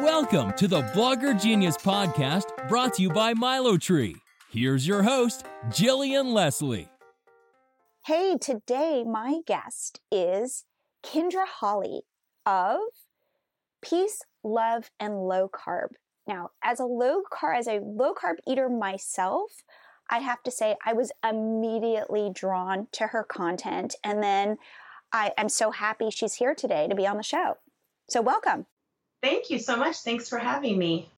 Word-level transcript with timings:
Welcome 0.00 0.52
to 0.58 0.68
the 0.68 0.82
Blogger 0.82 1.40
Genius 1.40 1.78
podcast 1.78 2.68
brought 2.68 2.92
to 2.94 3.02
you 3.02 3.08
by 3.08 3.32
MiloTree. 3.32 4.16
Here's 4.50 4.86
your 4.86 5.02
host, 5.02 5.46
Jillian 5.70 6.34
Leslie. 6.34 6.90
Hey, 8.04 8.36
today 8.38 9.04
my 9.04 9.40
guest 9.46 10.00
is 10.12 10.66
Kyndra 11.02 11.46
Holley 11.46 12.02
of 12.44 12.80
Peace, 13.80 14.20
Love, 14.44 14.90
and 15.00 15.26
Low 15.26 15.48
Carb. 15.48 15.92
Now, 16.26 16.50
as 16.62 16.78
a 16.78 16.84
low 16.84 17.22
carb, 17.32 17.58
as 17.58 17.66
a 17.66 17.80
low 17.82 18.12
carb 18.12 18.34
eater 18.46 18.68
myself, 18.68 19.62
I 20.10 20.18
have 20.18 20.42
to 20.42 20.50
say 20.50 20.76
I 20.84 20.92
was 20.92 21.10
immediately 21.26 22.30
drawn 22.30 22.88
to 22.92 23.06
her 23.06 23.24
content, 23.24 23.94
and 24.04 24.22
then 24.22 24.58
I 25.10 25.32
am 25.38 25.48
so 25.48 25.70
happy 25.70 26.10
she's 26.10 26.34
here 26.34 26.54
today 26.54 26.86
to 26.86 26.94
be 26.94 27.06
on 27.06 27.16
the 27.16 27.22
show. 27.22 27.56
So, 28.10 28.20
welcome. 28.20 28.66
Thank 29.22 29.50
you 29.50 29.58
so 29.58 29.76
much. 29.76 29.96
Thanks 29.98 30.28
for 30.28 30.38
having 30.38 30.78
me. 30.78 31.10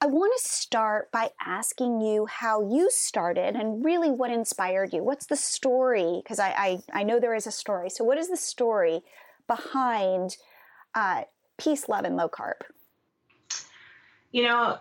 I 0.00 0.06
want 0.06 0.32
to 0.40 0.48
start 0.48 1.10
by 1.10 1.30
asking 1.44 2.00
you 2.00 2.26
how 2.26 2.62
you 2.62 2.88
started 2.90 3.56
and 3.56 3.84
really 3.84 4.10
what 4.10 4.30
inspired 4.30 4.92
you. 4.92 5.02
What's 5.02 5.26
the 5.26 5.36
story? 5.36 6.20
Because 6.22 6.38
I, 6.38 6.50
I, 6.50 7.00
I, 7.00 7.02
know 7.02 7.18
there 7.18 7.34
is 7.34 7.48
a 7.48 7.50
story. 7.50 7.90
So, 7.90 8.04
what 8.04 8.16
is 8.16 8.28
the 8.28 8.36
story 8.36 9.02
behind 9.48 10.36
uh, 10.94 11.22
peace, 11.58 11.88
love, 11.88 12.04
and 12.04 12.16
low 12.16 12.28
carb? 12.28 12.60
You 14.30 14.44
know, 14.44 14.78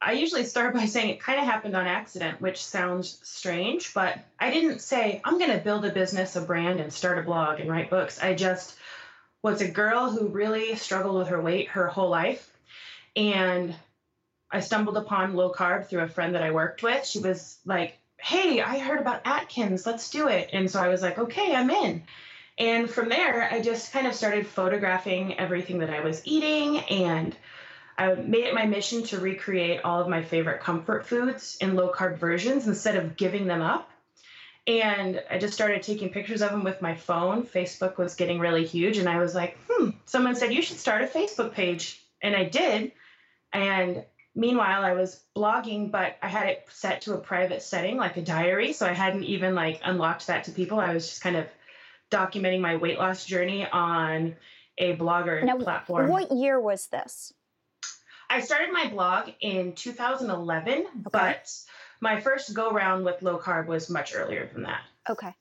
I 0.00 0.12
usually 0.12 0.44
start 0.44 0.74
by 0.74 0.86
saying 0.86 1.10
it 1.10 1.20
kind 1.20 1.40
of 1.40 1.44
happened 1.44 1.76
on 1.76 1.86
accident, 1.86 2.40
which 2.40 2.64
sounds 2.64 3.18
strange, 3.22 3.94
but 3.94 4.18
I 4.38 4.50
didn't 4.50 4.80
say, 4.80 5.20
I'm 5.24 5.38
going 5.38 5.50
to 5.50 5.58
build 5.58 5.84
a 5.84 5.92
business, 5.92 6.34
a 6.34 6.40
brand, 6.40 6.78
and 6.80 6.92
start 6.92 7.18
a 7.18 7.22
blog 7.22 7.58
and 7.60 7.70
write 7.70 7.90
books. 7.90 8.22
I 8.22 8.34
just 8.34 8.76
was 9.42 9.60
a 9.60 9.68
girl 9.68 10.10
who 10.10 10.28
really 10.28 10.76
struggled 10.76 11.16
with 11.16 11.28
her 11.28 11.40
weight 11.40 11.68
her 11.68 11.88
whole 11.88 12.08
life. 12.08 12.48
And 13.16 13.74
I 14.50 14.60
stumbled 14.60 14.96
upon 14.96 15.34
low 15.34 15.52
carb 15.52 15.86
through 15.86 16.02
a 16.02 16.08
friend 16.08 16.34
that 16.34 16.42
I 16.42 16.52
worked 16.52 16.82
with. 16.82 17.04
She 17.04 17.18
was 17.18 17.58
like, 17.64 17.98
Hey, 18.18 18.60
I 18.60 18.78
heard 18.78 19.00
about 19.00 19.22
Atkins, 19.24 19.84
let's 19.84 20.10
do 20.10 20.28
it. 20.28 20.50
And 20.52 20.70
so 20.70 20.80
I 20.80 20.88
was 20.88 21.02
like, 21.02 21.18
Okay, 21.18 21.54
I'm 21.54 21.70
in. 21.70 22.02
And 22.58 22.88
from 22.88 23.08
there, 23.08 23.48
I 23.50 23.60
just 23.60 23.92
kind 23.92 24.06
of 24.06 24.14
started 24.14 24.46
photographing 24.46 25.38
everything 25.38 25.78
that 25.78 25.90
I 25.90 26.00
was 26.00 26.22
eating. 26.24 26.78
And 26.78 27.34
I 27.98 28.14
made 28.14 28.44
it 28.44 28.54
my 28.54 28.66
mission 28.66 29.02
to 29.04 29.18
recreate 29.18 29.80
all 29.84 30.00
of 30.00 30.08
my 30.08 30.22
favorite 30.22 30.60
comfort 30.60 31.06
foods 31.06 31.56
in 31.60 31.74
low 31.74 31.90
carb 31.92 32.18
versions 32.18 32.66
instead 32.66 32.96
of 32.96 33.16
giving 33.16 33.46
them 33.46 33.62
up. 33.62 33.90
And 34.66 35.22
I 35.28 35.38
just 35.38 35.54
started 35.54 35.82
taking 35.82 36.10
pictures 36.10 36.40
of 36.40 36.50
them 36.50 36.62
with 36.62 36.80
my 36.80 36.94
phone. 36.94 37.44
Facebook 37.44 37.98
was 37.98 38.14
getting 38.14 38.38
really 38.38 38.64
huge. 38.64 38.98
And 38.98 39.08
I 39.08 39.18
was 39.18 39.34
like, 39.34 39.58
hmm, 39.68 39.90
someone 40.04 40.36
said, 40.36 40.52
you 40.52 40.62
should 40.62 40.78
start 40.78 41.02
a 41.02 41.06
Facebook 41.06 41.52
page. 41.52 42.00
And 42.22 42.36
I 42.36 42.44
did. 42.44 42.92
And 43.52 44.04
meanwhile, 44.36 44.84
I 44.84 44.92
was 44.92 45.20
blogging, 45.36 45.90
but 45.90 46.16
I 46.22 46.28
had 46.28 46.48
it 46.48 46.66
set 46.70 47.02
to 47.02 47.14
a 47.14 47.18
private 47.18 47.62
setting, 47.62 47.96
like 47.96 48.16
a 48.16 48.22
diary. 48.22 48.72
So 48.72 48.86
I 48.86 48.92
hadn't 48.92 49.24
even 49.24 49.56
like 49.56 49.80
unlocked 49.84 50.28
that 50.28 50.44
to 50.44 50.52
people. 50.52 50.78
I 50.78 50.94
was 50.94 51.08
just 51.08 51.22
kind 51.22 51.36
of 51.36 51.46
documenting 52.10 52.60
my 52.60 52.76
weight 52.76 52.98
loss 52.98 53.24
journey 53.24 53.66
on 53.66 54.36
a 54.78 54.96
blogger 54.96 55.42
now, 55.44 55.58
platform. 55.58 56.08
What 56.08 56.30
year 56.30 56.60
was 56.60 56.86
this? 56.86 57.32
I 58.30 58.40
started 58.40 58.72
my 58.72 58.88
blog 58.88 59.30
in 59.40 59.74
2011, 59.74 60.72
okay. 60.72 60.86
but 61.10 61.52
my 62.02 62.20
first 62.20 62.52
go 62.52 62.70
round 62.72 63.04
with 63.04 63.22
low 63.22 63.38
carb 63.38 63.66
was 63.66 63.88
much 63.88 64.14
earlier 64.14 64.50
than 64.52 64.64
that. 64.64 64.80
Okay. 65.08 65.32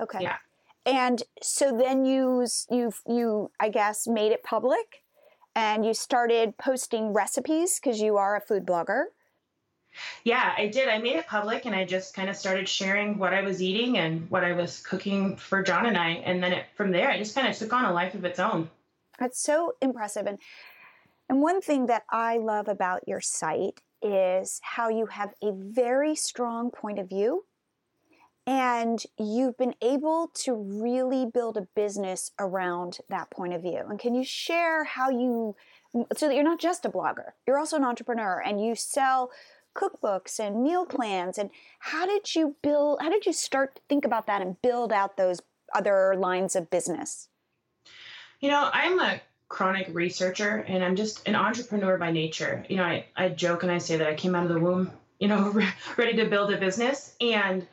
Okay. 0.00 0.18
Yeah. 0.20 0.36
And 0.84 1.22
so 1.40 1.76
then 1.76 2.04
you 2.04 2.46
you 2.70 2.92
you 3.06 3.50
I 3.60 3.68
guess 3.68 4.06
made 4.06 4.32
it 4.32 4.42
public 4.42 5.04
and 5.54 5.86
you 5.86 5.94
started 5.94 6.58
posting 6.58 7.12
recipes 7.12 7.78
because 7.80 8.00
you 8.00 8.16
are 8.16 8.36
a 8.36 8.40
food 8.40 8.66
blogger. 8.66 9.04
Yeah, 10.24 10.52
I 10.56 10.66
did. 10.66 10.88
I 10.88 10.98
made 10.98 11.16
it 11.16 11.26
public 11.26 11.64
and 11.64 11.74
I 11.74 11.84
just 11.84 12.14
kind 12.14 12.28
of 12.28 12.36
started 12.36 12.68
sharing 12.68 13.18
what 13.18 13.32
I 13.34 13.42
was 13.42 13.62
eating 13.62 13.98
and 13.98 14.28
what 14.30 14.44
I 14.44 14.52
was 14.52 14.80
cooking 14.80 15.36
for 15.36 15.62
John 15.62 15.86
and 15.86 15.96
I. 15.96 16.10
And 16.10 16.42
then 16.42 16.52
it, 16.52 16.66
from 16.76 16.92
there, 16.92 17.10
it 17.10 17.18
just 17.18 17.34
kind 17.34 17.48
of 17.48 17.56
took 17.56 17.72
on 17.72 17.84
a 17.84 17.92
life 17.92 18.14
of 18.14 18.24
its 18.24 18.38
own. 18.38 18.70
That's 19.18 19.42
so 19.42 19.74
impressive. 19.82 20.26
And, 20.26 20.38
and 21.28 21.42
one 21.42 21.60
thing 21.60 21.86
that 21.86 22.04
I 22.08 22.38
love 22.38 22.68
about 22.68 23.08
your 23.08 23.20
site 23.20 23.80
is 24.02 24.60
how 24.62 24.88
you 24.88 25.06
have 25.06 25.34
a 25.42 25.52
very 25.52 26.14
strong 26.14 26.70
point 26.70 26.98
of 26.98 27.08
view 27.08 27.44
and 28.46 29.02
you've 29.18 29.56
been 29.56 29.74
able 29.82 30.30
to 30.34 30.54
really 30.54 31.26
build 31.26 31.56
a 31.56 31.68
business 31.76 32.32
around 32.38 32.98
that 33.08 33.30
point 33.30 33.52
of 33.52 33.62
view. 33.62 33.84
And 33.88 33.98
can 33.98 34.14
you 34.14 34.24
share 34.24 34.84
how 34.84 35.10
you, 35.10 35.54
so 36.16 36.26
that 36.26 36.34
you're 36.34 36.42
not 36.42 36.60
just 36.60 36.84
a 36.84 36.88
blogger, 36.88 37.32
you're 37.46 37.58
also 37.58 37.76
an 37.76 37.84
entrepreneur 37.84 38.42
and 38.44 38.64
you 38.64 38.74
sell 38.74 39.30
cookbooks 39.76 40.40
and 40.40 40.62
meal 40.62 40.84
plans. 40.84 41.38
And 41.38 41.50
how 41.78 42.06
did 42.06 42.34
you 42.34 42.56
build, 42.62 43.00
how 43.00 43.10
did 43.10 43.26
you 43.26 43.32
start 43.32 43.76
to 43.76 43.82
think 43.88 44.04
about 44.04 44.26
that 44.26 44.42
and 44.42 44.60
build 44.62 44.92
out 44.92 45.16
those 45.16 45.40
other 45.74 46.16
lines 46.18 46.56
of 46.56 46.70
business? 46.70 47.28
You 48.40 48.50
know, 48.50 48.70
I'm 48.72 48.98
a 48.98 49.20
chronic 49.50 49.88
researcher 49.92 50.64
and 50.68 50.82
I'm 50.82 50.96
just 50.96 51.28
an 51.28 51.34
entrepreneur 51.34 51.98
by 51.98 52.12
nature. 52.12 52.64
You 52.68 52.76
know, 52.76 52.84
I, 52.84 53.04
I 53.16 53.28
joke 53.28 53.64
and 53.64 53.70
I 53.70 53.78
say 53.78 53.98
that 53.98 54.06
I 54.06 54.14
came 54.14 54.34
out 54.34 54.46
of 54.46 54.52
the 54.54 54.60
womb, 54.60 54.90
you 55.18 55.28
know, 55.28 55.60
ready 55.98 56.16
to 56.16 56.24
build 56.26 56.52
a 56.52 56.56
business. 56.56 57.14
And 57.20 57.66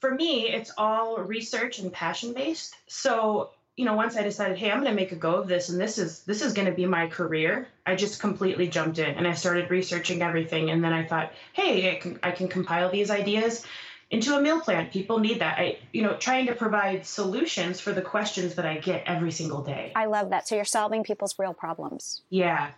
for 0.00 0.14
me, 0.14 0.46
it's 0.46 0.70
all 0.76 1.16
research 1.16 1.78
and 1.78 1.90
passion 1.90 2.34
based. 2.34 2.76
So, 2.86 3.50
you 3.76 3.86
know, 3.86 3.94
once 3.94 4.14
I 4.16 4.22
decided, 4.22 4.58
hey, 4.58 4.70
I'm 4.70 4.82
going 4.82 4.94
to 4.94 5.00
make 5.00 5.10
a 5.10 5.16
go 5.16 5.36
of 5.36 5.48
this 5.48 5.70
and 5.70 5.80
this 5.80 5.96
is 5.96 6.22
this 6.24 6.42
is 6.42 6.52
going 6.52 6.68
to 6.68 6.74
be 6.74 6.84
my 6.84 7.08
career, 7.08 7.66
I 7.86 7.96
just 7.96 8.20
completely 8.20 8.68
jumped 8.68 8.98
in 8.98 9.16
and 9.16 9.26
I 9.26 9.32
started 9.32 9.70
researching 9.70 10.20
everything 10.20 10.70
and 10.70 10.84
then 10.84 10.92
I 10.92 11.06
thought, 11.06 11.32
hey, 11.54 11.90
I 11.90 11.94
can 11.98 12.18
I 12.22 12.30
can 12.30 12.46
compile 12.46 12.90
these 12.90 13.10
ideas 13.10 13.64
into 14.10 14.36
a 14.36 14.40
meal 14.40 14.60
plan. 14.60 14.88
People 14.90 15.18
need 15.18 15.40
that. 15.40 15.58
I, 15.58 15.78
you 15.92 16.02
know, 16.02 16.16
trying 16.16 16.46
to 16.46 16.54
provide 16.54 17.06
solutions 17.06 17.80
for 17.80 17.92
the 17.92 18.02
questions 18.02 18.54
that 18.56 18.66
I 18.66 18.78
get 18.78 19.04
every 19.06 19.32
single 19.32 19.62
day. 19.62 19.92
I 19.94 20.06
love 20.06 20.30
that. 20.30 20.48
So 20.48 20.54
you're 20.54 20.64
solving 20.64 21.02
people's 21.02 21.38
real 21.38 21.54
problems. 21.54 22.22
Yeah. 22.30 22.70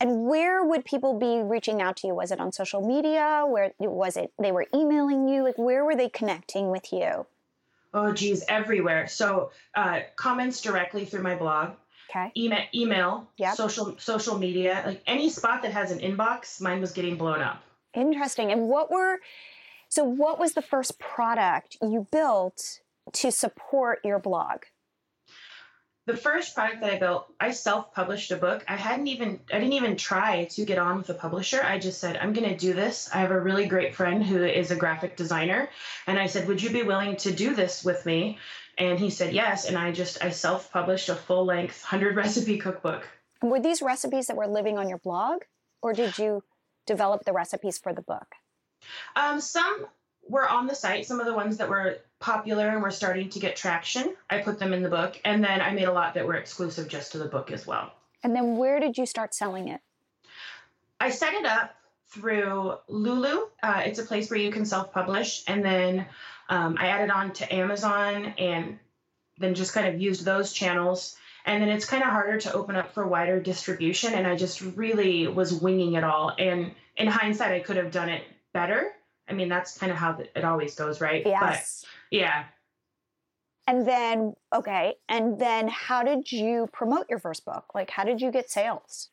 And 0.00 0.26
where 0.26 0.64
would 0.64 0.84
people 0.84 1.18
be 1.18 1.40
reaching 1.42 1.80
out 1.80 1.96
to 1.98 2.08
you? 2.08 2.14
Was 2.14 2.30
it 2.30 2.40
on 2.40 2.52
social 2.52 2.86
media? 2.86 3.44
Where 3.46 3.72
was 3.78 4.16
it? 4.16 4.32
They 4.38 4.52
were 4.52 4.66
emailing 4.74 5.28
you. 5.28 5.44
Like, 5.44 5.56
where 5.56 5.84
were 5.84 5.96
they 5.96 6.08
connecting 6.08 6.70
with 6.70 6.92
you? 6.92 7.26
Oh, 7.92 8.12
geez, 8.12 8.44
everywhere. 8.48 9.06
So, 9.06 9.52
uh, 9.74 10.00
comments 10.16 10.60
directly 10.60 11.04
through 11.04 11.22
my 11.22 11.36
blog. 11.36 11.74
Okay. 12.10 12.32
Email, 12.36 12.64
email, 12.74 13.28
yep. 13.36 13.56
social 13.56 13.96
social 13.98 14.38
media, 14.38 14.82
like 14.86 15.02
any 15.06 15.30
spot 15.30 15.62
that 15.62 15.72
has 15.72 15.90
an 15.90 15.98
inbox, 16.00 16.60
mine 16.60 16.80
was 16.80 16.92
getting 16.92 17.16
blown 17.16 17.40
up. 17.40 17.62
Interesting. 17.94 18.52
And 18.52 18.68
what 18.68 18.90
were 18.90 19.20
so, 19.94 20.02
what 20.02 20.40
was 20.40 20.54
the 20.54 20.62
first 20.62 20.98
product 20.98 21.76
you 21.80 22.08
built 22.10 22.80
to 23.12 23.30
support 23.30 24.00
your 24.02 24.18
blog? 24.18 24.64
The 26.06 26.16
first 26.16 26.52
product 26.56 26.80
that 26.80 26.92
I 26.92 26.98
built, 26.98 27.32
I 27.38 27.52
self-published 27.52 28.32
a 28.32 28.36
book. 28.36 28.64
I 28.66 28.74
hadn't 28.74 29.06
even 29.06 29.38
I 29.52 29.60
didn't 29.60 29.74
even 29.74 29.96
try 29.96 30.46
to 30.46 30.64
get 30.64 30.78
on 30.78 30.96
with 30.96 31.10
a 31.10 31.14
publisher. 31.14 31.62
I 31.62 31.78
just 31.78 32.00
said, 32.00 32.16
I'm 32.16 32.32
going 32.32 32.48
to 32.48 32.56
do 32.56 32.72
this. 32.72 33.08
I 33.14 33.18
have 33.18 33.30
a 33.30 33.38
really 33.40 33.66
great 33.66 33.94
friend 33.94 34.20
who 34.20 34.44
is 34.44 34.72
a 34.72 34.76
graphic 34.76 35.16
designer, 35.16 35.70
and 36.08 36.18
I 36.18 36.26
said, 36.26 36.48
"Would 36.48 36.60
you 36.60 36.70
be 36.70 36.82
willing 36.82 37.14
to 37.18 37.30
do 37.32 37.54
this 37.54 37.84
with 37.84 38.04
me?" 38.04 38.38
And 38.76 38.98
he 38.98 39.10
said 39.10 39.32
yes, 39.32 39.64
and 39.64 39.78
I 39.78 39.92
just 39.92 40.24
I 40.24 40.30
self-published 40.30 41.08
a 41.08 41.14
full-length 41.14 41.84
100 41.84 42.16
recipe 42.16 42.58
cookbook. 42.58 43.08
Were 43.42 43.60
these 43.60 43.80
recipes 43.80 44.26
that 44.26 44.36
were 44.36 44.48
living 44.48 44.76
on 44.76 44.88
your 44.88 44.98
blog, 44.98 45.42
or 45.82 45.92
did 45.92 46.18
you 46.18 46.42
develop 46.84 47.24
the 47.24 47.32
recipes 47.32 47.78
for 47.78 47.94
the 47.94 48.02
book? 48.02 48.26
Um, 49.16 49.40
some 49.40 49.86
were 50.28 50.48
on 50.48 50.66
the 50.66 50.74
site. 50.74 51.06
Some 51.06 51.20
of 51.20 51.26
the 51.26 51.34
ones 51.34 51.58
that 51.58 51.68
were 51.68 51.98
popular 52.18 52.68
and 52.68 52.82
were 52.82 52.90
starting 52.90 53.28
to 53.30 53.38
get 53.38 53.56
traction, 53.56 54.14
I 54.30 54.38
put 54.38 54.58
them 54.58 54.72
in 54.72 54.82
the 54.82 54.88
book, 54.88 55.20
and 55.24 55.44
then 55.44 55.60
I 55.60 55.72
made 55.72 55.84
a 55.84 55.92
lot 55.92 56.14
that 56.14 56.26
were 56.26 56.34
exclusive 56.34 56.88
just 56.88 57.12
to 57.12 57.18
the 57.18 57.26
book 57.26 57.50
as 57.50 57.66
well. 57.66 57.92
And 58.22 58.34
then 58.34 58.56
where 58.56 58.80
did 58.80 58.96
you 58.96 59.04
start 59.04 59.34
selling 59.34 59.68
it? 59.68 59.80
I 60.98 61.10
set 61.10 61.34
it 61.34 61.44
up 61.44 61.74
through 62.08 62.76
Lulu. 62.88 63.48
Uh, 63.62 63.82
it's 63.84 63.98
a 63.98 64.04
place 64.04 64.30
where 64.30 64.38
you 64.38 64.50
can 64.50 64.64
self-publish, 64.64 65.44
and 65.46 65.62
then 65.62 66.06
um, 66.48 66.76
I 66.78 66.86
added 66.86 67.10
on 67.10 67.32
to 67.34 67.54
Amazon, 67.54 68.34
and 68.38 68.78
then 69.38 69.54
just 69.54 69.74
kind 69.74 69.88
of 69.88 70.00
used 70.00 70.24
those 70.24 70.52
channels. 70.52 71.16
And 71.44 71.62
then 71.62 71.68
it's 71.68 71.84
kind 71.84 72.02
of 72.02 72.08
harder 72.08 72.38
to 72.40 72.54
open 72.54 72.76
up 72.76 72.94
for 72.94 73.06
wider 73.06 73.38
distribution, 73.38 74.14
and 74.14 74.26
I 74.26 74.36
just 74.36 74.62
really 74.62 75.26
was 75.26 75.52
winging 75.52 75.94
it 75.94 76.04
all. 76.04 76.32
And 76.38 76.72
in 76.96 77.06
hindsight, 77.08 77.52
I 77.52 77.60
could 77.60 77.76
have 77.76 77.90
done 77.90 78.08
it 78.08 78.22
better. 78.54 78.92
I 79.28 79.34
mean, 79.34 79.50
that's 79.50 79.76
kind 79.76 79.92
of 79.92 79.98
how 79.98 80.18
it 80.34 80.44
always 80.44 80.74
goes, 80.74 81.02
right? 81.02 81.22
Yes. 81.26 81.84
But, 81.84 82.16
yeah. 82.16 82.44
And 83.66 83.86
then, 83.86 84.34
okay. 84.54 84.94
And 85.08 85.38
then 85.38 85.68
how 85.68 86.02
did 86.02 86.30
you 86.32 86.68
promote 86.72 87.06
your 87.10 87.18
first 87.18 87.44
book? 87.44 87.66
Like, 87.74 87.90
how 87.90 88.04
did 88.04 88.20
you 88.20 88.30
get 88.30 88.50
sales? 88.50 89.10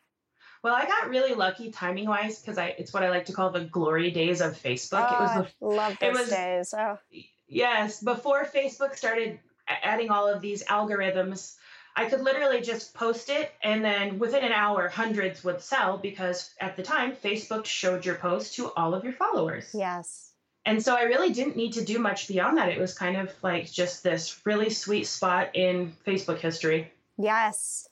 Well, 0.64 0.76
I 0.76 0.86
got 0.86 1.10
really 1.10 1.34
lucky 1.34 1.72
timing 1.72 2.08
wise 2.08 2.40
because 2.40 2.58
I 2.58 2.76
it's 2.78 2.94
what 2.94 3.04
I 3.04 3.10
like 3.10 3.26
to 3.26 3.34
call 3.34 3.50
the 3.50 3.64
glory 3.64 4.12
days 4.12 4.42
of 4.42 4.54
Facebook. 4.54 5.08
Oh, 5.10 5.16
it 5.16 5.22
was 5.22 5.30
ah, 5.32 5.48
the, 5.60 5.66
love 5.66 5.98
those 6.00 6.18
was, 6.18 6.30
days. 6.30 6.74
Oh. 6.78 7.00
Yes, 7.48 8.02
before 8.02 8.46
Facebook 8.46 8.96
started 8.96 9.40
adding 9.68 10.12
all 10.12 10.28
of 10.28 10.42
these 10.42 10.64
algorithms, 10.66 11.56
I 11.96 12.06
could 12.10 12.22
literally 12.22 12.62
just 12.62 12.94
post 12.94 13.30
it 13.30 13.52
and 13.64 13.84
then 13.84 14.18
within 14.18 14.44
an 14.44 14.52
hour 14.52 14.88
hundreds 14.88 15.44
would 15.44 15.62
sell 15.62 15.98
because 15.98 16.54
at 16.60 16.78
the 16.78 16.84
time 16.84 17.14
Facebook 17.14 17.66
showed 17.66 18.06
your 18.06 18.16
post 18.16 18.56
to 18.56 18.72
all 18.74 18.94
of 18.94 19.04
your 19.04 19.14
followers. 19.14 19.70
Yes. 19.74 20.32
And 20.66 20.82
so 20.82 20.96
I 20.96 21.04
really 21.04 21.34
didn't 21.34 21.58
need 21.58 21.74
to 21.74 21.84
do 21.84 22.00
much 22.00 22.28
beyond 22.28 22.58
that. 22.58 22.70
It 22.70 22.80
was 22.80 22.94
kind 22.94 23.18
of 23.18 23.32
like 23.42 23.72
just 23.72 24.04
this 24.04 24.40
really 24.46 24.70
sweet 24.70 25.08
spot 25.08 25.50
in 25.56 25.94
Facebook 26.06 26.40
history. 26.40 26.92
Yes. 27.18 27.90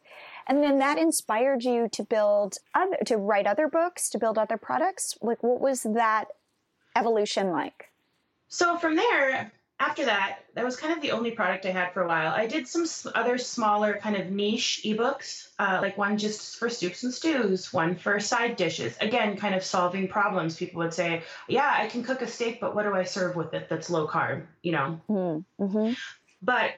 And 0.48 0.64
then 0.64 0.80
that 0.80 0.98
inspired 0.98 1.64
you 1.64 1.90
to 1.90 2.04
build 2.04 2.58
other, 2.74 2.98
to 3.06 3.18
write 3.18 3.48
other 3.48 3.68
books, 3.68 4.10
to 4.12 4.18
build 4.18 4.38
other 4.38 4.58
products. 4.58 5.18
Like 5.22 5.44
what 5.44 5.60
was 5.60 5.84
that 5.84 6.26
evolution 6.96 7.52
like? 7.52 7.90
So 8.48 8.78
from 8.78 8.96
there, 8.96 9.52
after 9.80 10.06
that, 10.06 10.40
that 10.56 10.66
was 10.66 10.76
kind 10.76 10.94
of 10.94 11.02
the 11.02 11.12
only 11.12 11.32
product 11.32 11.66
I 11.66 11.72
had 11.72 11.94
for 11.94 12.02
a 12.02 12.08
while. 12.08 12.34
I 12.34 12.48
did 12.48 12.68
some 12.68 12.86
other 13.16 13.38
smaller 13.38 13.98
kind 14.02 14.18
of 14.18 14.30
niche 14.30 14.82
ebooks, 14.84 15.50
uh, 15.58 15.80
like 15.82 15.98
one 15.98 16.18
just 16.18 16.58
for 16.58 16.70
soups 16.70 17.04
and 17.04 17.14
stews, 17.14 17.72
one 17.72 17.96
for 17.96 18.20
side 18.20 18.58
dishes. 18.58 18.98
Again, 19.00 19.38
kind 19.38 19.56
of 19.56 19.64
solving 19.64 20.08
problems. 20.08 20.58
People 20.58 20.80
would 20.80 20.94
say, 20.94 21.24
"Yeah, 21.48 21.74
I 21.74 21.88
can 21.88 22.04
cook 22.04 22.22
a 22.22 22.28
steak, 22.28 22.60
but 22.60 22.76
what 22.76 22.84
do 22.84 22.94
I 22.94 23.04
serve 23.04 23.36
with 23.36 23.54
it 23.54 23.70
that's 23.70 23.90
low 23.90 24.08
carb?" 24.08 24.46
You 24.64 24.74
know. 24.74 25.02
Mm-hmm. 25.10 25.64
mm-hmm. 25.64 25.94
But 26.42 26.72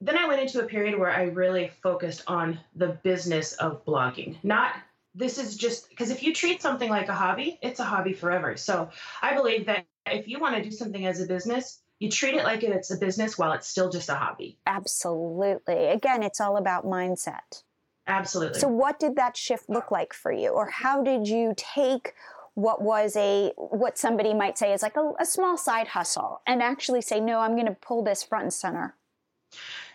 then 0.00 0.16
I 0.16 0.26
went 0.26 0.40
into 0.40 0.60
a 0.60 0.66
period 0.66 0.98
where 0.98 1.10
I 1.10 1.24
really 1.24 1.70
focused 1.82 2.22
on 2.26 2.60
the 2.74 2.98
business 3.02 3.54
of 3.54 3.84
blogging, 3.84 4.36
not 4.44 4.74
this 5.14 5.38
is 5.38 5.56
just 5.56 5.88
because 5.88 6.10
if 6.10 6.22
you 6.22 6.32
treat 6.32 6.62
something 6.62 6.88
like 6.88 7.08
a 7.08 7.14
hobby, 7.14 7.58
it's 7.60 7.80
a 7.80 7.84
hobby 7.84 8.12
forever. 8.12 8.56
So 8.56 8.90
I 9.20 9.34
believe 9.34 9.66
that 9.66 9.84
if 10.06 10.28
you 10.28 10.38
want 10.38 10.56
to 10.56 10.62
do 10.62 10.70
something 10.70 11.06
as 11.06 11.20
a 11.20 11.26
business, 11.26 11.80
you 12.00 12.10
treat 12.10 12.34
it 12.34 12.44
like 12.44 12.62
it's 12.62 12.90
a 12.90 12.96
business 12.96 13.36
while 13.36 13.52
it's 13.52 13.68
still 13.68 13.90
just 13.90 14.08
a 14.08 14.14
hobby. 14.14 14.58
Absolutely. 14.66 15.86
Again, 15.86 16.22
it's 16.22 16.40
all 16.40 16.56
about 16.56 16.84
mindset. 16.84 17.62
Absolutely. 18.06 18.60
So 18.60 18.68
what 18.68 18.98
did 18.98 19.16
that 19.16 19.36
shift 19.36 19.68
look 19.68 19.90
like 19.90 20.14
for 20.14 20.32
you 20.32 20.50
or 20.50 20.70
how 20.70 21.02
did 21.02 21.28
you 21.28 21.54
take 21.56 22.14
what 22.54 22.82
was 22.82 23.14
a 23.16 23.52
what 23.56 23.98
somebody 23.98 24.34
might 24.34 24.58
say 24.58 24.72
is 24.72 24.82
like 24.82 24.96
a, 24.96 25.12
a 25.20 25.26
small 25.26 25.56
side 25.56 25.88
hustle 25.88 26.40
and 26.46 26.62
actually 26.62 27.02
say 27.02 27.20
no, 27.20 27.40
I'm 27.40 27.54
going 27.54 27.66
to 27.66 27.76
pull 27.80 28.02
this 28.02 28.22
front 28.22 28.44
and 28.44 28.52
center? 28.52 28.94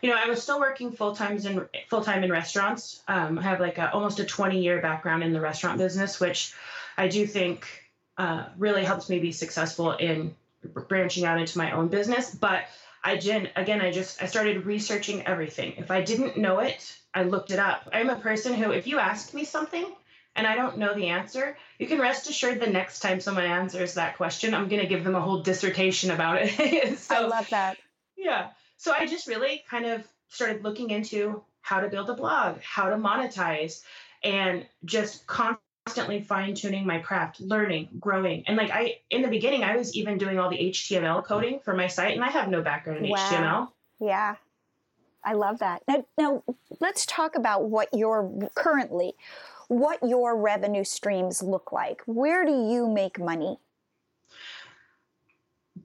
you 0.04 0.10
know, 0.10 0.18
I 0.22 0.28
was 0.28 0.44
still 0.44 0.60
working 0.60 0.92
full 0.92 1.16
times 1.16 1.46
in 1.46 1.66
full 1.88 2.04
time 2.04 2.24
in 2.24 2.32
restaurants. 2.32 3.02
Um, 3.08 3.40
I 3.40 3.44
have 3.44 3.62
like 3.62 3.78
a, 3.78 3.92
almost 3.94 4.20
a 4.20 4.26
20 4.26 4.62
year 4.62 4.82
background 4.82 5.24
in 5.24 5.32
the 5.32 5.40
restaurant 5.40 5.78
business, 5.78 6.20
which 6.20 6.54
I 6.98 7.08
do 7.08 7.26
think 7.26 7.66
uh, 8.18 8.48
really 8.58 8.84
helps 8.84 9.10
me 9.10 9.20
be 9.20 9.32
successful 9.32 9.94
in 9.94 10.36
branching 10.88 11.26
out 11.26 11.40
into 11.40 11.58
my 11.58 11.72
own 11.72 11.88
business. 11.88 12.34
But 12.34 12.66
I 13.04 13.18
did 13.18 13.52
again, 13.56 13.82
I 13.82 13.92
just 13.92 14.22
I 14.22 14.28
started 14.28 14.66
researching 14.66 15.26
everything. 15.26 15.74
If 15.78 15.92
I 15.92 16.02
didn't 16.02 16.38
know 16.38 16.60
it, 16.60 16.98
I 17.14 17.24
looked 17.24 17.52
it 17.52 17.60
up. 17.60 17.90
I'm 17.92 18.10
a 18.10 18.16
person 18.16 18.54
who, 18.54 18.72
if 18.72 18.88
you 18.88 19.00
ask 19.00 19.34
me 19.34 19.46
something 19.46 19.86
and 20.36 20.48
I 20.48 20.56
don't 20.56 20.78
know 20.78 20.94
the 20.94 21.10
answer, 21.10 21.58
you 21.78 21.88
can 21.88 22.00
rest 22.00 22.30
assured 22.30 22.60
the 22.60 22.68
next 22.68 23.00
time 23.00 23.20
someone 23.20 23.46
answers 23.46 23.94
that 23.94 24.18
question, 24.18 24.54
I'm 24.54 24.68
going 24.68 24.82
to 24.82 24.88
give 24.88 25.04
them 25.04 25.16
a 25.16 25.22
whole 25.22 25.44
dissertation 25.44 26.12
about 26.12 26.40
it. 26.42 26.98
so, 26.98 27.16
I 27.16 27.28
love 27.28 27.50
that. 27.50 27.78
Yeah. 28.18 28.50
So 28.78 28.94
I 28.94 29.06
just 29.06 29.28
really 29.28 29.64
kind 29.70 29.86
of 29.86 30.08
started 30.30 30.64
looking 30.64 30.90
into 30.90 31.44
how 31.62 31.80
to 31.82 31.88
build 31.88 32.10
a 32.10 32.16
blog, 32.16 32.60
how 32.62 32.90
to 32.90 32.96
monetize, 32.96 33.82
and 34.24 34.66
just 34.86 35.28
constantly 35.28 35.62
fine 36.24 36.54
tuning 36.54 36.86
my 36.86 37.00
craft, 37.00 37.42
learning, 37.42 37.90
growing. 38.00 38.44
And 38.48 38.58
like 38.58 38.72
I, 38.72 39.00
in 39.10 39.22
the 39.22 39.28
beginning, 39.28 39.64
I 39.64 39.76
was 39.76 39.96
even 39.96 40.18
doing 40.18 40.40
all 40.40 40.50
the 40.50 40.58
HTML 40.58 41.24
coding 41.24 41.60
for 41.64 41.74
my 41.74 41.88
site, 41.88 42.16
and 42.16 42.24
I 42.24 42.30
have 42.30 42.50
no 42.50 42.62
background 42.62 43.06
in 43.06 43.12
wow. 43.12 43.18
HTML. 43.18 43.70
Yeah. 44.00 44.36
I 45.26 45.34
love 45.34 45.60
that. 45.60 45.84
Now, 45.88 46.06
now, 46.18 46.44
let's 46.82 47.06
talk 47.06 47.36
about 47.36 47.70
what 47.70 47.88
your 47.94 48.50
currently, 48.56 49.14
what 49.70 50.00
your 50.04 50.36
revenue 50.38 50.84
streams 50.84 51.42
look 51.42 51.72
like. 51.72 52.02
Where 52.06 52.46
do 52.46 52.52
you 52.52 52.90
make 52.90 53.20
money? 53.20 53.58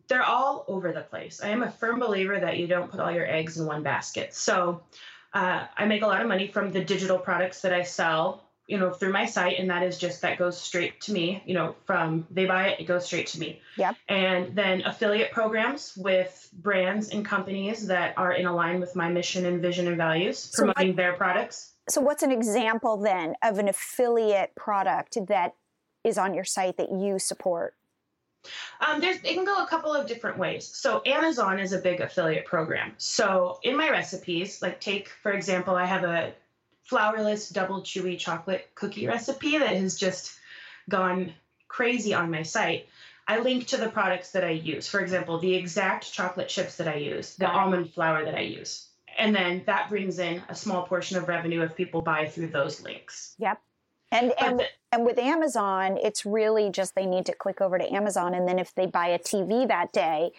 they're 0.08 0.24
all 0.24 0.64
over 0.68 0.92
the 0.92 1.02
place. 1.02 1.40
I 1.42 1.50
am 1.50 1.62
a 1.62 1.70
firm 1.70 2.00
believer 2.00 2.40
that 2.40 2.56
you 2.56 2.66
don't 2.66 2.90
put 2.90 2.98
all 2.98 3.10
your 3.10 3.26
eggs 3.26 3.58
in 3.58 3.66
one 3.66 3.82
basket. 3.82 4.34
So 4.34 4.82
uh, 5.34 5.66
I 5.76 5.84
make 5.84 6.02
a 6.02 6.06
lot 6.06 6.22
of 6.22 6.28
money 6.28 6.48
from 6.48 6.72
the 6.72 6.82
digital 6.82 7.18
products 7.18 7.60
that 7.60 7.72
I 7.72 7.82
sell, 7.82 8.47
you 8.68 8.78
know, 8.78 8.90
through 8.90 9.12
my 9.12 9.24
site, 9.24 9.58
and 9.58 9.68
that 9.70 9.82
is 9.82 9.98
just 9.98 10.20
that 10.22 10.38
goes 10.38 10.60
straight 10.60 11.00
to 11.00 11.12
me. 11.12 11.42
You 11.46 11.54
know, 11.54 11.74
from 11.86 12.26
they 12.30 12.44
buy 12.44 12.68
it, 12.68 12.80
it 12.80 12.84
goes 12.84 13.06
straight 13.06 13.26
to 13.28 13.40
me. 13.40 13.60
Yep. 13.76 13.96
And 14.08 14.54
then 14.54 14.82
affiliate 14.82 15.32
programs 15.32 15.96
with 15.96 16.50
brands 16.52 17.08
and 17.08 17.24
companies 17.24 17.86
that 17.86 18.16
are 18.18 18.32
in 18.32 18.46
align 18.46 18.78
with 18.78 18.94
my 18.94 19.08
mission 19.08 19.46
and 19.46 19.60
vision 19.62 19.88
and 19.88 19.96
values, 19.96 20.52
promoting 20.54 20.82
so 20.82 20.86
what, 20.88 20.96
their 20.96 21.12
products. 21.14 21.72
So, 21.88 22.02
what's 22.02 22.22
an 22.22 22.30
example 22.30 22.98
then 22.98 23.34
of 23.42 23.58
an 23.58 23.68
affiliate 23.68 24.54
product 24.54 25.16
that 25.26 25.54
is 26.04 26.18
on 26.18 26.34
your 26.34 26.44
site 26.44 26.76
that 26.76 26.92
you 26.92 27.18
support? 27.18 27.74
Um, 28.86 29.00
there's 29.00 29.16
it 29.16 29.34
can 29.34 29.44
go 29.44 29.62
a 29.62 29.66
couple 29.66 29.92
of 29.92 30.06
different 30.06 30.38
ways. 30.38 30.66
So 30.66 31.02
Amazon 31.06 31.58
is 31.58 31.72
a 31.72 31.78
big 31.78 32.00
affiliate 32.00 32.44
program. 32.44 32.92
So 32.98 33.58
in 33.62 33.76
my 33.76 33.90
recipes, 33.90 34.62
like 34.62 34.80
take 34.80 35.08
for 35.08 35.32
example, 35.32 35.74
I 35.74 35.86
have 35.86 36.04
a 36.04 36.32
flourless 36.90 37.52
double 37.52 37.82
chewy 37.82 38.18
chocolate 38.18 38.70
cookie 38.74 39.06
recipe 39.06 39.58
that 39.58 39.76
has 39.76 39.96
just 39.96 40.38
gone 40.88 41.32
crazy 41.68 42.14
on 42.14 42.30
my 42.30 42.42
site. 42.42 42.88
I 43.26 43.40
link 43.40 43.66
to 43.68 43.76
the 43.76 43.90
products 43.90 44.32
that 44.32 44.42
I 44.42 44.50
use. 44.50 44.88
For 44.88 45.00
example, 45.00 45.38
the 45.38 45.54
exact 45.54 46.10
chocolate 46.12 46.48
chips 46.48 46.76
that 46.76 46.88
I 46.88 46.94
use, 46.96 47.36
the 47.36 47.48
almond 47.48 47.92
flour 47.92 48.24
that 48.24 48.34
I 48.34 48.40
use. 48.40 48.88
And 49.18 49.34
then 49.34 49.62
that 49.66 49.90
brings 49.90 50.18
in 50.18 50.42
a 50.48 50.54
small 50.54 50.84
portion 50.84 51.18
of 51.18 51.28
revenue 51.28 51.62
if 51.62 51.76
people 51.76 52.00
buy 52.00 52.26
through 52.26 52.48
those 52.48 52.80
links. 52.80 53.34
Yep. 53.38 53.60
And 54.10 54.32
and, 54.40 54.60
the, 54.60 54.64
and 54.92 55.04
with 55.04 55.18
Amazon, 55.18 55.98
it's 56.02 56.24
really 56.24 56.70
just 56.70 56.94
they 56.94 57.04
need 57.04 57.26
to 57.26 57.34
click 57.34 57.60
over 57.60 57.78
to 57.78 57.94
Amazon, 57.94 58.32
and 58.32 58.48
then 58.48 58.58
if 58.58 58.74
they 58.74 58.86
buy 58.86 59.08
a 59.08 59.18
TV 59.18 59.68
that 59.68 59.92
day, 59.92 60.30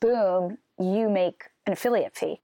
boom, 0.00 0.58
you 0.78 1.08
make 1.08 1.44
an 1.66 1.72
affiliate 1.72 2.14
fee. 2.14 2.40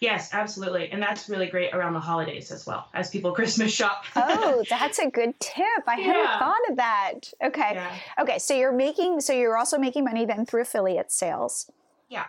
Yes, 0.00 0.30
absolutely. 0.32 0.90
And 0.90 1.02
that's 1.02 1.28
really 1.28 1.46
great 1.46 1.74
around 1.74 1.94
the 1.94 2.00
holidays 2.00 2.50
as 2.50 2.66
well, 2.66 2.88
as 2.94 3.10
people 3.10 3.32
Christmas 3.38 3.72
shop. 3.72 4.04
oh, 4.16 4.64
that's 4.68 4.98
a 4.98 5.10
good 5.10 5.38
tip. 5.40 5.64
I 5.86 5.96
yeah. 5.98 6.04
hadn't 6.04 6.38
thought 6.38 6.70
of 6.70 6.76
that. 6.76 7.20
Okay. 7.44 7.72
Yeah. 7.74 7.96
Okay. 8.20 8.38
So 8.38 8.54
you're 8.54 8.72
making, 8.72 9.20
so 9.20 9.32
you're 9.32 9.56
also 9.56 9.78
making 9.78 10.04
money 10.04 10.24
then 10.24 10.46
through 10.46 10.62
affiliate 10.62 11.10
sales. 11.10 11.70
Yeah. 12.08 12.26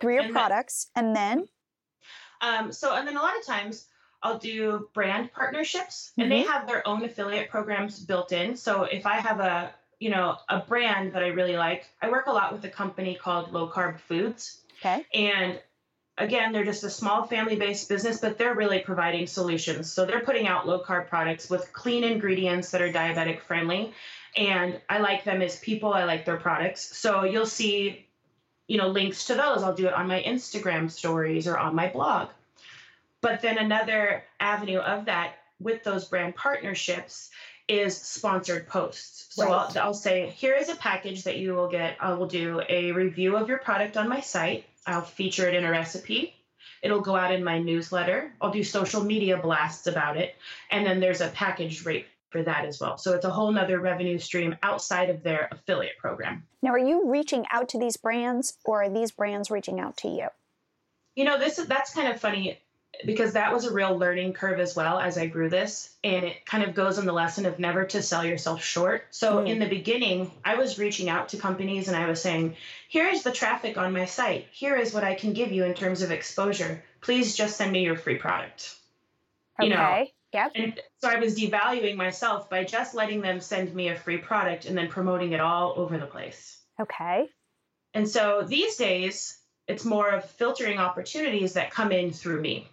Through 0.00 0.14
your 0.14 0.22
and 0.24 0.32
products. 0.32 0.88
Then, 0.94 1.06
and 1.06 1.16
then? 1.16 1.48
Um, 2.40 2.72
so, 2.72 2.94
and 2.94 3.06
then 3.06 3.16
a 3.16 3.22
lot 3.22 3.38
of 3.38 3.44
times 3.44 3.86
I'll 4.22 4.38
do 4.38 4.88
brand 4.94 5.32
partnerships 5.32 6.12
and 6.16 6.30
mm-hmm. 6.30 6.30
they 6.30 6.42
have 6.50 6.66
their 6.66 6.86
own 6.88 7.04
affiliate 7.04 7.50
programs 7.50 8.00
built 8.00 8.32
in. 8.32 8.56
So 8.56 8.84
if 8.84 9.06
I 9.06 9.16
have 9.16 9.40
a, 9.40 9.72
you 10.00 10.10
know, 10.10 10.36
a 10.48 10.60
brand 10.60 11.12
that 11.12 11.22
I 11.22 11.28
really 11.28 11.56
like, 11.56 11.86
I 12.02 12.10
work 12.10 12.26
a 12.26 12.32
lot 12.32 12.52
with 12.52 12.64
a 12.64 12.68
company 12.68 13.14
called 13.14 13.52
Low 13.52 13.68
Carb 13.68 14.00
Foods. 14.00 14.62
Okay. 14.78 15.04
And 15.14 15.60
again, 16.18 16.52
they're 16.52 16.64
just 16.64 16.84
a 16.84 16.90
small 16.90 17.26
family 17.26 17.56
based 17.56 17.88
business, 17.88 18.20
but 18.20 18.38
they're 18.38 18.54
really 18.54 18.80
providing 18.80 19.26
solutions. 19.26 19.92
So 19.92 20.04
they're 20.04 20.20
putting 20.20 20.46
out 20.46 20.66
low 20.66 20.82
carb 20.82 21.08
products 21.08 21.50
with 21.50 21.72
clean 21.72 22.04
ingredients 22.04 22.70
that 22.70 22.82
are 22.82 22.92
diabetic 22.92 23.40
friendly. 23.42 23.92
And 24.36 24.80
I 24.88 24.98
like 24.98 25.24
them 25.24 25.42
as 25.42 25.58
people, 25.60 25.92
I 25.92 26.04
like 26.04 26.24
their 26.24 26.36
products. 26.36 26.96
So 26.96 27.24
you'll 27.24 27.46
see, 27.46 28.06
you 28.66 28.78
know, 28.78 28.88
links 28.88 29.26
to 29.26 29.34
those. 29.34 29.62
I'll 29.62 29.74
do 29.74 29.86
it 29.86 29.94
on 29.94 30.08
my 30.08 30.22
Instagram 30.22 30.90
stories 30.90 31.46
or 31.46 31.58
on 31.58 31.74
my 31.74 31.88
blog. 31.88 32.28
But 33.20 33.40
then 33.40 33.58
another 33.58 34.24
avenue 34.40 34.78
of 34.78 35.06
that 35.06 35.34
with 35.60 35.82
those 35.82 36.04
brand 36.04 36.36
partnerships 36.36 37.30
is 37.68 37.96
sponsored 37.96 38.68
posts. 38.68 39.34
So 39.34 39.44
right. 39.44 39.76
I'll, 39.76 39.82
I'll 39.82 39.94
say, 39.94 40.30
here 40.36 40.54
is 40.54 40.68
a 40.68 40.76
package 40.76 41.24
that 41.24 41.38
you 41.38 41.54
will 41.54 41.68
get. 41.68 41.96
I 42.00 42.12
will 42.12 42.26
do 42.26 42.60
a 42.68 42.92
review 42.92 43.36
of 43.36 43.48
your 43.48 43.58
product 43.58 43.96
on 43.96 44.08
my 44.08 44.20
site. 44.20 44.66
I'll 44.86 45.02
feature 45.02 45.48
it 45.48 45.54
in 45.54 45.64
a 45.64 45.70
recipe. 45.70 46.34
It'll 46.82 47.00
go 47.00 47.16
out 47.16 47.32
in 47.32 47.42
my 47.42 47.58
newsletter. 47.58 48.32
I'll 48.40 48.50
do 48.50 48.62
social 48.62 49.02
media 49.02 49.38
blasts 49.38 49.86
about 49.86 50.16
it. 50.16 50.36
And 50.70 50.86
then 50.86 51.00
there's 51.00 51.20
a 51.20 51.28
package 51.28 51.84
rate 51.84 52.06
for 52.28 52.42
that 52.42 52.64
as 52.64 52.80
well. 52.80 52.98
So 52.98 53.14
it's 53.14 53.24
a 53.24 53.30
whole 53.30 53.50
nother 53.52 53.80
revenue 53.80 54.18
stream 54.18 54.56
outside 54.62 55.08
of 55.08 55.22
their 55.22 55.48
affiliate 55.50 55.96
program. 55.98 56.46
Now, 56.62 56.72
are 56.72 56.78
you 56.78 57.08
reaching 57.08 57.46
out 57.50 57.68
to 57.70 57.78
these 57.78 57.96
brands 57.96 58.58
or 58.64 58.82
are 58.82 58.90
these 58.90 59.12
brands 59.12 59.50
reaching 59.50 59.80
out 59.80 59.96
to 59.98 60.08
you? 60.08 60.28
You 61.14 61.24
know, 61.24 61.38
this 61.38 61.58
is 61.58 61.66
that's 61.66 61.94
kind 61.94 62.08
of 62.08 62.20
funny 62.20 62.58
because 63.04 63.32
that 63.32 63.52
was 63.52 63.64
a 63.64 63.72
real 63.72 63.96
learning 63.96 64.32
curve 64.32 64.60
as 64.60 64.74
well 64.76 64.98
as 64.98 65.18
I 65.18 65.26
grew 65.26 65.48
this. 65.48 65.94
And 66.02 66.24
it 66.24 66.44
kind 66.46 66.62
of 66.64 66.74
goes 66.74 66.98
on 66.98 67.06
the 67.06 67.12
lesson 67.12 67.46
of 67.46 67.58
never 67.58 67.84
to 67.86 68.02
sell 68.02 68.24
yourself 68.24 68.62
short. 68.62 69.06
So 69.10 69.36
mm. 69.36 69.48
in 69.48 69.58
the 69.58 69.68
beginning, 69.68 70.30
I 70.44 70.56
was 70.56 70.78
reaching 70.78 71.08
out 71.08 71.30
to 71.30 71.36
companies 71.36 71.88
and 71.88 71.96
I 71.96 72.08
was 72.08 72.20
saying, 72.20 72.56
here 72.88 73.08
is 73.08 73.22
the 73.22 73.32
traffic 73.32 73.76
on 73.76 73.92
my 73.92 74.04
site. 74.04 74.46
Here 74.52 74.76
is 74.76 74.94
what 74.94 75.04
I 75.04 75.14
can 75.14 75.32
give 75.32 75.52
you 75.52 75.64
in 75.64 75.74
terms 75.74 76.02
of 76.02 76.10
exposure. 76.10 76.82
Please 77.00 77.34
just 77.34 77.56
send 77.56 77.72
me 77.72 77.82
your 77.82 77.96
free 77.96 78.16
product. 78.16 78.74
Okay. 79.60 79.68
You 79.68 79.74
know? 79.74 80.06
Yep. 80.34 80.52
And 80.56 80.80
so 80.98 81.08
I 81.08 81.20
was 81.20 81.38
devaluing 81.38 81.94
myself 81.94 82.50
by 82.50 82.64
just 82.64 82.94
letting 82.94 83.20
them 83.20 83.40
send 83.40 83.72
me 83.72 83.88
a 83.88 83.96
free 83.96 84.18
product 84.18 84.64
and 84.64 84.76
then 84.76 84.88
promoting 84.88 85.32
it 85.32 85.40
all 85.40 85.74
over 85.76 85.96
the 85.96 86.06
place. 86.06 86.58
Okay. 86.80 87.28
And 87.94 88.08
so 88.08 88.42
these 88.42 88.74
days, 88.74 89.38
it's 89.68 89.84
more 89.84 90.10
of 90.10 90.28
filtering 90.28 90.78
opportunities 90.78 91.52
that 91.52 91.70
come 91.70 91.92
in 91.92 92.12
through 92.12 92.40
me. 92.40 92.68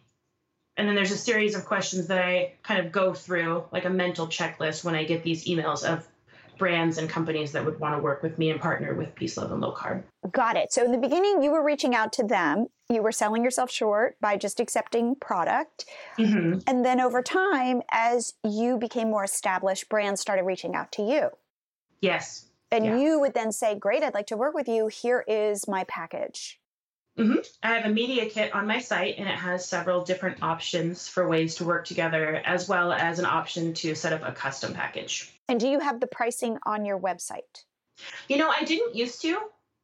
And 0.77 0.87
then 0.87 0.95
there's 0.95 1.11
a 1.11 1.17
series 1.17 1.55
of 1.55 1.65
questions 1.65 2.07
that 2.07 2.19
I 2.19 2.53
kind 2.63 2.85
of 2.85 2.91
go 2.91 3.13
through, 3.13 3.65
like 3.71 3.85
a 3.85 3.89
mental 3.89 4.27
checklist 4.27 4.83
when 4.83 4.95
I 4.95 5.03
get 5.03 5.23
these 5.23 5.45
emails 5.45 5.83
of 5.83 6.07
brands 6.57 6.97
and 6.99 7.09
companies 7.09 7.51
that 7.53 7.65
would 7.65 7.79
want 7.79 7.95
to 7.95 8.01
work 8.01 8.21
with 8.21 8.37
me 8.37 8.51
and 8.51 8.61
partner 8.61 8.93
with 8.93 9.15
Peace, 9.15 9.35
Love, 9.35 9.51
and 9.51 9.61
Low 9.61 9.73
Carb. 9.73 10.03
Got 10.31 10.57
it. 10.57 10.71
So 10.71 10.85
in 10.85 10.91
the 10.91 10.97
beginning, 10.97 11.41
you 11.41 11.51
were 11.51 11.63
reaching 11.63 11.95
out 11.95 12.13
to 12.13 12.23
them. 12.23 12.67
You 12.87 13.01
were 13.01 13.11
selling 13.11 13.43
yourself 13.43 13.71
short 13.71 14.15
by 14.21 14.37
just 14.37 14.59
accepting 14.59 15.15
product. 15.15 15.85
Mm-hmm. 16.19 16.59
And 16.67 16.85
then 16.85 17.01
over 17.01 17.23
time, 17.23 17.81
as 17.91 18.35
you 18.43 18.77
became 18.77 19.09
more 19.09 19.23
established, 19.23 19.89
brands 19.89 20.21
started 20.21 20.43
reaching 20.43 20.75
out 20.75 20.91
to 20.93 21.01
you. 21.01 21.29
Yes. 21.99 22.45
And 22.71 22.85
yeah. 22.85 22.97
you 22.97 23.19
would 23.19 23.33
then 23.33 23.51
say, 23.51 23.73
Great, 23.77 24.03
I'd 24.03 24.13
like 24.13 24.27
to 24.27 24.37
work 24.37 24.53
with 24.53 24.67
you. 24.67 24.87
Here 24.87 25.25
is 25.27 25.67
my 25.67 25.83
package. 25.85 26.59
Mm-hmm. 27.17 27.39
I 27.61 27.73
have 27.75 27.85
a 27.85 27.93
media 27.93 28.29
kit 28.29 28.55
on 28.55 28.67
my 28.67 28.79
site, 28.79 29.15
and 29.17 29.27
it 29.27 29.35
has 29.35 29.67
several 29.67 30.03
different 30.03 30.41
options 30.41 31.07
for 31.07 31.27
ways 31.27 31.55
to 31.55 31.65
work 31.65 31.85
together, 31.85 32.41
as 32.45 32.67
well 32.69 32.91
as 32.91 33.19
an 33.19 33.25
option 33.25 33.73
to 33.75 33.95
set 33.95 34.13
up 34.13 34.23
a 34.23 34.31
custom 34.31 34.73
package. 34.73 35.31
And 35.49 35.59
do 35.59 35.67
you 35.67 35.79
have 35.79 35.99
the 35.99 36.07
pricing 36.07 36.57
on 36.65 36.85
your 36.85 36.99
website? 36.99 37.65
You 38.29 38.37
know, 38.37 38.49
I 38.49 38.63
didn't 38.63 38.95
used 38.95 39.21
to, 39.23 39.37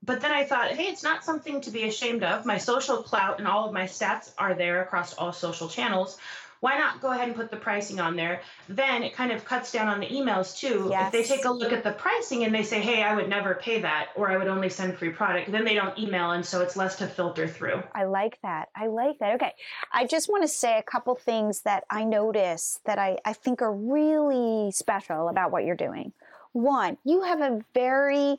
but 0.03 0.21
then 0.21 0.31
I 0.31 0.45
thought, 0.45 0.71
hey, 0.71 0.85
it's 0.85 1.03
not 1.03 1.23
something 1.23 1.59
to 1.61 1.71
be 1.71 1.83
ashamed 1.83 2.23
of. 2.23 2.45
My 2.45 2.57
social 2.57 3.03
clout 3.03 3.39
and 3.39 3.47
all 3.47 3.67
of 3.67 3.73
my 3.73 3.83
stats 3.83 4.31
are 4.37 4.53
there 4.53 4.81
across 4.81 5.13
all 5.13 5.33
social 5.33 5.67
channels 5.67 6.17
why 6.59 6.77
not 6.77 7.01
go 7.01 7.11
ahead 7.11 7.27
and 7.27 7.35
put 7.35 7.51
the 7.51 7.57
pricing 7.57 7.99
on 7.99 8.15
there? 8.15 8.41
Then 8.67 9.03
it 9.03 9.13
kind 9.13 9.31
of 9.31 9.45
cuts 9.45 9.71
down 9.71 9.87
on 9.87 9.99
the 9.99 10.07
emails 10.07 10.57
too. 10.57 10.87
Yes. 10.89 11.07
If 11.07 11.11
they 11.11 11.35
take 11.35 11.45
a 11.45 11.51
look 11.51 11.71
at 11.71 11.83
the 11.83 11.91
pricing 11.91 12.43
and 12.43 12.53
they 12.53 12.63
say, 12.63 12.81
hey, 12.81 13.03
I 13.03 13.15
would 13.15 13.29
never 13.29 13.55
pay 13.55 13.81
that, 13.81 14.09
or 14.15 14.29
I 14.29 14.37
would 14.37 14.47
only 14.47 14.69
send 14.69 14.97
free 14.97 15.09
product, 15.09 15.51
then 15.51 15.65
they 15.65 15.75
don't 15.75 15.97
email. 15.97 16.31
And 16.31 16.45
so 16.45 16.61
it's 16.61 16.75
less 16.75 16.95
to 16.97 17.07
filter 17.07 17.47
through. 17.47 17.83
I 17.93 18.05
like 18.05 18.39
that. 18.41 18.69
I 18.75 18.87
like 18.87 19.19
that. 19.19 19.35
Okay. 19.35 19.53
I 19.93 20.05
just 20.05 20.29
want 20.29 20.43
to 20.43 20.47
say 20.47 20.77
a 20.77 20.83
couple 20.83 21.15
things 21.15 21.61
that 21.61 21.83
I 21.89 22.03
notice 22.03 22.79
that 22.85 22.97
I, 22.97 23.17
I 23.25 23.33
think 23.33 23.61
are 23.61 23.73
really 23.73 24.71
special 24.71 25.29
about 25.29 25.51
what 25.51 25.65
you're 25.65 25.75
doing. 25.75 26.13
One, 26.53 26.97
you 27.03 27.21
have 27.21 27.41
a 27.41 27.59
very, 27.73 28.37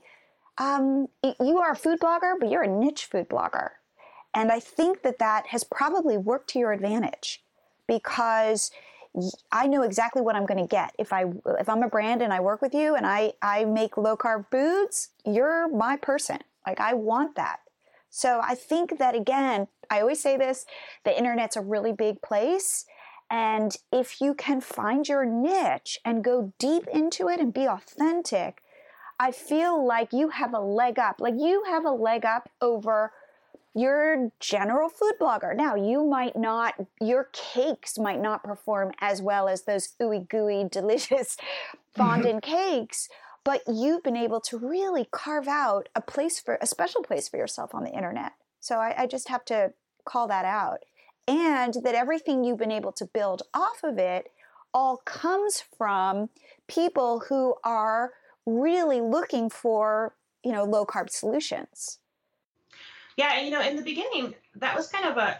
um, 0.59 1.09
you 1.23 1.59
are 1.59 1.73
a 1.73 1.77
food 1.77 2.01
blogger, 2.01 2.35
but 2.41 2.51
you're 2.51 2.63
a 2.63 2.69
niche 2.69 3.05
food 3.05 3.29
blogger. 3.29 3.71
And 4.35 4.51
I 4.51 4.61
think 4.61 5.03
that 5.03 5.19
that 5.21 5.47
has 5.49 5.65
probably 5.65 6.17
worked 6.17 6.51
to 6.51 6.59
your 6.59 6.73
advantage 6.73 7.43
because 7.89 8.71
I 9.51 9.67
know 9.67 9.83
exactly 9.83 10.23
what 10.23 10.37
I'm 10.37 10.47
going 10.47 10.61
to 10.61 10.67
get. 10.67 10.95
If 10.99 11.13
I 11.13 11.25
if 11.59 11.69
I'm 11.69 11.83
a 11.83 11.89
brand 11.89 12.23
and 12.23 12.33
I 12.33 12.39
work 12.39 12.63
with 12.63 12.73
you 12.75 12.95
and 12.95 13.05
I 13.05 13.33
I 13.43 13.65
make 13.65 13.97
low 13.97 14.17
carb 14.17 14.47
foods, 14.51 15.09
you're 15.25 15.69
my 15.69 15.97
person. 15.97 16.39
Like 16.65 16.79
I 16.79 16.95
want 16.95 17.35
that. 17.35 17.61
So 18.11 18.41
I 18.43 18.55
think 18.55 18.99
that 18.99 19.17
again, 19.17 19.67
I 19.91 20.01
always 20.01 20.23
say 20.23 20.37
this, 20.37 20.67
the 21.05 21.17
internet's 21.17 21.57
a 21.57 21.61
really 21.61 21.93
big 21.93 22.23
place 22.23 22.85
and 23.31 23.77
if 23.93 24.21
you 24.21 24.35
can 24.35 24.61
find 24.61 25.07
your 25.07 25.25
niche 25.25 25.99
and 26.05 26.25
go 26.25 26.53
deep 26.59 26.87
into 26.89 27.29
it 27.29 27.41
and 27.41 27.53
be 27.53 27.67
authentic, 27.67 28.63
I 29.21 29.33
feel 29.33 29.85
like 29.85 30.13
you 30.13 30.31
have 30.31 30.55
a 30.55 30.61
leg 30.61 30.99
up. 30.99 31.21
Like 31.21 31.35
you 31.37 31.65
have 31.65 31.85
a 31.85 31.91
leg 31.91 32.25
up 32.25 32.49
over 32.61 33.13
your 33.79 34.33
general 34.41 34.89
food 34.89 35.15
blogger. 35.21 35.55
Now, 35.55 35.75
you 35.75 36.05
might 36.05 36.37
not, 36.37 36.75
your 37.01 37.29
cakes 37.33 37.99
might 37.99 38.21
not 38.21 38.43
perform 38.43 38.93
as 39.01 39.23
well 39.23 39.49
as 39.49 39.63
those 39.63 39.95
ooey 40.01 40.29
gooey, 40.29 40.69
delicious 40.71 41.37
mm-hmm. 41.37 41.79
fondant 41.95 42.43
cakes, 42.43 43.09
but 43.45 43.63
you've 43.67 44.03
been 44.03 44.17
able 44.17 44.41
to 44.43 44.59
really 44.59 45.09
carve 45.11 45.49
out 45.49 45.89
a 45.95 46.01
place 46.01 46.41
for, 46.41 46.59
a 46.61 46.67
special 46.67 47.03
place 47.03 47.29
for 47.29 47.37
yourself 47.37 47.75
on 47.75 47.85
the 47.85 47.93
internet. 47.93 48.33
So 48.61 48.77
I, 48.77 49.03
I 49.03 49.07
just 49.07 49.29
have 49.29 49.45
to 49.47 49.73
call 50.05 50.27
that 50.29 50.45
out. 50.45 50.81
And 51.27 51.75
that 51.85 51.95
everything 51.95 52.43
you've 52.43 52.59
been 52.59 52.73
able 52.73 52.93
to 52.93 53.05
build 53.05 53.43
off 53.53 53.85
of 53.85 53.99
it 53.99 54.31
all 54.73 54.99
comes 55.05 55.63
from 55.77 56.31
people 56.67 57.21
who 57.29 57.55
are 57.65 58.13
really 58.47 59.01
looking 59.01 59.51
for, 59.51 60.15
you 60.43 60.53
know, 60.53 60.65
low 60.65 60.87
carb 60.87 61.11
solutions. 61.11 61.99
Yeah, 63.19 63.41
you 63.41 63.51
know, 63.51 63.61
in 63.61 63.75
the 63.75 63.83
beginning, 63.83 64.37
that 64.57 64.77
was 64.77 64.87
kind 64.87 65.05
of 65.05 65.17
a 65.17 65.37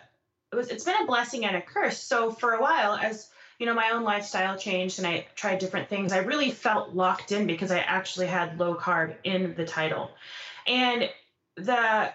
it 0.53 0.57
was 0.57 0.69
it's 0.69 0.83
been 0.83 1.01
a 1.01 1.07
blessing 1.07 1.45
and 1.45 1.57
a 1.57 1.61
curse. 1.61 2.03
So 2.03 2.33
for 2.33 2.55
a 2.55 2.61
while, 2.61 2.95
as 2.95 3.31
you 3.61 3.67
know, 3.67 3.75
my 3.75 3.91
own 3.91 4.03
lifestyle 4.03 4.59
changed 4.59 4.99
and 4.99 5.07
I 5.07 5.29
tried 5.37 5.61
different 5.61 5.89
things. 5.89 6.13
I 6.13 6.19
really 6.19 6.51
felt 6.51 6.95
locked 6.95 7.31
in 7.31 7.47
because 7.47 7.71
I 7.71 7.79
actually 7.79 8.27
had 8.27 8.59
low 8.59 8.75
carb 8.75 9.15
in 9.23 9.55
the 9.55 9.65
title. 9.65 10.11
And 10.67 11.09
the 11.57 12.13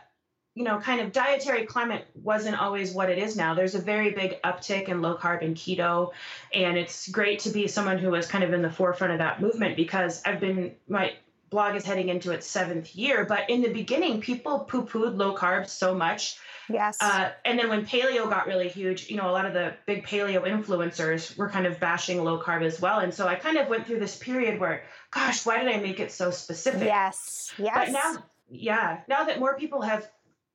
you 0.56 0.64
know, 0.64 0.80
kind 0.80 1.02
of 1.02 1.12
dietary 1.12 1.66
climate 1.66 2.06
wasn't 2.14 2.62
always 2.62 2.94
what 2.94 3.10
it 3.10 3.18
is 3.18 3.36
now. 3.36 3.56
There's 3.56 3.74
a 3.74 3.80
very 3.80 4.12
big 4.12 4.40
uptick 4.44 4.88
in 4.88 5.02
low 5.02 5.18
carb 5.18 5.44
and 5.44 5.56
keto. 5.56 6.12
And 6.54 6.78
it's 6.78 7.08
great 7.08 7.40
to 7.40 7.50
be 7.50 7.68
someone 7.68 7.98
who 7.98 8.12
was 8.12 8.28
kind 8.28 8.44
of 8.44 8.54
in 8.54 8.62
the 8.62 8.70
forefront 8.70 9.14
of 9.14 9.20
that 9.20 9.42
movement 9.42 9.76
because 9.76 10.22
I've 10.26 10.40
been, 10.40 10.76
my 10.88 11.14
blog 11.54 11.76
is 11.76 11.86
heading 11.86 12.10
into 12.10 12.32
its 12.32 12.46
seventh 12.48 12.96
year. 12.96 13.26
But 13.26 13.50
in 13.50 13.62
the 13.62 13.70
beginning, 13.70 14.20
people 14.20 14.60
poo 14.60 14.84
pooed 14.86 15.18
low 15.18 15.36
carbs 15.36 15.70
so 15.70 15.96
much. 15.96 16.38
Yes. 16.70 16.98
Uh, 17.00 17.32
and 17.46 17.60
then 17.60 17.70
when 17.70 17.86
paleo 17.86 18.30
got 18.30 18.48
really 18.48 18.70
huge, 18.70 19.10
you 19.10 19.18
know, 19.18 19.30
a 19.30 19.32
lot 19.32 19.46
of 19.46 19.54
the 19.54 19.74
big 19.86 20.06
paleo 20.06 20.44
influencers 20.44 21.38
were 21.38 21.50
kind 21.50 21.66
of 21.66 21.80
bashing 21.80 22.24
low 22.24 22.42
carb 22.42 22.64
as 22.64 22.82
well. 22.82 23.00
And 23.00 23.14
so 23.14 23.28
I 23.28 23.36
kind 23.36 23.58
of 23.58 23.68
went 23.68 23.86
through 23.86 24.00
this 24.00 24.18
period 24.18 24.60
where, 24.60 24.84
gosh, 25.12 25.46
why 25.46 25.60
did 25.60 25.74
I 25.74 25.78
make 25.78 26.00
it 26.00 26.12
so 26.12 26.32
specific? 26.32 26.84
Yes. 26.86 27.54
Yes. 27.58 27.74
But 27.76 27.92
now, 27.92 28.24
yeah, 28.50 29.00
now 29.08 29.26
that 29.26 29.40
more 29.40 29.58
people 29.58 29.82
have 29.82 30.10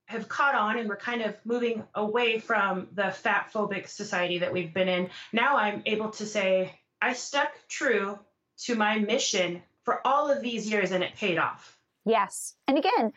have 0.07 0.27
caught 0.27 0.55
on 0.55 0.79
and 0.79 0.89
we're 0.89 0.97
kind 0.97 1.21
of 1.21 1.37
moving 1.45 1.85
away 1.95 2.39
from 2.39 2.89
the 2.95 3.11
fat 3.11 3.51
phobic 3.53 3.87
society 3.87 4.39
that 4.39 4.51
we've 4.51 4.73
been 4.73 4.89
in, 4.89 5.11
now 5.35 5.59
I'm 5.59 5.83
able 5.85 6.11
to 6.13 6.25
say 6.25 6.73
I 7.01 7.13
stuck 7.13 7.53
true 7.69 8.19
to 8.65 8.75
my 8.75 8.99
mission 8.99 9.63
for 9.89 10.07
all 10.07 10.31
of 10.31 10.43
these 10.43 10.71
years 10.71 10.93
and 10.93 11.03
it 11.03 11.15
paid 11.17 11.39
off. 11.39 11.79
Yes. 12.05 12.57
And 12.67 12.77
again, 12.77 13.11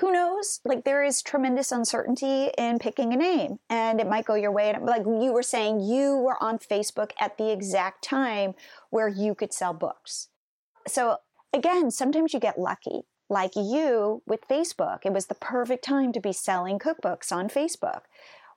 who 0.00 0.12
knows? 0.12 0.60
Like 0.66 0.84
there 0.84 1.02
is 1.02 1.22
tremendous 1.22 1.72
uncertainty 1.72 2.50
in 2.58 2.78
picking 2.78 3.14
a 3.14 3.16
name 3.16 3.58
and 3.70 3.98
it 3.98 4.06
might 4.06 4.26
go 4.26 4.34
your 4.34 4.52
way. 4.52 4.68
And 4.68 4.84
like 4.84 5.06
you 5.06 5.32
were 5.32 5.42
saying, 5.42 5.80
you 5.80 6.18
were 6.18 6.36
on 6.42 6.58
Facebook 6.58 7.12
at 7.18 7.38
the 7.38 7.50
exact 7.50 8.04
time 8.04 8.52
where 8.90 9.08
you 9.08 9.34
could 9.34 9.54
sell 9.54 9.72
books. 9.72 10.28
So 10.86 11.16
again, 11.54 11.90
sometimes 11.90 12.34
you 12.34 12.40
get 12.40 12.58
lucky. 12.58 13.04
Like 13.30 13.52
you 13.56 14.22
with 14.26 14.46
Facebook, 14.46 15.06
it 15.06 15.14
was 15.14 15.24
the 15.24 15.34
perfect 15.34 15.82
time 15.82 16.12
to 16.12 16.20
be 16.20 16.34
selling 16.34 16.78
cookbooks 16.78 17.32
on 17.32 17.48
Facebook. 17.48 18.02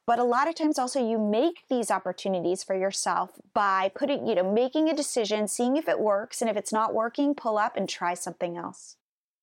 But 0.06 0.20
a 0.20 0.24
lot 0.24 0.50
of 0.50 0.56
times 0.56 0.78
also 0.78 1.06
you 1.06 1.18
make 1.18 1.68
these 1.70 1.90
opportunities 1.90 2.64
for 2.64 2.76
yourself 2.76 3.40
by 3.54 3.92
putting, 3.96 4.28
you 4.28 4.36
know, 4.36 4.52
making 4.52 4.90
a 4.90 4.96
decision, 4.96 5.48
seeing 5.48 5.78
if 5.78 5.88
it 5.88 6.00
works. 6.00 6.42
And 6.42 6.50
if 6.50 6.58
it's 6.58 6.74
not 6.74 6.94
working, 6.94 7.34
pull 7.34 7.58
up 7.58 7.78
and 7.78 7.88
try 7.88 8.14
something 8.14 8.58
else. 8.58 8.98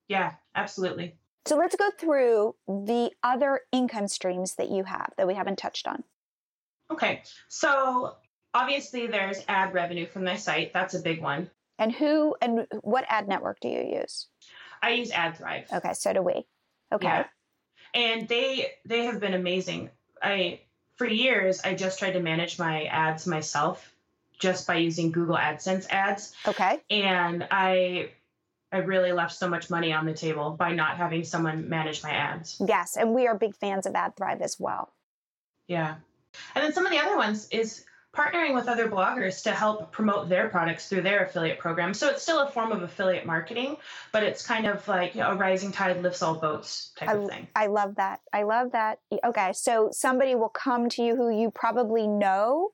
Yeah, 0.08 0.34
absolutely. 0.54 1.14
So 1.46 1.56
let's 1.56 1.76
go 1.76 1.88
through 1.98 2.56
the 2.66 3.10
other 3.22 3.62
income 3.72 4.08
streams 4.08 4.56
that 4.56 4.70
you 4.70 4.84
have 4.84 5.12
that 5.16 5.26
we 5.26 5.34
haven't 5.34 5.56
touched 5.56 5.88
on. 5.88 6.04
Okay. 6.90 7.22
So 7.48 8.16
obviously 8.52 9.06
there's 9.06 9.42
ad 9.48 9.72
revenue 9.72 10.06
from 10.06 10.24
my 10.24 10.36
site. 10.36 10.72
That's 10.74 10.94
a 10.94 11.00
big 11.00 11.22
one. 11.22 11.50
And 11.78 11.92
who 11.92 12.36
and 12.42 12.66
what 12.82 13.06
ad 13.08 13.28
network 13.28 13.60
do 13.60 13.68
you 13.68 14.00
use? 14.00 14.26
I 14.82 14.90
use 14.90 15.10
AdThrive. 15.10 15.72
Okay, 15.72 15.94
so 15.94 16.12
do 16.12 16.20
we. 16.20 16.44
Okay. 16.92 17.06
Yeah. 17.06 17.24
And 17.94 18.28
they 18.28 18.72
they 18.84 19.04
have 19.06 19.20
been 19.20 19.34
amazing. 19.34 19.90
I 20.22 20.60
for 20.96 21.06
years 21.06 21.60
I 21.64 21.74
just 21.74 21.98
tried 21.98 22.12
to 22.12 22.20
manage 22.20 22.58
my 22.58 22.84
ads 22.84 23.26
myself 23.26 23.94
just 24.38 24.66
by 24.66 24.76
using 24.76 25.12
Google 25.12 25.36
AdSense 25.36 25.86
ads. 25.90 26.34
Okay. 26.46 26.80
And 26.90 27.46
I 27.50 28.10
I 28.72 28.78
really 28.78 29.12
left 29.12 29.34
so 29.34 29.48
much 29.48 29.70
money 29.70 29.92
on 29.92 30.06
the 30.06 30.14
table 30.14 30.50
by 30.50 30.72
not 30.72 30.96
having 30.96 31.24
someone 31.24 31.68
manage 31.68 32.02
my 32.02 32.10
ads. 32.10 32.60
Yes, 32.66 32.96
and 32.96 33.14
we 33.14 33.26
are 33.26 33.36
big 33.36 33.56
fans 33.56 33.86
of 33.86 33.94
AdThrive 33.94 34.40
as 34.40 34.60
well. 34.60 34.92
Yeah. 35.66 35.96
And 36.54 36.64
then 36.64 36.72
some 36.72 36.86
of 36.86 36.92
the 36.92 36.98
other 36.98 37.16
ones 37.16 37.48
is 37.50 37.84
partnering 38.16 38.54
with 38.54 38.66
other 38.66 38.88
bloggers 38.88 39.42
to 39.44 39.52
help 39.52 39.92
promote 39.92 40.28
their 40.28 40.48
products 40.48 40.88
through 40.88 41.02
their 41.02 41.24
affiliate 41.24 41.58
program. 41.58 41.94
So 41.94 42.08
it's 42.08 42.22
still 42.22 42.40
a 42.40 42.50
form 42.50 42.72
of 42.72 42.82
affiliate 42.82 43.24
marketing, 43.24 43.76
but 44.12 44.22
it's 44.22 44.44
kind 44.44 44.66
of 44.66 44.86
like 44.88 45.14
you 45.14 45.20
know, 45.20 45.30
a 45.30 45.34
rising 45.36 45.70
tide 45.70 46.02
lifts 46.02 46.22
all 46.22 46.34
boats 46.34 46.92
type 46.96 47.08
I, 47.08 47.14
of 47.14 47.28
thing. 47.28 47.48
I 47.54 47.66
love 47.66 47.94
that. 47.96 48.20
I 48.32 48.42
love 48.42 48.72
that. 48.72 48.98
Okay, 49.24 49.52
so 49.52 49.90
somebody 49.92 50.34
will 50.34 50.48
come 50.48 50.88
to 50.90 51.02
you 51.02 51.14
who 51.14 51.30
you 51.30 51.50
probably 51.50 52.06
know 52.06 52.70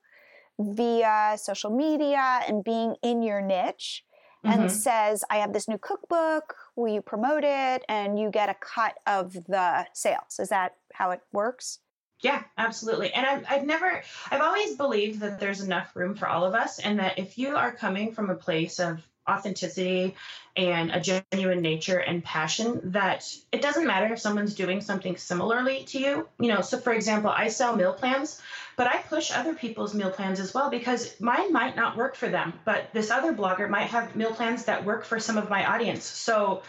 via 0.59 1.37
social 1.37 1.71
media 1.71 2.40
and 2.49 2.64
being 2.64 2.97
in 3.02 3.23
your 3.23 3.43
niche 3.43 4.05
and 4.43 4.61
mm-hmm. 4.61 4.69
says, 4.69 5.25
I 5.28 5.37
have 5.38 5.52
this 5.52 5.69
new 5.69 5.78
cookbook. 5.78 6.55
Will 6.76 6.93
you 6.93 7.02
promote 7.02 7.45
it? 7.45 7.85
And 7.88 8.19
you 8.19 8.31
get 8.31 8.49
a 8.49 8.55
cut 8.55 8.95
of 9.07 9.33
the 9.33 9.87
sales. 9.93 10.38
Is 10.38 10.49
that 10.50 10.76
how 10.93 11.11
it 11.11 11.21
works? 11.33 11.81
Yeah, 12.20 12.42
absolutely. 12.56 13.12
And 13.12 13.26
I've, 13.26 13.44
I've 13.49 13.66
never, 13.66 14.02
I've 14.30 14.40
always 14.40 14.75
believed 14.76 15.20
that 15.20 15.38
there's 15.38 15.61
enough 15.61 15.94
room 15.94 16.14
for 16.14 16.26
all 16.26 16.44
of 16.44 16.54
us, 16.54 16.78
and 16.78 16.99
that 16.99 17.18
if 17.18 17.37
you 17.38 17.56
are 17.56 17.73
coming 17.73 18.12
from 18.12 18.30
a 18.30 18.35
place 18.35 18.80
of 18.80 19.06
authenticity 19.28 20.14
and 20.56 20.90
a 20.92 21.00
genuine 21.00 21.61
nature 21.61 21.99
and 21.99 22.25
passion, 22.25 22.80
that 22.92 23.30
it 23.52 23.61
doesn't 23.61 23.87
matter 23.87 24.12
if 24.12 24.20
someone's 24.20 24.54
doing 24.54 24.80
something 24.80 25.16
similarly 25.16 25.85
to 25.85 25.99
you. 25.99 26.28
You 26.38 26.49
know, 26.49 26.62
so 26.62 26.78
for 26.78 26.92
example, 26.92 27.30
I 27.30 27.49
sell 27.49 27.76
meal 27.76 27.92
plans, 27.92 28.40
But 28.76 28.87
I 28.88 28.99
push 28.99 29.32
other 29.32 29.54
people's 29.54 29.94
meal 29.94 30.11
plans 30.11 30.38
as 30.38 30.52
well 30.52 30.68
because 30.68 31.18
mine 31.18 31.52
might 31.52 31.76
not 31.76 31.96
work 31.96 32.14
for 32.14 32.28
them, 32.28 32.52
but 32.66 32.92
this 32.92 33.11
other 33.11 33.32
blogger 33.32 33.68
might 33.70 33.88
have 33.88 34.14
meal 34.14 34.32
plans 34.32 34.66
that 34.66 34.85
work 34.85 35.04
for 35.06 35.18
some 35.18 35.38
of 35.38 35.49
my 35.49 35.64
audience. 35.64 36.04
So 36.04 36.62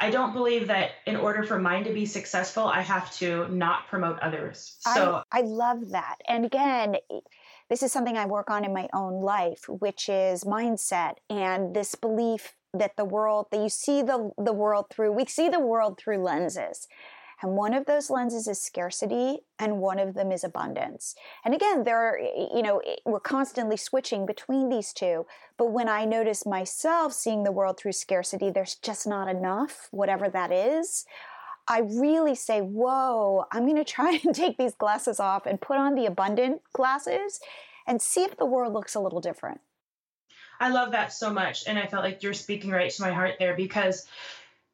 I 0.00 0.10
don't 0.10 0.32
believe 0.32 0.68
that 0.68 0.92
in 1.06 1.16
order 1.16 1.42
for 1.42 1.58
mine 1.58 1.84
to 1.84 1.92
be 1.92 2.06
successful, 2.06 2.64
I 2.64 2.82
have 2.82 3.12
to 3.16 3.48
not 3.48 3.88
promote 3.88 4.18
others. 4.20 4.76
So 4.80 5.22
I, 5.32 5.38
I 5.38 5.42
love 5.42 5.90
that. 5.90 6.16
And 6.28 6.44
again, 6.44 6.96
this 7.68 7.82
is 7.82 7.92
something 7.92 8.16
I 8.16 8.26
work 8.26 8.48
on 8.48 8.64
in 8.64 8.72
my 8.72 8.88
own 8.92 9.22
life, 9.22 9.68
which 9.68 10.08
is 10.08 10.44
mindset 10.44 11.14
and 11.28 11.74
this 11.74 11.94
belief 11.94 12.54
that 12.74 12.96
the 12.96 13.04
world 13.04 13.46
that 13.50 13.60
you 13.62 13.68
see 13.68 14.02
the 14.02 14.30
the 14.36 14.52
world 14.52 14.86
through 14.90 15.10
we 15.10 15.24
see 15.24 15.48
the 15.48 15.58
world 15.58 15.98
through 15.98 16.18
lenses 16.18 16.86
and 17.42 17.52
one 17.52 17.72
of 17.72 17.86
those 17.86 18.10
lenses 18.10 18.48
is 18.48 18.60
scarcity 18.60 19.38
and 19.58 19.78
one 19.78 19.98
of 19.98 20.14
them 20.14 20.32
is 20.32 20.42
abundance. 20.42 21.14
And 21.44 21.54
again, 21.54 21.84
there 21.84 21.98
are, 21.98 22.18
you 22.18 22.62
know, 22.62 22.82
we're 23.04 23.20
constantly 23.20 23.76
switching 23.76 24.26
between 24.26 24.68
these 24.68 24.92
two. 24.92 25.24
But 25.56 25.70
when 25.70 25.88
I 25.88 26.04
notice 26.04 26.44
myself 26.44 27.12
seeing 27.12 27.44
the 27.44 27.52
world 27.52 27.78
through 27.78 27.92
scarcity, 27.92 28.50
there's 28.50 28.74
just 28.74 29.06
not 29.06 29.28
enough, 29.28 29.88
whatever 29.92 30.28
that 30.28 30.50
is. 30.50 31.04
I 31.68 31.80
really 31.80 32.34
say, 32.34 32.60
whoa, 32.60 33.44
I'm 33.52 33.64
going 33.64 33.76
to 33.76 33.84
try 33.84 34.20
and 34.24 34.34
take 34.34 34.58
these 34.58 34.74
glasses 34.74 35.20
off 35.20 35.46
and 35.46 35.60
put 35.60 35.76
on 35.76 35.94
the 35.94 36.06
abundant 36.06 36.62
glasses 36.72 37.38
and 37.86 38.02
see 38.02 38.24
if 38.24 38.36
the 38.36 38.46
world 38.46 38.72
looks 38.72 38.94
a 38.94 39.00
little 39.00 39.20
different. 39.20 39.60
I 40.60 40.70
love 40.70 40.90
that 40.92 41.12
so 41.12 41.32
much. 41.32 41.64
And 41.68 41.78
I 41.78 41.86
felt 41.86 42.02
like 42.02 42.22
you're 42.22 42.34
speaking 42.34 42.70
right 42.70 42.90
to 42.90 43.02
my 43.02 43.12
heart 43.12 43.36
there 43.38 43.54
because 43.54 44.06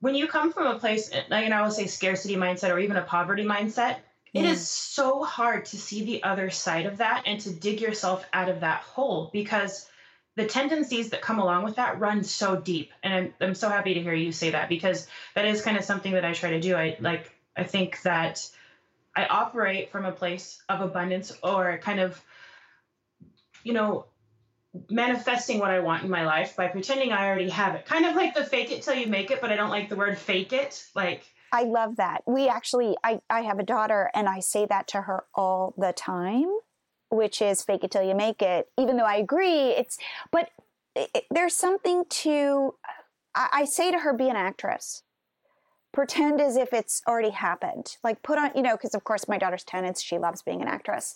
when 0.04 0.14
you 0.14 0.26
come 0.26 0.52
from 0.52 0.66
a 0.66 0.78
place, 0.78 1.11
like, 1.30 1.46
and 1.46 1.54
I 1.54 1.62
will 1.62 1.70
say 1.70 1.87
scarcity 1.87 2.37
mindset 2.37 2.70
or 2.70 2.78
even 2.78 2.99
a 2.99 3.02
poverty 3.02 3.42
mindset, 3.42 3.96
it 4.34 4.44
is 4.44 4.68
so 4.68 5.23
hard 5.25 5.64
to 5.66 5.78
see 5.78 6.04
the 6.04 6.25
other 6.25 6.50
side 6.50 6.84
of 6.84 6.99
that 6.99 7.23
and 7.25 7.40
to 7.40 7.50
dig 7.50 7.80
yourself 7.80 8.23
out 8.30 8.50
of 8.50 8.61
that 8.61 8.82
hole 8.82 9.30
because 9.32 9.88
the 10.37 10.44
tendencies 10.44 11.08
that 11.08 11.23
come 11.23 11.38
along 11.38 11.64
with 11.64 11.76
that 11.76 12.00
run 12.00 12.23
so 12.23 12.54
deep. 12.54 12.92
And 13.02 13.14
I'm, 13.14 13.34
I'm 13.40 13.54
so 13.54 13.70
happy 13.70 13.94
to 13.94 14.02
hear 14.02 14.12
you 14.12 14.30
say 14.30 14.50
that 14.50 14.68
because 14.68 15.06
that 15.34 15.46
is 15.46 15.62
kind 15.62 15.78
of 15.78 15.84
something 15.84 16.12
that 16.12 16.25
I 16.26 16.34
try 16.34 16.50
to 16.50 16.61
do. 16.61 16.76
I 16.76 16.99
like, 17.00 17.34
I 17.56 17.64
think 17.64 18.02
that 18.02 18.46
I 19.16 19.25
operate 19.25 19.90
from 19.90 20.04
a 20.04 20.12
place 20.12 20.61
of 20.68 20.82
abundance 20.82 21.32
or 21.42 21.78
kind 21.78 22.00
of, 22.00 22.23
you 23.62 23.73
know, 23.73 24.04
manifesting 24.90 25.58
what 25.58 25.70
I 25.70 25.80
want 25.80 26.04
in 26.04 26.10
my 26.10 26.24
life 26.24 26.56
by 26.56 26.68
pretending 26.68 27.12
I 27.12 27.26
already 27.26 27.50
have 27.50 27.74
it. 27.74 27.86
Kind 27.86 28.06
of 28.06 28.16
like 28.16 28.34
the 28.34 28.44
fake 28.44 28.72
it 28.72 28.82
till 28.82 28.94
you 28.94 29.06
make 29.06 29.30
it, 29.30 29.40
but 29.40 29.50
I 29.50 29.56
don't 29.56 29.70
like 29.70 29.88
the 29.88 29.96
word 29.96 30.18
fake 30.18 30.52
it. 30.52 30.84
Like 30.94 31.24
I 31.52 31.64
love 31.64 31.96
that. 31.96 32.22
We 32.26 32.48
actually 32.48 32.96
I 33.04 33.20
I 33.30 33.42
have 33.42 33.58
a 33.58 33.62
daughter 33.62 34.10
and 34.14 34.28
I 34.28 34.40
say 34.40 34.66
that 34.66 34.88
to 34.88 35.02
her 35.02 35.24
all 35.34 35.74
the 35.78 35.92
time, 35.92 36.46
which 37.10 37.40
is 37.40 37.62
fake 37.62 37.84
it 37.84 37.90
till 37.90 38.02
you 38.02 38.14
make 38.14 38.42
it. 38.42 38.68
Even 38.78 38.96
though 38.96 39.04
I 39.04 39.16
agree, 39.16 39.70
it's 39.70 39.98
but 40.30 40.50
it, 40.96 41.24
there's 41.30 41.54
something 41.54 42.04
to 42.08 42.74
I, 43.36 43.64
say 43.64 43.90
to 43.90 43.98
her 43.98 44.12
be 44.12 44.28
an 44.28 44.36
actress 44.36 45.02
pretend 45.94 46.40
as 46.40 46.56
if 46.56 46.72
it's 46.72 47.00
already 47.08 47.30
happened. 47.30 47.96
Like 48.02 48.22
put 48.22 48.36
on, 48.36 48.50
you 48.54 48.62
know, 48.62 48.72
because 48.72 48.94
of 48.94 49.04
course 49.04 49.28
my 49.28 49.38
daughter's 49.38 49.64
10 49.64 49.84
and 49.84 49.96
she 49.96 50.18
loves 50.18 50.42
being 50.42 50.60
an 50.60 50.68
actress. 50.68 51.14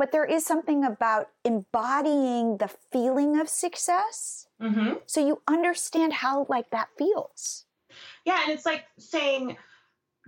But 0.00 0.12
there 0.12 0.24
is 0.24 0.46
something 0.46 0.82
about 0.82 1.28
embodying 1.44 2.56
the 2.56 2.70
feeling 2.90 3.38
of 3.38 3.50
success. 3.50 4.46
Mm-hmm. 4.58 4.94
So 5.04 5.20
you 5.26 5.42
understand 5.46 6.14
how 6.14 6.46
like 6.48 6.70
that 6.70 6.88
feels. 6.96 7.66
Yeah, 8.24 8.40
and 8.42 8.50
it's 8.50 8.64
like 8.64 8.86
saying 8.98 9.58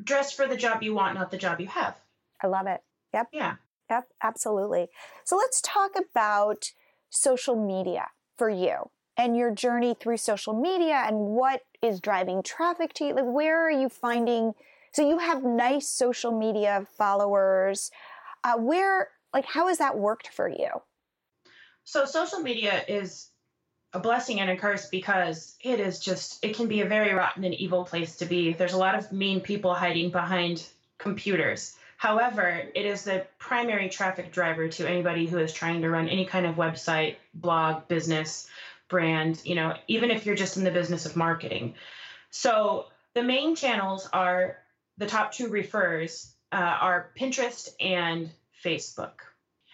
dress 0.05 0.31
for 0.31 0.47
the 0.47 0.59
job 0.59 0.83
you 0.83 0.93
want, 0.93 1.15
not 1.15 1.31
the 1.31 1.39
job 1.39 1.59
you 1.59 1.69
have. 1.69 1.97
I 2.43 2.49
love 2.49 2.67
it. 2.67 2.83
Yep. 3.15 3.29
Yeah. 3.33 3.55
Yep, 3.89 4.09
absolutely. 4.23 4.89
So 5.25 5.39
let's 5.39 5.63
talk 5.63 5.93
about 5.97 6.73
social 7.09 7.57
media 7.57 8.09
for 8.37 8.51
you 8.51 8.91
and 9.17 9.39
your 9.39 9.55
journey 9.55 9.97
through 9.99 10.19
social 10.19 10.53
media 10.53 11.03
and 11.07 11.17
what 11.17 11.63
is 11.81 11.99
driving 11.99 12.43
traffic 12.43 12.93
to 12.95 13.07
you. 13.07 13.15
Like, 13.15 13.25
where 13.25 13.67
are 13.67 13.71
you 13.71 13.89
finding? 13.89 14.53
So 14.93 15.09
you 15.09 15.17
have 15.17 15.43
nice 15.43 15.89
social 15.89 16.39
media 16.39 16.87
followers. 16.99 17.91
Uh, 18.45 18.59
where, 18.59 19.09
like, 19.33 19.47
how 19.47 19.69
has 19.69 19.79
that 19.79 19.97
worked 19.97 20.29
for 20.29 20.49
you? 20.49 20.69
So 21.85 22.05
social 22.05 22.41
media 22.41 22.83
is 22.87 23.29
a 23.93 24.01
blessing 24.01 24.41
and 24.41 24.51
a 24.51 24.57
curse 24.57 24.89
because 24.89 25.57
it 25.61 25.81
is 25.81 25.99
just 25.99 26.45
it 26.45 26.57
can 26.57 26.67
be 26.67 26.81
a 26.81 26.89
very 26.89 27.13
rotten 27.13 27.45
and 27.45 27.55
evil 27.55 27.85
place 27.85 28.17
to 28.17 28.27
be. 28.27 28.53
There's 28.53 28.73
a 28.73 28.79
lot 28.79 28.95
of 28.95 29.13
mean 29.13 29.41
people 29.41 29.75
hiding 29.75 30.11
behind 30.11 30.67
computers. 30.99 31.77
However, 31.97 32.63
it 32.75 32.87
is 32.87 33.05
the 33.05 33.27
primary 33.39 33.89
traffic 33.89 34.33
driver 34.33 34.69
to 34.69 34.89
anybody 34.89 35.27
who 35.27 35.39
is 35.39 35.53
trying 35.53 35.83
to 35.83 35.91
run 35.91 36.09
any 36.09 36.25
kind 36.25 36.47
of 36.47 36.57
website, 36.57 37.17
blog, 37.35 37.87
business 37.87 38.49
brand, 38.89 39.41
you 39.45 39.55
know, 39.55 39.75
even 39.89 40.11
if 40.11 40.27
you're 40.27 40.35
just 40.35 40.57
in 40.57 40.65
the 40.65 40.71
business 40.71 41.07
of 41.07 41.17
marketing. 41.17 41.75
So 42.31 42.87
the 43.15 43.23
main 43.23 43.55
channels 43.55 44.09
are 44.13 44.59
the 44.99 45.07
top 45.07 45.33
two 45.33 45.49
refers 45.49 46.35
uh, 46.51 46.57
are 46.57 47.11
Pinterest 47.19 47.69
and 47.81 48.31
Facebook. 48.65 49.13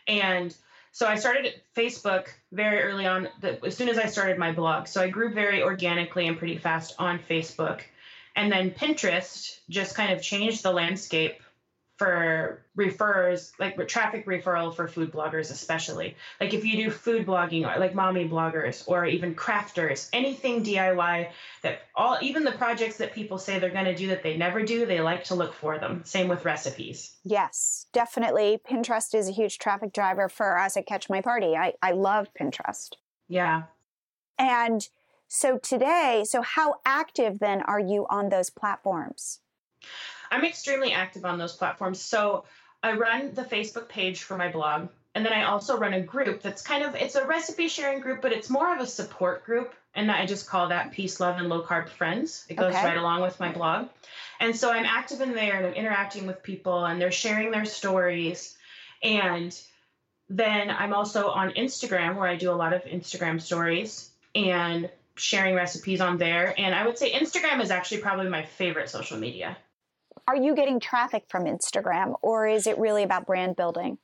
And 0.07 0.55
so 0.93 1.07
I 1.07 1.17
started 1.17 1.55
Facebook 1.77 2.29
very 2.51 2.83
early 2.83 3.07
on, 3.07 3.29
the, 3.41 3.65
as 3.65 3.77
soon 3.77 3.89
as 3.89 3.99
I 3.99 4.07
started 4.07 4.39
my 4.39 4.53
blog. 4.53 4.87
So 4.87 5.03
I 5.03 5.09
grew 5.09 5.33
very 5.33 5.63
organically 5.63 6.27
and 6.27 6.37
pretty 6.39 6.59
fast 6.59 6.95
on 6.99 7.19
Facebook. 7.19 7.83
And 8.35 8.51
then 8.51 8.71
Pinterest 8.71 9.59
just 9.69 9.95
kind 9.95 10.13
of 10.13 10.23
changed 10.23 10.63
the 10.63 10.73
landscape 10.73 11.41
for 11.99 12.63
refers 12.77 13.53
like 13.59 13.77
traffic 13.89 14.25
referral 14.25 14.75
for 14.75 14.87
food 14.87 15.11
bloggers 15.11 15.51
especially. 15.51 16.17
Like 16.41 16.55
if 16.55 16.65
you 16.65 16.77
do 16.77 16.91
food 16.91 17.27
blogging 17.27 17.67
or 17.67 17.79
like 17.81 17.93
mommy 17.93 18.29
bloggers 18.29 18.85
or 18.87 19.05
even 19.05 19.35
crafters 19.35 20.09
anything 20.13 20.63
diy 20.63 21.29
that 21.63 21.81
all 21.97 22.17
even 22.23 22.45
the 22.45 22.53
projects 22.53 22.99
that 22.99 23.13
people 23.13 23.37
say 23.37 23.59
they're 23.59 23.71
going 23.71 23.85
to 23.85 23.97
do 23.97 24.07
that 24.09 24.23
they 24.23 24.37
never 24.37 24.63
do 24.63 24.87
they 24.87 25.01
like 25.01 25.25
to 25.25 25.35
look 25.35 25.53
for 25.53 25.79
them. 25.79 26.03
Same 26.05 26.29
with 26.29 26.45
recipes. 26.45 27.17
Yes 27.25 27.87
definitely. 27.93 28.61
Pinterest 28.71 29.13
is 29.13 29.29
a 29.29 29.33
huge 29.33 29.59
traffic 29.59 29.93
driver 29.93 30.29
for 30.29 30.57
us 30.57 30.77
at 30.77 30.87
catch 30.87 31.11
my 31.11 31.21
party. 31.21 31.57
I, 31.57 31.75
I 31.83 31.91
love 31.91 32.29
pinterest. 32.41 32.93
Yeah. 33.27 33.65
And 34.39 34.89
so 35.27 35.59
today 35.59 36.23
so 36.25 36.43
how 36.43 36.77
active 36.87 37.41
then 37.41 37.63
are 37.63 37.81
you 37.81 38.07
on 38.09 38.29
those 38.29 38.51
platforms 38.51 39.41
I'm 40.31 40.45
extremely 40.45 40.93
active 40.93 41.25
on 41.25 41.39
those 41.39 41.55
platforms. 41.55 42.01
So 42.01 42.45
I 42.83 42.93
run 42.93 43.35
the 43.35 43.43
Facebook 43.43 43.89
page 43.89 44.23
for 44.23 44.37
my 44.37 44.51
blog. 44.51 44.89
And 45.15 45.25
then 45.25 45.33
I 45.33 45.45
also 45.45 45.77
run 45.77 45.95
a 45.95 46.01
group 46.01 46.43
that's 46.43 46.63
kind 46.63 46.85
of 46.85 46.95
it's 46.95 47.17
a 47.17 47.27
recipe 47.27 47.69
sharing 47.69 48.01
group, 48.01 48.23
but 48.23 48.33
it's 48.33 48.51
more 48.51 48.73
of 48.73 48.81
a 48.81 48.87
support 48.87 49.45
group. 49.45 49.75
And 49.95 50.11
I 50.11 50.27
just 50.27 50.47
call 50.49 50.69
that 50.69 50.93
Peace, 50.93 51.19
Love, 51.19 51.39
and 51.39 51.49
Low 51.49 51.63
Carb 51.63 51.89
Friends. 51.89 52.45
It 52.49 52.55
goes 52.55 52.75
okay. 52.75 52.85
right 52.85 52.97
along 52.97 53.23
with 53.23 53.41
my 53.41 53.51
blog. 53.51 53.89
And 54.39 54.55
so 54.55 54.71
I'm 54.71 54.85
active 54.85 55.21
in 55.21 55.33
there 55.33 55.57
and 55.57 55.67
I'm 55.67 55.73
interacting 55.73 56.27
with 56.27 56.43
people 56.43 56.85
and 56.85 57.01
they're 57.01 57.11
sharing 57.11 57.51
their 57.51 57.65
stories. 57.65 58.57
And 59.03 59.59
then 60.29 60.71
I'm 60.71 60.93
also 60.93 61.31
on 61.31 61.51
Instagram 61.53 62.17
where 62.17 62.29
I 62.29 62.37
do 62.37 62.53
a 62.53 62.55
lot 62.55 62.73
of 62.73 62.85
Instagram 62.85 63.41
stories 63.41 64.11
and 64.35 64.89
sharing 65.17 65.57
recipes 65.57 66.01
on 66.01 66.19
there. 66.19 66.55
And 66.57 66.75
I 66.75 66.87
would 66.87 66.99
say 66.99 67.13
Instagram 67.13 67.61
is 67.61 67.73
actually 67.73 68.03
probably 68.03 68.29
my 68.29 68.45
favorite 68.45 68.91
social 68.91 69.19
media 69.19 69.57
are 70.29 70.37
you 70.37 70.55
getting 70.55 70.79
traffic 70.79 71.25
from 71.29 71.47
Instagram 71.47 72.15
or 72.21 72.47
is 72.47 72.67
it 72.67 72.79
really 72.79 73.03
about 73.03 73.27
brand 73.27 73.57
building? 73.57 73.97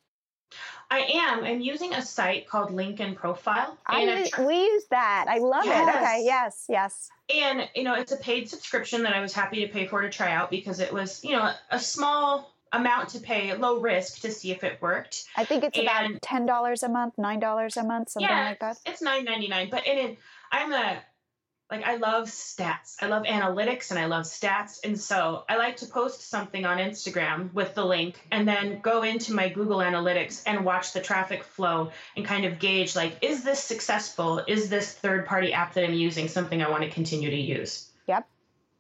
I 0.90 1.00
am. 1.00 1.44
I'm 1.44 1.60
using 1.60 1.92
a 1.92 2.00
site 2.00 2.48
called 2.48 2.70
LinkedIn 2.70 3.16
Profile. 3.16 3.76
I 3.86 4.28
tr- 4.32 4.42
we 4.42 4.56
use 4.56 4.84
that. 4.90 5.26
I 5.28 5.38
love 5.38 5.66
yes. 5.66 5.88
it. 5.88 5.96
Okay. 5.96 6.22
Yes. 6.24 6.64
Yes. 6.68 7.08
And 7.34 7.68
you 7.74 7.82
know, 7.82 7.94
it's 7.94 8.12
a 8.12 8.16
paid 8.16 8.48
subscription 8.48 9.02
that 9.02 9.14
I 9.14 9.20
was 9.20 9.34
happy 9.34 9.66
to 9.66 9.72
pay 9.72 9.86
for 9.86 10.00
to 10.00 10.08
try 10.08 10.32
out 10.32 10.50
because 10.50 10.80
it 10.80 10.92
was, 10.92 11.22
you 11.22 11.32
know, 11.32 11.52
a 11.70 11.78
small 11.78 12.54
amount 12.72 13.10
to 13.10 13.20
pay, 13.20 13.54
low 13.54 13.80
risk 13.80 14.20
to 14.22 14.30
see 14.30 14.50
if 14.50 14.64
it 14.64 14.80
worked. 14.80 15.24
I 15.36 15.44
think 15.44 15.64
it's 15.64 15.78
and, 15.78 15.86
about 15.86 16.22
ten 16.22 16.46
dollars 16.46 16.82
a 16.82 16.88
month, 16.88 17.14
nine 17.18 17.40
dollars 17.40 17.76
a 17.76 17.84
month, 17.84 18.10
something 18.10 18.28
yeah, 18.28 18.48
like 18.48 18.60
that. 18.60 18.78
It's 18.86 19.02
nine 19.02 19.24
ninety 19.24 19.48
nine. 19.48 19.68
But 19.70 19.86
in 19.86 19.98
it, 19.98 20.18
I'm 20.52 20.72
a 20.72 21.02
like 21.70 21.84
I 21.84 21.96
love 21.96 22.28
stats. 22.28 22.96
I 23.00 23.06
love 23.06 23.24
analytics 23.24 23.90
and 23.90 23.98
I 23.98 24.06
love 24.06 24.24
stats. 24.24 24.80
And 24.84 24.98
so 24.98 25.44
I 25.48 25.56
like 25.56 25.76
to 25.78 25.86
post 25.86 26.28
something 26.28 26.64
on 26.66 26.78
Instagram 26.78 27.52
with 27.54 27.74
the 27.74 27.84
link 27.84 28.20
and 28.30 28.46
then 28.46 28.80
go 28.80 29.02
into 29.02 29.32
my 29.32 29.48
Google 29.48 29.78
Analytics 29.78 30.42
and 30.46 30.64
watch 30.64 30.92
the 30.92 31.00
traffic 31.00 31.42
flow 31.42 31.90
and 32.16 32.24
kind 32.24 32.44
of 32.44 32.58
gauge 32.58 32.94
like, 32.94 33.16
is 33.22 33.44
this 33.44 33.60
successful? 33.60 34.42
Is 34.46 34.68
this 34.68 34.92
third 34.92 35.26
party 35.26 35.52
app 35.52 35.72
that 35.74 35.84
I'm 35.84 35.94
using 35.94 36.28
something 36.28 36.62
I 36.62 36.70
want 36.70 36.84
to 36.84 36.90
continue 36.90 37.30
to 37.30 37.36
use? 37.36 37.90
Yep. 38.06 38.28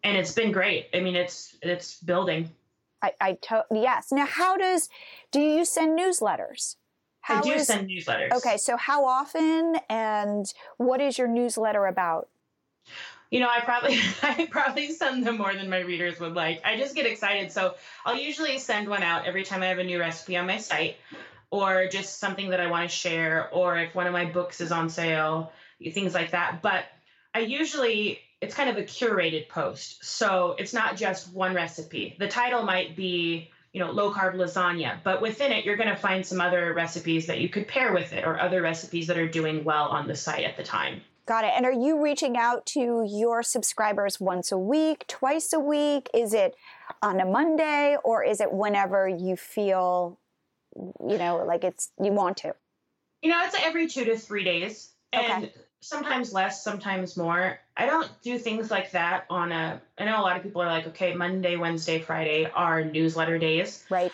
And 0.02 0.16
it's 0.16 0.32
been 0.32 0.52
great. 0.52 0.88
I 0.92 1.00
mean, 1.00 1.16
it's 1.16 1.56
it's 1.62 1.98
building. 2.00 2.50
I, 3.00 3.12
I 3.20 3.32
to- 3.42 3.66
yes. 3.72 4.12
Now, 4.12 4.26
how 4.26 4.58
does 4.58 4.90
do 5.30 5.40
you 5.40 5.64
send 5.64 5.98
newsletters? 5.98 6.76
How 7.22 7.38
I 7.38 7.40
do 7.40 7.52
is, 7.52 7.66
send 7.66 7.88
newsletters. 7.88 8.32
Okay, 8.32 8.58
so 8.58 8.76
how 8.76 9.06
often 9.06 9.76
and 9.88 10.52
what 10.76 11.00
is 11.00 11.16
your 11.16 11.26
newsletter 11.28 11.86
about? 11.86 12.28
You 13.30 13.40
know, 13.40 13.48
I 13.48 13.60
probably 13.60 13.98
I 14.22 14.46
probably 14.50 14.90
send 14.92 15.26
them 15.26 15.38
more 15.38 15.52
than 15.54 15.68
my 15.68 15.80
readers 15.80 16.20
would 16.20 16.34
like. 16.34 16.62
I 16.64 16.76
just 16.76 16.94
get 16.94 17.06
excited, 17.06 17.50
so 17.50 17.74
I'll 18.04 18.16
usually 18.16 18.58
send 18.58 18.88
one 18.88 19.02
out 19.02 19.26
every 19.26 19.44
time 19.44 19.62
I 19.62 19.66
have 19.66 19.78
a 19.78 19.84
new 19.84 19.98
recipe 19.98 20.36
on 20.36 20.46
my 20.46 20.58
site, 20.58 20.96
or 21.50 21.88
just 21.88 22.20
something 22.20 22.50
that 22.50 22.60
I 22.60 22.68
want 22.68 22.88
to 22.88 22.96
share, 22.96 23.50
or 23.52 23.76
if 23.78 23.94
one 23.94 24.06
of 24.06 24.12
my 24.12 24.24
books 24.24 24.60
is 24.60 24.72
on 24.72 24.88
sale, 24.88 25.52
things 25.92 26.14
like 26.14 26.30
that. 26.30 26.62
But 26.62 26.84
I 27.34 27.40
usually, 27.40 28.20
it's 28.40 28.54
kind 28.54 28.70
of 28.70 28.76
a 28.76 28.82
curated 28.82 29.48
post. 29.48 30.04
So 30.04 30.54
it's 30.58 30.72
not 30.72 30.96
just 30.96 31.32
one 31.32 31.54
recipe. 31.54 32.14
The 32.18 32.28
title 32.28 32.62
might 32.62 32.94
be, 32.94 33.50
you 33.72 33.80
know, 33.80 33.90
low 33.90 34.12
carb 34.12 34.36
lasagna, 34.36 34.98
but 35.02 35.20
within 35.20 35.50
it, 35.50 35.64
you're 35.64 35.76
going 35.76 35.88
to 35.88 35.96
find 35.96 36.24
some 36.24 36.40
other 36.40 36.72
recipes 36.72 37.26
that 37.26 37.40
you 37.40 37.48
could 37.48 37.66
pair 37.66 37.92
with 37.92 38.12
it 38.12 38.24
or 38.24 38.38
other 38.38 38.62
recipes 38.62 39.08
that 39.08 39.18
are 39.18 39.28
doing 39.28 39.64
well 39.64 39.88
on 39.88 40.06
the 40.06 40.14
site 40.14 40.44
at 40.44 40.56
the 40.56 40.62
time. 40.62 41.02
Got 41.26 41.44
it. 41.44 41.52
And 41.56 41.64
are 41.64 41.72
you 41.72 42.02
reaching 42.02 42.36
out 42.36 42.66
to 42.66 43.06
your 43.08 43.42
subscribers 43.42 44.20
once 44.20 44.52
a 44.52 44.58
week, 44.58 45.06
twice 45.06 45.52
a 45.54 45.60
week? 45.60 46.10
Is 46.12 46.34
it 46.34 46.54
on 47.00 47.18
a 47.18 47.24
Monday 47.24 47.96
or 48.04 48.22
is 48.22 48.40
it 48.40 48.52
whenever 48.52 49.08
you 49.08 49.36
feel, 49.36 50.18
you 50.76 51.16
know, 51.16 51.42
like 51.46 51.64
it's 51.64 51.90
you 52.02 52.12
want 52.12 52.36
to? 52.38 52.54
You 53.22 53.30
know, 53.30 53.42
it's 53.42 53.56
every 53.58 53.88
two 53.88 54.04
to 54.04 54.18
three 54.18 54.44
days. 54.44 54.90
And 55.14 55.44
Okay. 55.44 55.54
sometimes 55.80 56.32
less, 56.32 56.62
sometimes 56.62 57.16
more. 57.16 57.58
I 57.76 57.86
don't 57.86 58.10
do 58.22 58.38
things 58.38 58.70
like 58.70 58.90
that 58.90 59.24
on 59.30 59.50
a 59.50 59.80
I 59.96 60.04
know 60.04 60.20
a 60.20 60.22
lot 60.22 60.36
of 60.36 60.42
people 60.42 60.60
are 60.60 60.66
like, 60.66 60.86
okay, 60.88 61.14
Monday, 61.14 61.56
Wednesday, 61.56 62.00
Friday 62.00 62.50
are 62.54 62.84
newsletter 62.84 63.38
days. 63.38 63.82
Right. 63.88 64.12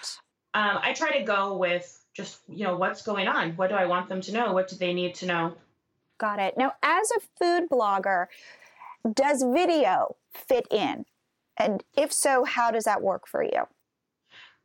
Um, 0.55 0.79
I 0.81 0.93
try 0.93 1.19
to 1.19 1.25
go 1.25 1.57
with 1.57 1.97
just, 2.15 2.39
you 2.49 2.65
know, 2.65 2.77
what's 2.77 3.03
going 3.03 3.27
on? 3.27 3.53
What 3.53 3.71
do 3.71 3.77
I 3.77 3.87
want 3.87 4.09
them 4.09 4.21
to 4.21 4.33
know? 4.33 4.53
What 4.53 4.69
do 4.69 4.77
they 4.77 4.95
need 4.95 5.17
to 5.17 5.27
know? 5.27 5.55
Got 6.21 6.39
it. 6.39 6.55
Now, 6.59 6.75
as 6.83 7.11
a 7.13 7.21
food 7.39 7.71
blogger, 7.71 8.27
does 9.15 9.43
video 9.43 10.17
fit 10.35 10.67
in? 10.71 11.07
And 11.57 11.83
if 11.97 12.13
so, 12.13 12.45
how 12.45 12.71
does 12.71 12.85
that 12.85 13.01
work 13.01 13.27
for 13.27 13.43
you? 13.43 13.63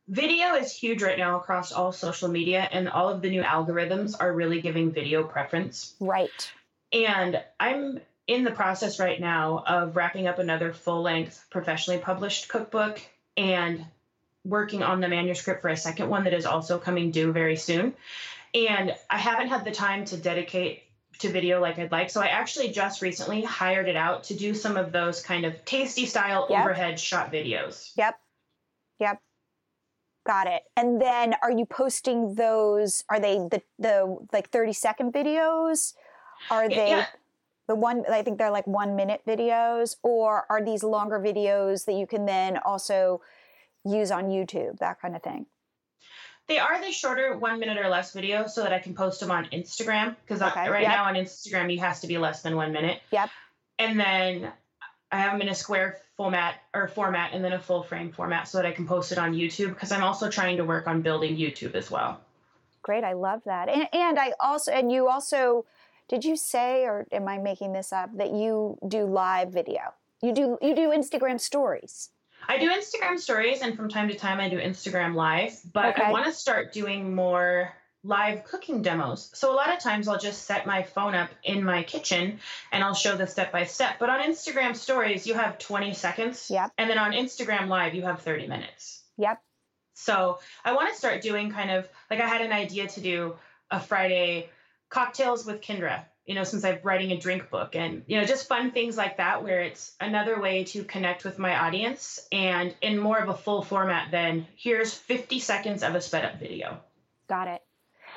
Video 0.06 0.54
is 0.54 0.72
huge 0.72 1.02
right 1.02 1.18
now 1.18 1.36
across 1.36 1.72
all 1.72 1.92
social 1.92 2.28
media, 2.28 2.68
and 2.70 2.88
all 2.90 3.08
of 3.08 3.22
the 3.22 3.30
new 3.30 3.42
algorithms 3.42 4.14
are 4.20 4.32
really 4.32 4.60
giving 4.60 4.92
video 4.92 5.24
preference. 5.24 5.94
Right. 5.98 6.52
And 6.92 7.42
I'm 7.58 8.00
in 8.26 8.44
the 8.44 8.50
process 8.50 9.00
right 9.00 9.20
now 9.20 9.64
of 9.66 9.96
wrapping 9.96 10.26
up 10.26 10.38
another 10.38 10.72
full 10.72 11.02
length 11.02 11.46
professionally 11.50 11.98
published 11.98 12.48
cookbook 12.48 13.00
and 13.36 13.84
working 14.44 14.82
on 14.82 15.00
the 15.00 15.08
manuscript 15.08 15.62
for 15.62 15.68
a 15.68 15.76
second 15.76 16.08
one 16.08 16.24
that 16.24 16.34
is 16.34 16.46
also 16.46 16.78
coming 16.78 17.10
due 17.10 17.32
very 17.32 17.56
soon. 17.56 17.94
And 18.54 18.94
I 19.10 19.18
haven't 19.18 19.48
had 19.48 19.64
the 19.64 19.72
time 19.72 20.04
to 20.06 20.16
dedicate 20.16 20.82
to 21.18 21.30
video 21.30 21.60
like 21.60 21.78
I'd 21.78 21.92
like. 21.92 22.10
So 22.10 22.20
I 22.20 22.26
actually 22.26 22.68
just 22.70 23.02
recently 23.02 23.42
hired 23.42 23.88
it 23.88 23.96
out 23.96 24.24
to 24.24 24.34
do 24.34 24.54
some 24.54 24.76
of 24.76 24.92
those 24.92 25.22
kind 25.22 25.44
of 25.44 25.64
tasty 25.64 26.06
style 26.06 26.46
Yep. 26.50 26.60
overhead 26.60 27.00
shot 27.00 27.32
videos. 27.32 27.92
Yep. 27.96 28.18
Yep. 29.00 29.20
Got 30.26 30.46
it. 30.48 30.62
And 30.76 31.00
then 31.00 31.34
are 31.42 31.52
you 31.52 31.66
posting 31.66 32.34
those 32.34 33.04
are 33.08 33.20
they 33.20 33.36
the 33.38 33.62
the 33.78 34.18
like 34.32 34.50
30 34.50 34.72
second 34.72 35.12
videos? 35.12 35.94
Are 36.50 36.68
they 36.68 36.90
Yeah. 36.90 37.06
the 37.68 37.74
one 37.76 38.04
I 38.10 38.22
think 38.22 38.38
they're 38.38 38.50
like 38.50 38.66
1 38.66 38.96
minute 38.96 39.22
videos 39.26 39.96
or 40.02 40.46
are 40.50 40.64
these 40.64 40.82
longer 40.82 41.18
videos 41.20 41.84
that 41.86 41.94
you 41.94 42.06
can 42.06 42.26
then 42.26 42.58
also 42.58 43.20
use 43.84 44.10
on 44.10 44.24
YouTube, 44.30 44.78
that 44.78 45.00
kind 45.00 45.14
of 45.14 45.22
thing? 45.22 45.46
They 46.48 46.58
are 46.58 46.80
the 46.80 46.92
shorter 46.92 47.36
one 47.36 47.58
minute 47.58 47.76
or 47.78 47.88
less 47.88 48.14
videos 48.14 48.50
so 48.50 48.62
that 48.62 48.72
I 48.72 48.78
can 48.78 48.94
post 48.94 49.20
them 49.20 49.30
on 49.30 49.46
Instagram 49.46 50.14
because 50.24 50.42
Okay, 50.42 50.68
right 50.68 50.82
yep. 50.82 50.92
now 50.92 51.04
on 51.04 51.14
Instagram 51.14 51.72
you 51.72 51.80
has 51.80 52.00
to 52.00 52.06
be 52.06 52.18
less 52.18 52.42
than 52.42 52.54
one 52.54 52.72
minute. 52.72 53.00
Yep. 53.10 53.30
And 53.78 53.98
then 53.98 54.52
I 55.10 55.18
have 55.18 55.32
them 55.32 55.42
in 55.42 55.48
a 55.48 55.54
square 55.54 55.98
format 56.16 56.54
or 56.72 56.88
format 56.88 57.32
and 57.32 57.44
then 57.44 57.52
a 57.52 57.58
full 57.58 57.82
frame 57.82 58.12
format 58.12 58.48
so 58.48 58.58
that 58.58 58.66
I 58.66 58.72
can 58.72 58.86
post 58.86 59.12
it 59.12 59.18
on 59.18 59.34
YouTube 59.34 59.70
because 59.70 59.92
I'm 59.92 60.02
also 60.02 60.30
trying 60.30 60.56
to 60.58 60.64
work 60.64 60.86
on 60.86 61.02
building 61.02 61.36
YouTube 61.36 61.74
as 61.74 61.90
well. 61.90 62.20
Great, 62.82 63.04
I 63.04 63.14
love 63.14 63.42
that. 63.44 63.68
And 63.68 63.88
and 63.92 64.18
I 64.18 64.32
also 64.38 64.70
and 64.70 64.92
you 64.92 65.08
also 65.08 65.64
did 66.08 66.24
you 66.24 66.36
say 66.36 66.84
or 66.84 67.06
am 67.10 67.26
I 67.26 67.38
making 67.38 67.72
this 67.72 67.92
up 67.92 68.16
that 68.16 68.30
you 68.32 68.78
do 68.86 69.04
live 69.04 69.50
video? 69.50 69.94
You 70.22 70.32
do 70.32 70.58
you 70.62 70.74
do 70.74 70.90
Instagram 70.90 71.40
stories. 71.40 72.10
I 72.48 72.58
do 72.58 72.70
Instagram 72.70 73.18
stories 73.18 73.60
and 73.62 73.76
from 73.76 73.88
time 73.88 74.08
to 74.08 74.14
time 74.14 74.40
I 74.40 74.48
do 74.48 74.58
Instagram 74.58 75.14
live, 75.14 75.58
but 75.72 75.86
Okay. 75.86 76.02
I 76.02 76.12
want 76.12 76.26
to 76.26 76.32
start 76.32 76.72
doing 76.72 77.14
more 77.14 77.72
live 78.04 78.44
cooking 78.44 78.82
demos. 78.82 79.30
So 79.34 79.52
a 79.52 79.56
lot 79.56 79.72
of 79.72 79.80
times 79.80 80.06
I'll 80.06 80.18
just 80.18 80.44
set 80.44 80.64
my 80.64 80.82
phone 80.84 81.14
up 81.14 81.30
in 81.42 81.64
my 81.64 81.82
kitchen 81.82 82.38
and 82.70 82.84
I'll 82.84 82.94
show 82.94 83.16
the 83.16 83.26
step 83.26 83.50
by 83.50 83.64
step. 83.64 83.98
But 83.98 84.10
on 84.10 84.20
Instagram 84.22 84.76
stories, 84.76 85.26
you 85.26 85.34
have 85.34 85.58
20 85.58 85.92
seconds. 85.92 86.48
Yep. 86.50 86.72
And 86.78 86.88
then 86.88 86.98
on 86.98 87.12
Instagram 87.12 87.66
live, 87.66 87.94
you 87.94 88.02
have 88.02 88.22
30 88.22 88.46
minutes. 88.46 89.02
Yep. 89.18 89.40
So 89.94 90.38
I 90.64 90.74
want 90.74 90.90
to 90.90 90.94
start 90.94 91.22
doing 91.22 91.50
kind 91.50 91.70
of 91.70 91.88
like 92.10 92.20
I 92.20 92.28
had 92.28 92.42
an 92.42 92.52
idea 92.52 92.86
to 92.86 93.00
do 93.00 93.34
a 93.70 93.80
Friday 93.80 94.50
cocktails 94.88 95.44
with 95.44 95.60
Kyndra, 95.60 96.04
you 96.26 96.34
know, 96.34 96.44
since 96.44 96.64
I'm 96.64 96.80
writing 96.82 97.12
a 97.12 97.16
drink 97.16 97.50
book 97.50 97.76
and, 97.76 98.02
you 98.06 98.18
know, 98.18 98.24
just 98.24 98.48
fun 98.48 98.72
things 98.72 98.96
like 98.96 99.18
that 99.18 99.44
where 99.44 99.62
it's 99.62 99.94
another 100.00 100.40
way 100.40 100.64
to 100.64 100.82
connect 100.82 101.24
with 101.24 101.38
my 101.38 101.56
audience 101.56 102.26
and 102.32 102.74
in 102.82 102.98
more 102.98 103.18
of 103.18 103.28
a 103.28 103.34
full 103.34 103.62
format 103.62 104.10
than 104.10 104.46
here's 104.56 104.92
50 104.92 105.38
seconds 105.38 105.84
of 105.84 105.94
a 105.94 106.00
sped 106.00 106.24
up 106.24 106.40
video. 106.40 106.80
Got 107.28 107.48
it. 107.48 107.62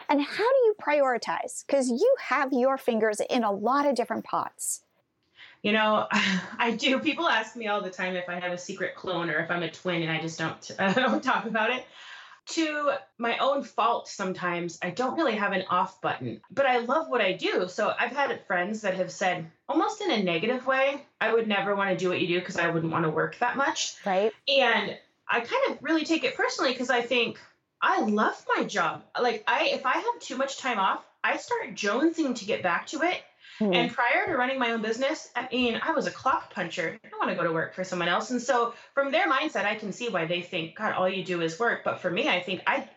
And 0.10 0.22
how 0.22 0.38
do 0.38 0.58
you 0.66 0.76
prioritize? 0.82 1.64
Because 1.66 1.90
you 1.90 2.16
have 2.20 2.52
your 2.52 2.80
fingers 2.80 3.22
in 3.30 3.44
a 3.44 3.52
lot 3.52 3.86
of 3.86 3.96
different 3.96 4.26
pots. 4.26 4.82
You 5.62 5.74
know, 5.74 6.08
I 6.12 6.76
do. 6.78 7.00
People 7.00 7.28
ask 7.28 7.56
me 7.56 7.68
all 7.68 7.82
the 7.82 7.92
time 7.92 8.16
if 8.16 8.28
I 8.28 8.40
have 8.40 8.52
a 8.52 8.58
secret 8.58 8.96
clone 8.96 9.30
or 9.30 9.40
if 9.40 9.52
I'm 9.52 9.62
a 9.62 9.70
twin, 9.70 10.02
and 10.02 10.12
I 10.12 10.20
just 10.20 10.40
don't. 10.40 10.72
I 10.80 10.94
don't 10.94 11.24
talk 11.24 11.46
about 11.46 11.70
it. 11.72 11.86
To 12.52 12.94
my 13.18 13.38
own 13.38 13.64
fault, 13.64 14.08
sometimes 14.08 14.80
I 14.82 14.90
don't 14.90 15.16
really 15.16 15.36
have 15.36 15.52
an 15.52 15.66
off 15.70 16.02
button, 16.02 16.28
hmm. 16.28 16.36
but 16.50 16.66
I 16.66 16.80
love 16.80 17.10
what 17.10 17.22
I 17.22 17.34
do. 17.34 17.68
So 17.68 17.94
I've 17.98 18.12
had 18.12 18.46
friends 18.48 18.82
that 18.82 18.96
have 18.96 19.12
said, 19.12 19.50
almost 19.68 20.02
in 20.02 20.12
a 20.12 20.24
negative 20.24 20.66
way, 20.66 21.06
I 21.22 21.34
would 21.34 21.48
never 21.48 21.76
want 21.76 21.92
to 21.92 21.98
do 21.98 22.10
what 22.10 22.20
you 22.20 22.28
do 22.28 22.40
because 22.40 22.58
I 22.58 22.70
wouldn't 22.70 22.92
want 22.92 23.06
to 23.06 23.12
work 23.12 23.38
that 23.40 23.56
much. 23.56 23.96
Right? 24.06 24.32
And 24.48 24.98
I 25.28 25.42
kind 25.42 25.72
of 25.72 25.78
really 25.82 26.06
take 26.06 26.24
it 26.24 26.36
personally 26.36 26.72
because 26.72 26.90
I 26.90 27.02
think 27.02 27.40
I 27.82 28.02
love 28.02 28.44
my 28.56 28.64
job. 28.64 29.04
Like 29.20 29.44
I, 29.48 29.68
if 29.68 29.86
I 29.86 29.94
have 29.94 30.20
too 30.20 30.36
much 30.36 30.58
time 30.58 30.80
off, 30.80 31.06
I 31.24 31.38
start 31.38 31.76
jonesing 31.76 32.36
to 32.36 32.46
get 32.46 32.64
back 32.64 32.88
to 32.88 33.02
it. 33.04 33.22
Hmm. 33.60 33.74
And 33.74 33.94
prior 33.94 34.26
to 34.28 34.38
running 34.38 34.58
my 34.58 34.72
own 34.72 34.82
business, 34.82 35.30
I 35.36 35.48
mean, 35.52 35.80
I 35.84 35.92
was 35.92 36.08
a 36.08 36.12
clock 36.12 36.54
puncher. 36.54 36.98
I 37.04 37.10
don't 37.10 37.20
want 37.20 37.30
to 37.32 37.36
go 37.36 37.44
to 37.44 37.54
work 37.54 37.76
for 37.76 37.84
someone 37.84 38.08
else. 38.08 38.32
And 38.32 38.42
so 38.42 38.74
from 38.94 39.12
their 39.12 39.30
mindset, 39.30 39.66
I 39.66 39.76
can 39.76 39.92
see 39.92 40.10
why 40.10 40.26
they 40.26 40.42
think, 40.42 40.76
God, 40.76 40.94
all 40.94 41.10
you 41.10 41.24
do 41.24 41.42
is 41.42 41.60
work. 41.60 41.84
But 41.84 42.00
for 42.00 42.10
me, 42.10 42.30
I 42.30 42.42
think 42.42 42.62
I 42.66 42.90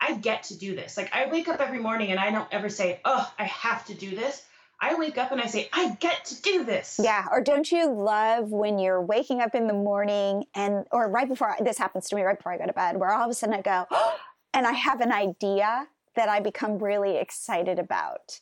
I 0.00 0.14
get 0.14 0.44
to 0.44 0.58
do 0.58 0.74
this. 0.74 0.96
Like 0.96 1.14
I 1.14 1.30
wake 1.30 1.48
up 1.48 1.60
every 1.60 1.78
morning 1.78 2.10
and 2.10 2.20
I 2.20 2.30
don't 2.30 2.48
ever 2.52 2.68
say, 2.68 3.00
Oh, 3.04 3.32
I 3.38 3.44
have 3.44 3.86
to 3.86 3.94
do 3.94 4.14
this. 4.14 4.42
I 4.80 4.96
wake 4.96 5.16
up 5.16 5.30
and 5.30 5.40
I 5.40 5.46
say, 5.46 5.68
I 5.72 5.96
get 6.00 6.24
to 6.26 6.42
do 6.42 6.64
this. 6.64 6.98
Yeah. 7.02 7.26
Or 7.30 7.40
don't 7.40 7.70
you 7.70 7.88
love 7.88 8.50
when 8.50 8.80
you're 8.80 9.00
waking 9.00 9.40
up 9.40 9.54
in 9.54 9.68
the 9.68 9.72
morning 9.72 10.44
and, 10.56 10.84
or 10.90 11.08
right 11.08 11.28
before 11.28 11.54
this 11.60 11.78
happens 11.78 12.08
to 12.08 12.16
me, 12.16 12.22
right 12.22 12.36
before 12.36 12.52
I 12.52 12.58
go 12.58 12.66
to 12.66 12.72
bed, 12.72 12.96
where 12.96 13.12
all 13.12 13.24
of 13.24 13.30
a 13.30 13.34
sudden 13.34 13.54
I 13.54 13.62
go, 13.62 13.86
oh, 13.92 14.16
and 14.54 14.66
I 14.66 14.72
have 14.72 15.00
an 15.00 15.12
idea 15.12 15.86
that 16.16 16.28
I 16.28 16.40
become 16.40 16.78
really 16.78 17.16
excited 17.16 17.78
about. 17.78 18.40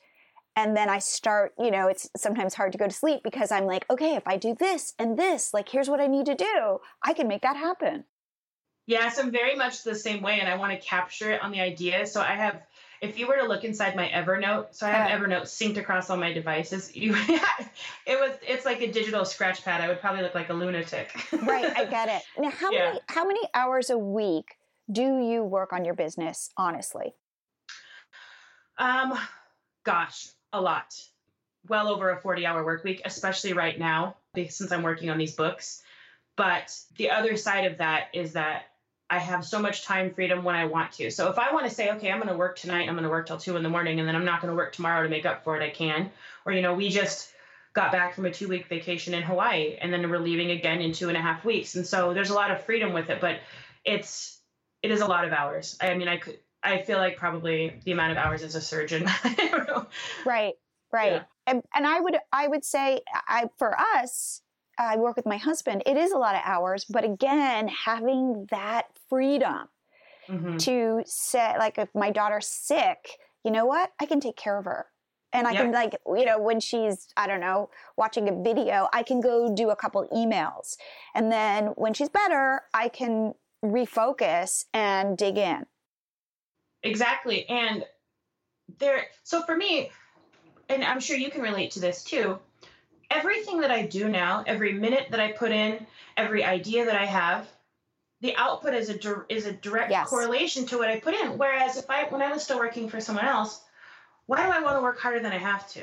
And 0.60 0.76
then 0.76 0.90
I 0.90 0.98
start, 0.98 1.54
you 1.58 1.70
know, 1.70 1.88
it's 1.88 2.10
sometimes 2.18 2.52
hard 2.52 2.72
to 2.72 2.78
go 2.78 2.86
to 2.86 2.92
sleep 2.92 3.22
because 3.24 3.50
I'm 3.50 3.64
like, 3.64 3.86
okay, 3.88 4.14
if 4.14 4.28
I 4.28 4.36
do 4.36 4.54
this 4.54 4.92
and 4.98 5.18
this, 5.18 5.54
like, 5.54 5.70
here's 5.70 5.88
what 5.88 6.02
I 6.02 6.06
need 6.06 6.26
to 6.26 6.34
do, 6.34 6.80
I 7.02 7.14
can 7.14 7.28
make 7.28 7.40
that 7.40 7.56
happen. 7.56 8.04
Yes, 8.86 9.18
I'm 9.18 9.30
very 9.30 9.56
much 9.56 9.84
the 9.84 9.94
same 9.94 10.20
way, 10.20 10.38
and 10.38 10.50
I 10.50 10.56
want 10.56 10.72
to 10.72 10.86
capture 10.86 11.30
it 11.30 11.40
on 11.40 11.50
the 11.50 11.62
idea. 11.62 12.06
So 12.06 12.20
I 12.20 12.34
have, 12.34 12.60
if 13.00 13.18
you 13.18 13.26
were 13.26 13.36
to 13.36 13.44
look 13.44 13.64
inside 13.64 13.96
my 13.96 14.08
Evernote, 14.08 14.74
so 14.74 14.86
I 14.86 14.90
have 14.90 15.08
Yeah. 15.08 15.18
Evernote 15.18 15.44
synced 15.44 15.78
across 15.78 16.10
all 16.10 16.18
my 16.18 16.32
devices. 16.34 16.90
You, 16.94 17.14
it 18.04 18.20
was, 18.20 18.36
it's 18.46 18.66
like 18.66 18.82
a 18.82 18.92
digital 18.92 19.24
scratch 19.24 19.64
pad. 19.64 19.80
I 19.80 19.88
would 19.88 20.00
probably 20.00 20.20
look 20.20 20.34
like 20.34 20.50
a 20.50 20.54
lunatic. 20.54 21.10
Right. 21.40 21.70
I 21.74 21.86
get 21.86 22.10
it. 22.10 22.22
Now, 22.38 22.50
how 22.50 22.70
Yeah. 22.70 22.84
many, 22.84 23.00
how 23.08 23.24
many 23.26 23.40
hours 23.54 23.88
a 23.88 23.96
week 23.96 24.58
do 24.92 25.20
you 25.20 25.42
work 25.42 25.72
on 25.72 25.86
your 25.86 25.94
business, 25.94 26.50
honestly? 26.58 27.14
Um, 28.76 29.18
gosh, 29.84 30.28
a 30.52 30.60
lot. 30.60 30.94
Well 31.68 31.88
over 31.88 32.10
a 32.10 32.20
40 32.20 32.46
hour 32.46 32.64
work 32.64 32.84
week, 32.84 33.02
especially 33.04 33.52
right 33.52 33.78
now, 33.78 34.16
since 34.34 34.72
I'm 34.72 34.82
working 34.82 35.10
on 35.10 35.18
these 35.18 35.34
books. 35.34 35.82
But 36.36 36.76
the 36.96 37.10
other 37.10 37.36
side 37.36 37.66
of 37.66 37.78
that 37.78 38.08
is 38.14 38.32
that 38.32 38.64
I 39.10 39.18
have 39.18 39.44
so 39.44 39.58
much 39.58 39.84
time 39.84 40.14
freedom 40.14 40.44
when 40.44 40.54
I 40.54 40.66
want 40.66 40.92
to. 40.92 41.10
So 41.10 41.28
if 41.30 41.38
I 41.38 41.52
want 41.52 41.68
to 41.68 41.74
say, 41.74 41.90
okay, 41.90 42.12
I'm 42.12 42.18
going 42.18 42.30
to 42.30 42.38
work 42.38 42.56
tonight, 42.56 42.88
I'm 42.88 42.94
going 42.94 43.02
to 43.02 43.10
work 43.10 43.26
till 43.26 43.38
two 43.38 43.56
in 43.56 43.64
the 43.64 43.68
morning, 43.68 43.98
and 43.98 44.08
then 44.08 44.14
I'm 44.14 44.24
not 44.24 44.40
going 44.40 44.52
to 44.52 44.56
work 44.56 44.72
tomorrow 44.72 45.02
to 45.02 45.08
make 45.08 45.26
up 45.26 45.42
for 45.42 45.60
it, 45.60 45.64
I 45.64 45.70
can. 45.70 46.10
Or, 46.46 46.52
you 46.52 46.62
know, 46.62 46.74
we 46.74 46.88
just 46.90 47.28
got 47.72 47.90
back 47.90 48.14
from 48.14 48.26
a 48.26 48.30
two 48.30 48.46
week 48.46 48.68
vacation 48.68 49.12
in 49.12 49.22
Hawaii, 49.22 49.76
and 49.80 49.92
then 49.92 50.08
we're 50.08 50.20
leaving 50.20 50.52
again 50.52 50.80
in 50.80 50.92
two 50.92 51.08
and 51.08 51.16
a 51.16 51.20
half 51.20 51.44
weeks. 51.44 51.74
And 51.74 51.84
so 51.84 52.14
there's 52.14 52.30
a 52.30 52.34
lot 52.34 52.52
of 52.52 52.64
freedom 52.64 52.92
with 52.92 53.10
it, 53.10 53.20
but 53.20 53.40
it's, 53.84 54.38
it 54.80 54.92
is 54.92 55.00
a 55.00 55.06
lot 55.06 55.24
of 55.24 55.32
hours. 55.32 55.76
I 55.80 55.94
mean, 55.94 56.08
I 56.08 56.18
could, 56.18 56.38
I 56.62 56.82
feel 56.82 56.98
like 56.98 57.16
probably 57.16 57.80
the 57.84 57.92
amount 57.92 58.12
of 58.12 58.18
hours 58.18 58.42
as 58.42 58.54
a 58.54 58.60
surgeon. 58.60 59.08
Right, 60.26 60.54
right. 60.92 61.12
Yeah. 61.12 61.22
And, 61.46 61.62
and 61.74 61.86
I 61.86 62.00
would 62.00 62.16
I 62.32 62.46
would 62.46 62.64
say 62.64 63.00
I 63.28 63.48
for 63.58 63.78
us, 63.78 64.42
I 64.78 64.96
work 64.96 65.16
with 65.16 65.26
my 65.26 65.36
husband. 65.36 65.82
It 65.86 65.96
is 65.96 66.12
a 66.12 66.18
lot 66.18 66.34
of 66.34 66.42
hours, 66.44 66.84
but 66.84 67.04
again, 67.04 67.68
having 67.68 68.46
that 68.50 68.86
freedom 69.08 69.68
mm-hmm. 70.28 70.56
to 70.58 71.02
say, 71.04 71.54
like, 71.58 71.78
if 71.78 71.88
my 71.94 72.10
daughter's 72.10 72.46
sick, 72.46 73.18
you 73.44 73.50
know 73.50 73.66
what? 73.66 73.92
I 74.00 74.06
can 74.06 74.20
take 74.20 74.36
care 74.36 74.58
of 74.58 74.64
her. 74.64 74.86
And 75.32 75.46
I 75.46 75.52
yep. 75.52 75.62
can, 75.62 75.72
like, 75.72 75.96
you 76.08 76.24
know, 76.24 76.40
when 76.40 76.58
she's, 76.58 77.08
I 77.16 77.26
don't 77.26 77.40
know, 77.40 77.70
watching 77.96 78.28
a 78.28 78.42
video, 78.42 78.88
I 78.92 79.02
can 79.02 79.20
go 79.20 79.54
do 79.54 79.70
a 79.70 79.76
couple 79.76 80.08
emails. 80.12 80.76
And 81.14 81.30
then 81.30 81.66
when 81.76 81.94
she's 81.94 82.08
better, 82.08 82.62
I 82.74 82.88
can 82.88 83.34
refocus 83.64 84.64
and 84.74 85.16
dig 85.16 85.38
in. 85.38 85.66
Exactly. 86.82 87.48
And 87.48 87.84
there, 88.78 89.06
so 89.22 89.42
for 89.42 89.56
me, 89.56 89.90
and 90.68 90.84
I'm 90.84 91.00
sure 91.00 91.16
you 91.16 91.30
can 91.30 91.42
relate 91.42 91.72
to 91.72 91.80
this 91.80 92.04
too, 92.04 92.38
everything 93.10 93.60
that 93.60 93.70
I 93.70 93.86
do 93.86 94.08
now, 94.08 94.44
every 94.46 94.72
minute 94.72 95.08
that 95.10 95.20
I 95.20 95.32
put 95.32 95.50
in, 95.50 95.86
every 96.16 96.44
idea 96.44 96.84
that 96.86 96.96
I 96.96 97.06
have, 97.06 97.48
the 98.20 98.36
output 98.36 98.74
is 98.74 98.90
a 98.90 99.24
is 99.28 99.46
a 99.46 99.52
direct 99.52 99.90
yes. 99.90 100.08
correlation 100.08 100.66
to 100.66 100.78
what 100.78 100.88
I 100.88 101.00
put 101.00 101.14
in. 101.14 101.38
Whereas 101.38 101.76
if 101.76 101.88
I 101.88 102.04
when 102.04 102.22
I 102.22 102.30
was 102.30 102.42
still 102.42 102.58
working 102.58 102.88
for 102.88 103.00
someone 103.00 103.24
else, 103.24 103.62
why 104.26 104.44
do 104.44 104.52
I 104.52 104.60
want 104.60 104.76
to 104.76 104.82
work 104.82 105.00
harder 105.00 105.20
than 105.20 105.32
I 105.32 105.38
have 105.38 105.66
to? 105.72 105.82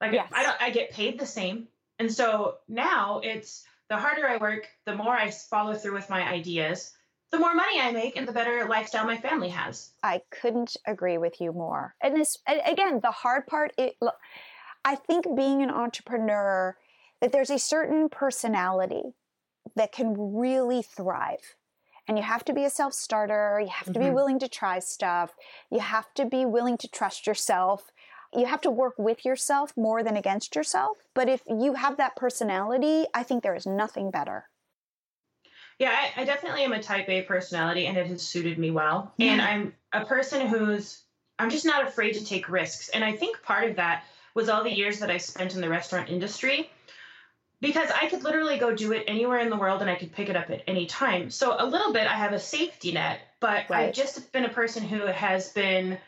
Like 0.00 0.12
yes. 0.12 0.30
I 0.32 0.42
don't 0.42 0.56
I 0.60 0.70
get 0.70 0.92
paid 0.92 1.18
the 1.18 1.26
same. 1.26 1.68
And 1.98 2.12
so 2.12 2.56
now 2.68 3.20
it's 3.22 3.64
the 3.88 3.96
harder 3.96 4.26
I 4.26 4.38
work, 4.38 4.66
the 4.86 4.96
more 4.96 5.14
I 5.14 5.30
follow 5.30 5.74
through 5.74 5.94
with 5.94 6.10
my 6.10 6.26
ideas, 6.26 6.92
the 7.30 7.38
more 7.38 7.54
money 7.54 7.80
I 7.80 7.90
make 7.90 8.16
and 8.16 8.28
the 8.28 8.32
better 8.32 8.66
lifestyle 8.68 9.06
my 9.06 9.16
family 9.16 9.48
has. 9.48 9.90
I 10.02 10.20
couldn't 10.30 10.76
agree 10.86 11.18
with 11.18 11.40
you 11.40 11.52
more. 11.52 11.94
And 12.00 12.14
this 12.14 12.38
again, 12.46 13.00
the 13.02 13.10
hard 13.10 13.46
part 13.46 13.72
it 13.76 13.96
I 14.84 14.94
think 14.94 15.24
being 15.36 15.62
an 15.62 15.70
entrepreneur 15.70 16.76
that 17.20 17.32
there's 17.32 17.50
a 17.50 17.58
certain 17.58 18.08
personality 18.08 19.14
that 19.76 19.92
can 19.92 20.14
really 20.36 20.82
thrive. 20.82 21.56
And 22.06 22.18
you 22.18 22.24
have 22.24 22.44
to 22.44 22.52
be 22.52 22.64
a 22.64 22.70
self 22.70 22.92
starter. 22.92 23.60
You 23.60 23.68
have 23.68 23.86
to 23.86 23.98
mm-hmm. 23.98 24.10
be 24.10 24.14
willing 24.14 24.38
to 24.40 24.48
try 24.48 24.78
stuff. 24.78 25.32
You 25.70 25.80
have 25.80 26.12
to 26.14 26.26
be 26.26 26.44
willing 26.44 26.76
to 26.78 26.88
trust 26.88 27.26
yourself. 27.26 27.90
You 28.34 28.46
have 28.46 28.60
to 28.62 28.70
work 28.70 28.94
with 28.98 29.24
yourself 29.24 29.72
more 29.76 30.02
than 30.02 30.16
against 30.16 30.54
yourself. 30.54 30.98
But 31.14 31.28
if 31.28 31.40
you 31.48 31.74
have 31.74 31.96
that 31.96 32.16
personality, 32.16 33.06
I 33.14 33.22
think 33.22 33.42
there 33.42 33.54
is 33.54 33.64
nothing 33.64 34.10
better. 34.10 34.46
Yeah, 35.78 35.90
I, 35.90 36.22
I, 36.22 36.24
definitely 36.24 36.62
am 36.62 36.72
a 36.72 36.82
type 36.82 37.08
A 37.08 37.22
personality 37.22 37.86
and 37.86 37.96
it 37.96 38.06
has 38.06 38.22
suited 38.22 38.58
me 38.58 38.70
well. 38.70 39.12
Yeah. 39.16 39.32
And 39.32 39.42
I'm 39.42 39.74
a 39.92 40.04
person 40.04 40.46
who's, 40.46 41.02
I'm 41.38 41.50
just 41.50 41.64
not 41.64 41.86
afraid 41.86 42.12
to 42.14 42.24
take 42.24 42.48
risks. 42.48 42.90
And 42.90 43.04
I 43.04 43.12
think 43.12 43.42
part 43.42 43.68
of 43.68 43.76
that 43.76 44.04
was 44.34 44.48
all 44.48 44.62
the 44.62 44.72
years 44.72 45.00
that 45.00 45.10
I 45.10 45.18
spent 45.18 45.54
in 45.54 45.60
the 45.60 45.68
restaurant 45.68 46.10
industry 46.10 46.70
because 47.60 47.88
I 47.90 48.08
could 48.08 48.22
literally 48.22 48.58
go 48.58 48.74
do 48.74 48.92
it 48.92 49.04
anywhere 49.08 49.38
in 49.38 49.50
the 49.50 49.56
world 49.56 49.80
and 49.80 49.90
I 49.90 49.94
could 49.94 50.12
pick 50.12 50.28
it 50.28 50.36
up 50.36 50.50
at 50.50 50.62
any 50.66 50.86
time. 50.86 51.30
So 51.30 51.56
a 51.58 51.66
little 51.66 51.92
bit 51.92 52.06
I 52.06 52.14
have 52.14 52.32
a 52.32 52.38
safety 52.38 52.92
net, 52.92 53.20
but 53.40 53.68
right. 53.70 53.88
I've 53.88 53.94
just 53.94 54.32
been 54.32 54.44
a 54.44 54.50
person 54.50 54.84
who 54.84 55.06
has 55.06 55.50
been 55.50 55.98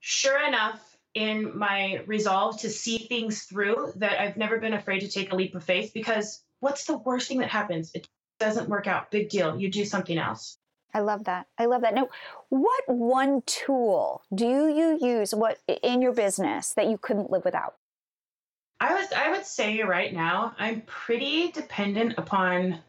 sure 0.00 0.46
enough 0.46 0.80
in 1.14 1.56
my 1.56 2.02
resolve 2.06 2.60
to 2.60 2.70
see 2.70 2.98
things 2.98 3.42
through 3.42 3.92
that 3.96 4.20
I've 4.20 4.36
never 4.36 4.58
been 4.58 4.72
afraid 4.72 5.00
to 5.00 5.08
take 5.08 5.32
a 5.32 5.36
leap 5.36 5.54
of 5.54 5.64
faith 5.64 5.92
because 5.92 6.42
what's 6.60 6.84
the 6.84 6.96
worst 6.96 7.28
thing 7.28 7.40
that 7.40 7.50
happens? 7.50 7.90
It 7.94 8.08
doesn't 8.42 8.68
work 8.68 8.86
out. 8.86 9.10
Big 9.10 9.28
deal. 9.28 9.58
You 9.58 9.70
do 9.70 9.84
something 9.84 10.18
else. 10.18 10.58
I 10.94 11.00
love 11.00 11.24
that. 11.24 11.46
I 11.56 11.66
love 11.66 11.82
that. 11.82 11.94
Now, 11.94 12.08
what 12.50 12.84
one 12.86 13.42
tool 13.46 14.22
do 14.34 14.46
you 14.46 14.98
use 15.00 15.34
what 15.34 15.58
in 15.82 16.02
your 16.02 16.12
business 16.12 16.74
that 16.74 16.88
you 16.88 16.98
couldn't 16.98 17.30
live 17.30 17.44
without? 17.44 17.76
I 18.80 18.94
was 18.94 19.12
I 19.12 19.30
would 19.30 19.46
say 19.46 19.80
right 19.82 20.12
now 20.12 20.54
I'm 20.58 20.82
pretty 20.82 21.52
dependent 21.52 22.14
upon 22.18 22.80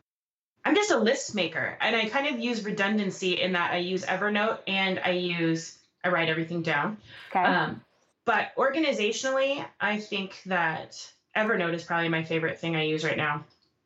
I'm 0.65 0.75
just 0.75 0.89
a 0.89 0.97
list 0.97 1.35
maker 1.35 1.77
and 1.79 1.95
I 1.95 2.09
kind 2.09 2.33
of 2.33 2.39
use 2.41 2.65
redundancy 2.65 3.39
in 3.39 3.51
that 3.53 3.71
I 3.71 3.77
use 3.77 4.03
Evernote 4.03 4.59
and 4.67 4.99
I 4.99 5.11
use 5.11 5.77
I 6.03 6.09
write 6.09 6.29
everything 6.29 6.63
down. 6.63 6.97
Okay. 7.29 7.43
Um, 7.43 7.81
but 8.25 8.55
organizationally, 8.57 9.63
I 9.79 9.99
think 9.99 10.41
that 10.47 10.97
Evernote 11.37 11.73
is 11.73 11.83
probably 11.83 12.09
my 12.09 12.23
favorite 12.23 12.59
thing 12.59 12.75
I 12.75 12.83
use 12.83 13.03
right 13.03 13.17
now. 13.17 13.45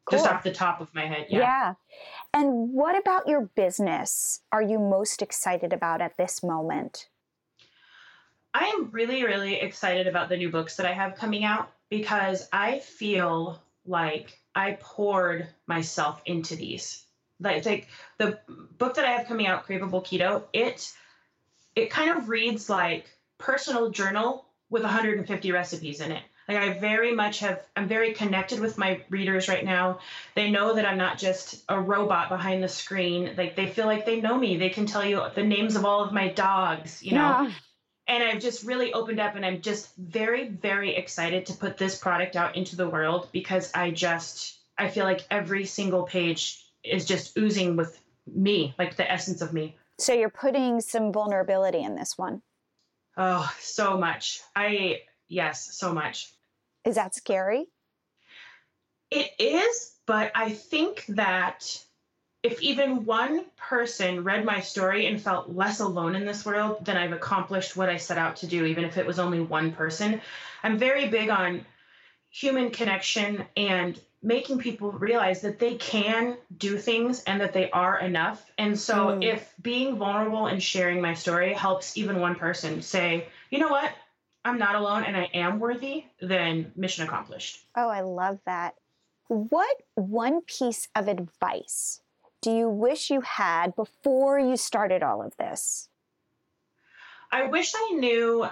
Cool. 0.10 0.20
Just 0.20 0.30
off 0.30 0.44
the 0.44 0.54
top 0.54 0.80
of 0.80 0.94
my 0.96 1.06
head. 1.06 1.28
Yeah. 1.30 1.40
Yeah. 1.40 1.74
And 2.34 2.72
what 2.72 2.98
about 2.98 3.28
your 3.28 3.50
business 3.56 4.42
are 4.52 4.62
you 4.62 4.80
most 4.80 5.22
excited 5.22 5.74
about 5.74 6.02
at 6.02 6.18
this 6.18 6.44
moment? 6.44 7.10
I 8.54 8.66
am 8.68 8.90
really, 8.92 9.24
really 9.24 9.56
excited 9.56 10.08
about 10.08 10.30
the 10.30 10.38
new 10.38 10.50
books 10.50 10.78
that 10.78 10.86
I 10.86 10.94
have 10.94 11.16
coming 11.16 11.44
out 11.44 11.70
because 11.90 12.48
I 12.54 12.80
feel 12.80 13.62
like 13.86 14.40
I 14.56 14.78
poured 14.80 15.48
myself 15.68 16.22
into 16.26 16.56
these. 16.56 17.04
Like, 17.40 17.66
like 17.66 17.88
the 18.18 18.40
book 18.78 18.96
that 18.96 19.06
I 19.06 19.12
have 19.12 19.28
coming 19.28 19.46
out, 19.46 19.68
Craveable 19.68 20.04
Keto, 20.04 20.44
it 20.54 20.92
it 21.76 21.92
kind 21.92 22.18
of 22.18 22.30
reads 22.30 22.70
like 22.70 23.06
personal 23.38 23.92
journal 23.92 24.46
with 24.70 24.82
150 24.82 25.52
recipes 25.52 26.02
in 26.02 26.12
it. 26.12 26.24
Like 26.48 26.58
I 26.58 26.80
very 26.80 27.14
much 27.14 27.40
have 27.40 27.62
I'm 27.76 27.88
very 27.88 28.14
connected 28.14 28.60
with 28.60 28.78
my 28.78 29.02
readers 29.10 29.48
right 29.48 29.66
now. 29.66 30.00
They 30.36 30.50
know 30.50 30.76
that 30.76 30.86
I'm 30.86 30.98
not 30.98 31.18
just 31.18 31.64
a 31.68 31.80
robot 31.80 32.30
behind 32.30 32.64
the 32.64 32.70
screen. 32.70 33.34
Like 33.38 33.56
they 33.56 33.68
feel 33.68 33.86
like 33.86 34.06
they 34.06 34.22
know 34.22 34.38
me. 34.38 34.58
They 34.58 34.70
can 34.70 34.86
tell 34.86 35.06
you 35.06 35.22
the 35.36 35.44
names 35.44 35.76
of 35.76 35.86
all 35.86 36.04
of 36.04 36.14
my 36.14 36.30
dogs, 36.30 37.04
you 37.04 37.12
know. 37.14 37.44
Yeah 37.44 37.52
and 38.08 38.24
I've 38.24 38.42
just 38.42 38.64
really 38.64 38.94
opened 38.94 39.20
up 39.20 39.36
and 39.36 39.46
I'm 39.46 39.62
just 39.62 39.96
very, 39.98 40.48
very 40.48 40.96
excited 40.96 41.46
to 41.48 41.54
put 41.54 41.78
this 41.78 41.98
product 41.98 42.36
out 42.36 42.56
into 42.56 42.76
the 42.76 42.90
world 42.90 43.30
because 43.32 43.70
I 43.74 43.92
just, 43.92 44.60
I 44.78 44.88
feel 44.90 45.04
like 45.04 45.26
every 45.30 45.66
single 45.66 46.04
page 46.04 46.64
is 46.84 47.06
just 47.06 47.38
oozing 47.38 47.76
with 47.76 48.00
me, 48.26 48.74
like 48.80 48.96
the 48.96 49.10
essence 49.10 49.42
of 49.42 49.54
me. 49.54 49.76
So 50.00 50.14
you're 50.14 50.30
putting 50.30 50.80
some 50.80 51.12
vulnerability 51.12 51.82
in 51.84 51.96
this 51.96 52.18
one. 52.18 52.42
Oh, 53.18 53.52
so 53.60 53.98
much. 53.98 54.42
I, 54.56 55.02
yes, 55.28 55.76
so 55.76 55.92
much. 55.94 56.32
Is 56.88 56.96
that 56.96 57.14
scary? 57.14 57.66
It 59.12 59.32
is, 59.40 59.92
but 60.06 60.32
I 60.34 60.52
think 60.52 61.06
that 61.10 61.84
if 62.44 62.62
even 62.62 63.04
one 63.04 63.44
person 63.58 64.24
read 64.24 64.46
my 64.46 64.62
story 64.62 65.06
and 65.06 65.22
felt 65.22 65.50
less 65.50 65.82
alone 65.82 66.16
in 66.16 66.26
this 66.26 66.46
world, 66.46 66.86
then 66.86 66.96
I've 66.96 67.12
accomplished 67.12 67.76
what 67.76 67.90
I 67.90 67.98
set 67.98 68.18
out 68.18 68.38
to 68.38 68.48
do, 68.48 68.64
even 68.64 68.86
if 68.86 68.98
it 68.98 69.06
was 69.06 69.20
only 69.20 69.42
one 69.42 69.74
person. 69.74 70.22
I'm 70.64 70.78
very 70.78 71.10
big 71.10 71.30
on 71.30 71.66
human 72.30 72.72
connection 72.72 73.44
and 73.58 74.00
making 74.24 74.60
people 74.60 74.94
realize 74.94 75.42
that 75.42 75.60
they 75.60 75.76
can 75.76 76.38
do 76.58 76.78
things 76.78 77.22
and 77.26 77.42
that 77.42 77.52
they 77.52 77.70
are 77.70 78.00
enough. 78.00 78.50
And 78.58 78.80
so, 78.80 79.08
mm. 79.08 79.26
if 79.26 79.54
being 79.62 79.98
vulnerable 79.98 80.48
and 80.48 80.64
sharing 80.64 81.02
my 81.02 81.16
story 81.16 81.54
helps 81.54 81.98
even 81.98 82.22
one 82.22 82.36
person 82.36 82.82
say, 82.82 83.28
you 83.50 83.60
know 83.60 83.68
what, 83.68 83.92
I'm 84.48 84.58
not 84.58 84.76
alone 84.76 85.04
and 85.04 85.18
I 85.18 85.30
am 85.34 85.60
worthy, 85.60 86.06
then 86.22 86.72
mission 86.78 87.06
accomplished. 87.06 87.66
Oh, 87.76 87.90
I 87.90 88.00
love 88.00 88.40
that. 88.46 88.76
What 89.28 89.76
one 89.96 90.40
piece 90.42 90.88
of 90.96 91.10
advice 91.10 92.00
do 92.42 92.52
you 92.52 92.70
wish 92.70 93.10
you 93.10 93.20
had 93.20 93.76
before 93.76 94.40
you 94.40 94.56
started 94.56 95.04
all 95.04 95.22
of 95.22 95.36
this? 95.36 95.90
I 97.30 97.48
wish 97.48 97.74
I 97.76 97.96
knew 97.96 98.48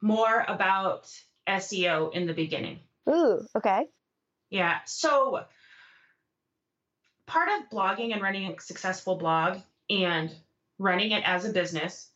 more 0.00 0.44
about 0.46 1.08
SEO 1.48 2.14
in 2.14 2.26
the 2.26 2.34
beginning. 2.34 2.78
Ooh, 3.08 3.44
okay. 3.56 3.86
Yeah. 4.50 4.78
So 4.84 5.44
part 7.26 7.48
of 7.48 7.68
blogging 7.68 8.12
and 8.12 8.22
running 8.22 8.48
a 8.48 8.60
successful 8.60 9.16
blog 9.16 9.58
and 9.90 10.32
running 10.78 11.10
it 11.10 11.24
as 11.26 11.44
a 11.44 11.52
business 11.52 12.10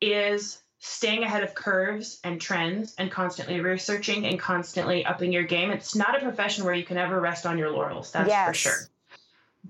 is 0.00 0.62
staying 0.86 1.22
ahead 1.22 1.42
of 1.42 1.54
curves 1.54 2.20
and 2.24 2.40
trends 2.40 2.94
and 2.98 3.10
constantly 3.10 3.60
researching 3.60 4.26
and 4.26 4.38
constantly 4.38 5.04
upping 5.04 5.32
your 5.32 5.44
game. 5.44 5.70
It's 5.70 5.94
not 5.94 6.16
a 6.16 6.20
profession 6.20 6.64
where 6.64 6.74
you 6.74 6.84
can 6.84 6.98
ever 6.98 7.20
rest 7.20 7.46
on 7.46 7.56
your 7.56 7.70
laurels, 7.70 8.12
that's 8.12 8.28
yes. 8.28 8.48
for 8.48 8.54
sure 8.54 8.88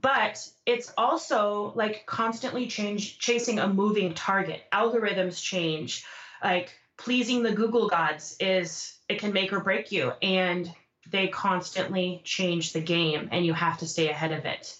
but 0.01 0.47
it's 0.67 0.93
also 0.99 1.73
like 1.77 2.05
constantly 2.07 2.67
change 2.67 3.19
chasing 3.19 3.59
a 3.59 3.69
moving 3.69 4.13
target 4.13 4.63
algorithms 4.73 5.41
change 5.43 6.05
like 6.43 6.75
pleasing 6.97 7.43
the 7.43 7.53
google 7.53 7.89
gods 7.89 8.37
is 8.41 8.99
it 9.09 9.19
can 9.19 9.33
make 9.33 9.53
or 9.53 9.61
break 9.61 9.93
you 9.93 10.13
and 10.21 10.73
they 11.11 11.29
constantly 11.29 12.21
change 12.25 12.73
the 12.73 12.81
game 12.81 13.29
and 13.31 13.47
you 13.47 13.53
have 13.53 13.79
to 13.79 13.87
stay 13.87 14.09
ahead 14.09 14.33
of 14.33 14.45
it 14.45 14.77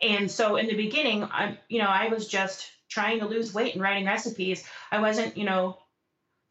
and 0.00 0.30
so 0.30 0.56
in 0.56 0.66
the 0.66 0.76
beginning 0.76 1.24
i 1.24 1.58
you 1.68 1.78
know 1.78 1.88
i 1.88 2.08
was 2.08 2.28
just 2.28 2.70
trying 2.92 3.20
to 3.20 3.26
lose 3.26 3.54
weight 3.54 3.74
and 3.74 3.82
writing 3.82 4.06
recipes 4.06 4.64
i 4.90 5.00
wasn't 5.00 5.36
you 5.36 5.44
know 5.44 5.78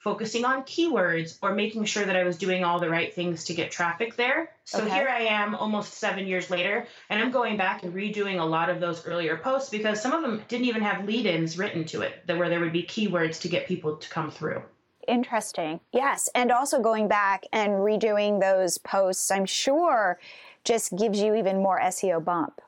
focusing 0.01 0.43
on 0.45 0.63
keywords 0.63 1.37
or 1.43 1.53
making 1.53 1.85
sure 1.85 2.03
that 2.03 2.15
I 2.15 2.23
was 2.23 2.37
doing 2.37 2.63
all 2.63 2.79
the 2.79 2.89
right 2.89 3.13
things 3.13 3.45
to 3.45 3.53
get 3.53 3.69
traffic 3.69 4.15
there. 4.15 4.49
So 4.65 4.79
okay. 4.79 4.95
here 4.95 5.07
I 5.07 5.21
am 5.21 5.53
almost 5.53 5.93
seven 5.93 6.25
years 6.25 6.49
later, 6.49 6.87
and 7.09 7.21
I'm 7.21 7.29
going 7.29 7.55
back 7.55 7.83
and 7.83 7.93
redoing 7.93 8.39
a 8.39 8.43
lot 8.43 8.69
of 8.69 8.79
those 8.79 9.05
earlier 9.05 9.37
posts 9.37 9.69
because 9.69 10.01
some 10.01 10.11
of 10.11 10.23
them 10.23 10.41
didn't 10.47 10.65
even 10.65 10.81
have 10.81 11.05
lead 11.05 11.27
ins 11.27 11.57
written 11.57 11.85
to 11.85 12.01
it, 12.01 12.25
that 12.25 12.37
where 12.37 12.49
there 12.49 12.59
would 12.59 12.73
be 12.73 12.83
keywords 12.83 13.39
to 13.41 13.47
get 13.47 13.67
people 13.67 13.95
to 13.97 14.09
come 14.09 14.31
through. 14.31 14.63
Interesting. 15.07 15.79
Yes. 15.93 16.29
And 16.33 16.51
also 16.51 16.79
going 16.81 17.07
back 17.07 17.45
and 17.53 17.73
redoing 17.73 18.39
those 18.39 18.79
posts, 18.79 19.29
I'm 19.29 19.45
sure 19.45 20.19
just 20.63 20.95
gives 20.95 21.19
you 21.19 21.35
even 21.35 21.57
more 21.57 21.79
SEO 21.79 22.23
bump. 22.23 22.59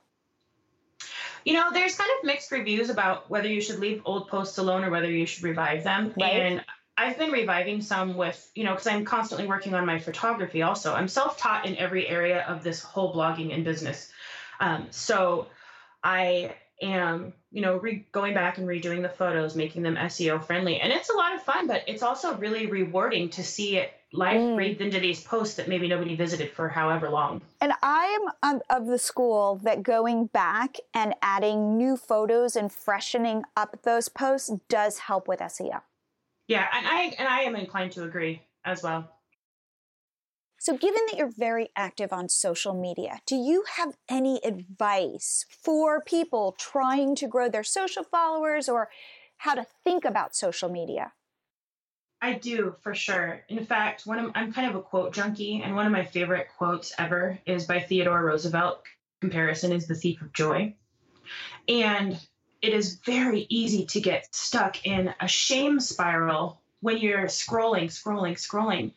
You 1.46 1.54
know, 1.54 1.72
there's 1.72 1.96
kind 1.96 2.10
of 2.18 2.26
mixed 2.26 2.52
reviews 2.52 2.90
about 2.90 3.30
whether 3.30 3.48
you 3.48 3.62
should 3.62 3.80
leave 3.80 4.02
old 4.06 4.28
posts 4.28 4.58
alone 4.58 4.84
or 4.84 4.90
whether 4.90 5.10
you 5.10 5.26
should 5.26 5.44
revive 5.44 5.84
them. 5.84 6.14
Right. 6.20 6.42
And 6.42 6.66
I've 6.98 7.18
been 7.18 7.32
reviving 7.32 7.82
some 7.82 8.16
with, 8.16 8.52
you 8.56 8.64
know, 8.64 8.72
because 8.72 8.88
I'm 8.88 9.04
constantly 9.04 9.48
working 9.48 9.74
on 9.74 9.86
my 9.86 10.00
photography 10.00 10.62
also. 10.62 10.94
I'm 10.94 11.08
self 11.08 11.38
taught 11.38 11.66
in 11.66 11.78
every 11.78 12.08
area 12.08 12.44
of 12.48 12.64
this 12.64 12.82
whole 12.82 13.14
blogging 13.14 13.54
and 13.54 13.64
business. 13.64 14.12
Um, 14.60 14.88
so 14.92 15.48
I 16.04 16.56
am, 16.82 17.34
you 17.52 17.62
know, 17.62 17.78
re- 17.78 18.06
going 18.12 18.34
back 18.34 18.58
and 18.58 18.68
redoing 18.68 19.02
the 19.02 19.10
photos, 19.10 19.56
making 19.56 19.82
them 19.82 19.96
SEO 19.96 20.44
friendly. 20.44 20.80
And 20.80 20.94
it's 20.94 21.10
a 21.10 21.14
lot 21.14 21.34
of 21.34 21.42
fun, 21.42 21.68
but 21.68 21.84
it's 21.88 22.04
also 22.04 22.36
really 22.38 22.68
rewarding 22.68 23.30
to 23.30 23.44
see 23.44 23.78
it 23.78 23.92
life 24.14 24.40
Mm. 24.40 24.56
breathed 24.56 24.82
into 24.82 25.00
these 25.00 25.24
posts 25.24 25.56
that 25.56 25.68
maybe 25.68 25.88
nobody 25.88 26.16
visited 26.16 26.52
for 26.52 26.70
however 26.70 27.10
long. 27.10 27.42
And 27.60 27.74
I 27.82 28.06
am 28.44 28.62
of- 28.70 28.88
the 28.88 29.00
school 29.00 29.56
that 29.64 29.84
going 29.84 30.28
back 30.28 30.78
and 30.94 31.16
adding 31.22 31.78
new 31.78 31.98
photos 31.98 32.56
and 32.56 32.72
freshening 32.72 33.44
up 33.58 33.82
those 33.82 34.10
posts 34.10 34.52
does 34.70 35.00
help 35.00 35.28
with 35.28 35.40
SEO. 35.42 35.82
Yeah, 36.48 36.68
and 36.74 36.86
I 36.88 37.02
and 37.18 37.28
I 37.28 37.40
am 37.42 37.56
inclined 37.56 37.94
to 37.94 38.04
agree 38.04 38.44
as 38.64 38.84
well. 38.84 39.10
So, 40.60 40.78
given 40.78 41.02
that 41.08 41.18
you're 41.18 41.28
very 41.28 41.70
active 41.76 42.14
on 42.14 42.30
social 42.30 42.74
media, 42.74 43.20
do 43.26 43.36
you 43.36 43.66
have 43.76 43.98
any 44.08 44.40
advice 44.46 45.46
for 45.50 46.02
people 46.02 46.54
trying 46.58 47.16
to 47.16 47.28
grow 47.28 47.50
their 47.50 47.64
social 47.64 48.04
followers 48.04 48.70
or 48.70 48.90
how 49.38 49.56
to 49.56 49.66
think 49.84 50.06
about 50.06 50.36
social 50.36 50.70
media? 50.70 51.14
I 52.24 52.36
do 52.36 52.74
for 52.84 52.96
sure. 52.96 53.42
In 53.50 53.66
fact, 53.66 54.08
one 54.08 54.18
of 54.18 54.32
I'm 54.34 54.54
kind 54.54 54.70
of 54.70 54.78
a 54.78 54.82
quote 54.82 55.14
junkie, 55.14 55.62
and 55.62 55.76
one 55.76 55.86
of 55.86 55.92
my 55.92 56.06
favorite 56.06 56.48
quotes 56.58 56.94
ever 56.98 57.38
is 57.46 57.66
by 57.66 57.82
Theodore 57.82 58.24
Roosevelt. 58.24 58.82
Comparison 59.20 59.74
is 59.74 59.88
the 59.88 59.96
thief 59.96 60.22
of 60.22 60.32
joy, 60.32 60.74
and 61.68 62.18
it 62.62 62.74
is 62.74 62.96
very 63.06 63.46
easy 63.50 63.86
to 63.88 64.00
get 64.00 64.34
stuck 64.34 64.86
in 64.86 65.14
a 65.20 65.28
shame 65.28 65.82
spiral 65.82 66.62
when 66.80 66.98
you're 66.98 67.26
scrolling, 67.26 67.88
scrolling, 67.88 68.36
scrolling. 68.36 68.94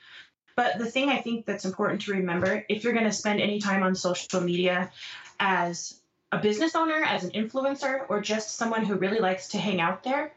But 0.55 0.79
the 0.79 0.87
thing 0.87 1.09
I 1.09 1.21
think 1.21 1.47
that's 1.47 1.65
important 1.65 2.03
to 2.03 2.13
remember 2.13 2.65
if 2.69 2.85
you're 2.85 2.93
going 2.93 3.07
to 3.07 3.13
spend 3.13 3.41
any 3.41 3.59
time 3.59 3.83
on 3.83 3.97
social 3.97 4.41
media 4.41 4.93
as 5.41 5.99
a 6.31 6.39
business 6.39 6.77
owner, 6.77 7.03
as 7.03 7.25
an 7.25 7.31
influencer, 7.31 8.09
or 8.09 8.21
just 8.21 8.57
someone 8.57 8.85
who 8.85 8.95
really 8.95 9.19
likes 9.19 9.49
to 9.49 9.59
hang 9.59 9.81
out 9.81 10.05
there, 10.05 10.33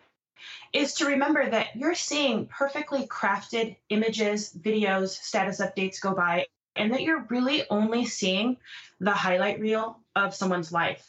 is 0.73 0.95
to 0.95 1.05
remember 1.05 1.49
that 1.49 1.75
you're 1.75 1.95
seeing 1.95 2.45
perfectly 2.47 3.07
crafted 3.07 3.75
images, 3.89 4.51
videos, 4.53 5.09
status 5.09 5.59
updates 5.59 6.01
go 6.01 6.13
by, 6.13 6.47
and 6.75 6.93
that 6.93 7.01
you're 7.01 7.25
really 7.29 7.63
only 7.69 8.05
seeing 8.05 8.57
the 8.99 9.11
highlight 9.11 9.59
reel 9.59 9.99
of 10.15 10.35
someone's 10.35 10.71
life. 10.71 11.05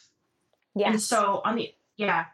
And 0.83 1.01
so 1.01 1.41
on 1.43 1.55
the 1.55 1.73
yeah. 1.97 2.25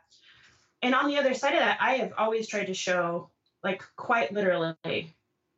And 0.81 0.93
on 0.93 1.07
the 1.07 1.17
other 1.17 1.33
side 1.33 1.53
of 1.53 1.59
that, 1.59 1.79
I 1.81 1.95
have 1.95 2.13
always 2.17 2.47
tried 2.47 2.67
to 2.67 2.73
show 2.73 3.29
like 3.63 3.83
quite 3.95 4.31
literally 4.31 5.15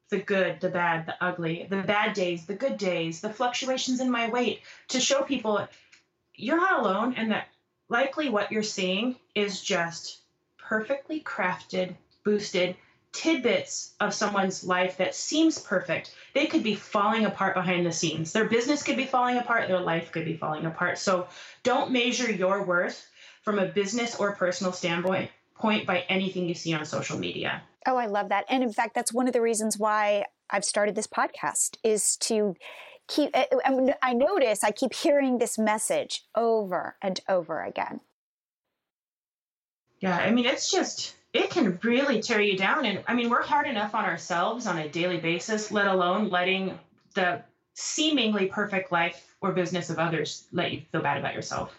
the 0.10 0.20
good, 0.20 0.60
the 0.62 0.70
bad, 0.70 1.06
the 1.06 1.24
ugly, 1.24 1.68
the 1.70 1.84
bad 1.84 2.14
days, 2.14 2.46
the 2.46 2.56
good 2.56 2.78
days, 2.78 3.22
the 3.22 3.30
fluctuations 3.30 4.00
in 4.00 4.10
my 4.10 4.30
weight 4.30 4.62
to 4.90 5.00
show 5.00 5.22
people 5.22 5.68
you're 6.36 6.58
not 6.58 6.80
alone 6.80 7.14
and 7.16 7.32
that 7.32 7.48
likely 7.90 8.30
what 8.30 8.52
you're 8.52 8.64
seeing 8.64 9.16
is 9.36 9.62
just 9.62 10.20
perfectly 10.70 11.20
crafted, 11.22 11.96
boosted 12.24 12.76
tidbits 13.12 13.96
of 14.00 14.14
someone's 14.14 14.64
life 14.64 14.98
that 14.98 15.16
seems 15.16 15.58
perfect. 15.58 16.14
They 16.36 16.46
could 16.46 16.62
be 16.62 16.76
falling 16.76 17.26
apart 17.26 17.56
behind 17.56 17.88
the 17.88 17.92
scenes. 17.92 18.32
Their 18.32 18.46
business 18.46 18.84
could 18.84 18.96
be 18.96 19.08
falling 19.08 19.38
apart, 19.38 19.68
their 19.68 19.80
life 19.80 20.12
could 20.12 20.26
be 20.26 20.38
falling 20.38 20.68
apart. 20.68 21.00
So 21.00 21.28
don't 21.64 21.90
measure 21.90 22.32
your 22.32 22.64
worth 22.64 23.04
from 23.42 23.58
a 23.58 23.66
business 23.66 24.16
or 24.20 24.36
personal 24.36 24.72
standpoint 24.72 25.32
point 25.56 25.88
by 25.88 26.02
anything 26.08 26.48
you 26.48 26.54
see 26.54 26.74
on 26.76 26.86
social 26.86 27.18
media. 27.18 27.64
Oh, 27.88 27.98
I 27.98 28.06
love 28.06 28.30
that. 28.30 28.46
And 28.48 28.62
in 28.62 28.72
fact, 28.72 28.94
that's 28.94 29.12
one 29.12 29.28
of 29.28 29.34
the 29.34 29.42
reasons 29.42 29.80
why 29.80 30.26
I've 30.52 30.64
started 30.64 30.94
this 30.94 31.08
podcast 31.08 31.78
is 31.84 32.16
to 32.18 32.54
keep 33.08 33.32
I 33.34 34.14
notice 34.14 34.64
I 34.64 34.70
keep 34.70 34.94
hearing 34.94 35.40
this 35.40 35.58
message 35.58 36.26
over 36.36 36.96
and 37.02 37.20
over 37.28 37.64
again. 37.64 38.02
Yeah, 40.00 40.18
I 40.18 40.32
mean, 40.32 40.46
it's 40.46 40.72
just, 40.72 41.16
it 41.34 41.50
can 41.50 41.80
really 41.84 42.22
tear 42.22 42.42
you 42.42 42.58
down. 42.58 42.86
And 42.86 43.04
I 43.08 43.14
mean, 43.14 43.30
we're 43.30 43.44
hard 43.44 43.68
enough 43.68 43.94
on 43.94 44.06
ourselves 44.06 44.66
on 44.66 44.78
a 44.78 44.88
daily 44.88 45.18
basis, 45.18 45.72
let 45.72 45.88
alone 45.88 46.30
letting 46.30 46.80
the 47.16 47.42
seemingly 47.74 48.48
perfect 48.48 48.92
life 48.92 49.36
or 49.42 49.52
business 49.52 49.90
of 49.90 50.00
others 50.00 50.48
let 50.52 50.72
you 50.72 50.82
feel 50.92 51.02
bad 51.02 51.18
about 51.18 51.34
yourself. 51.34 51.74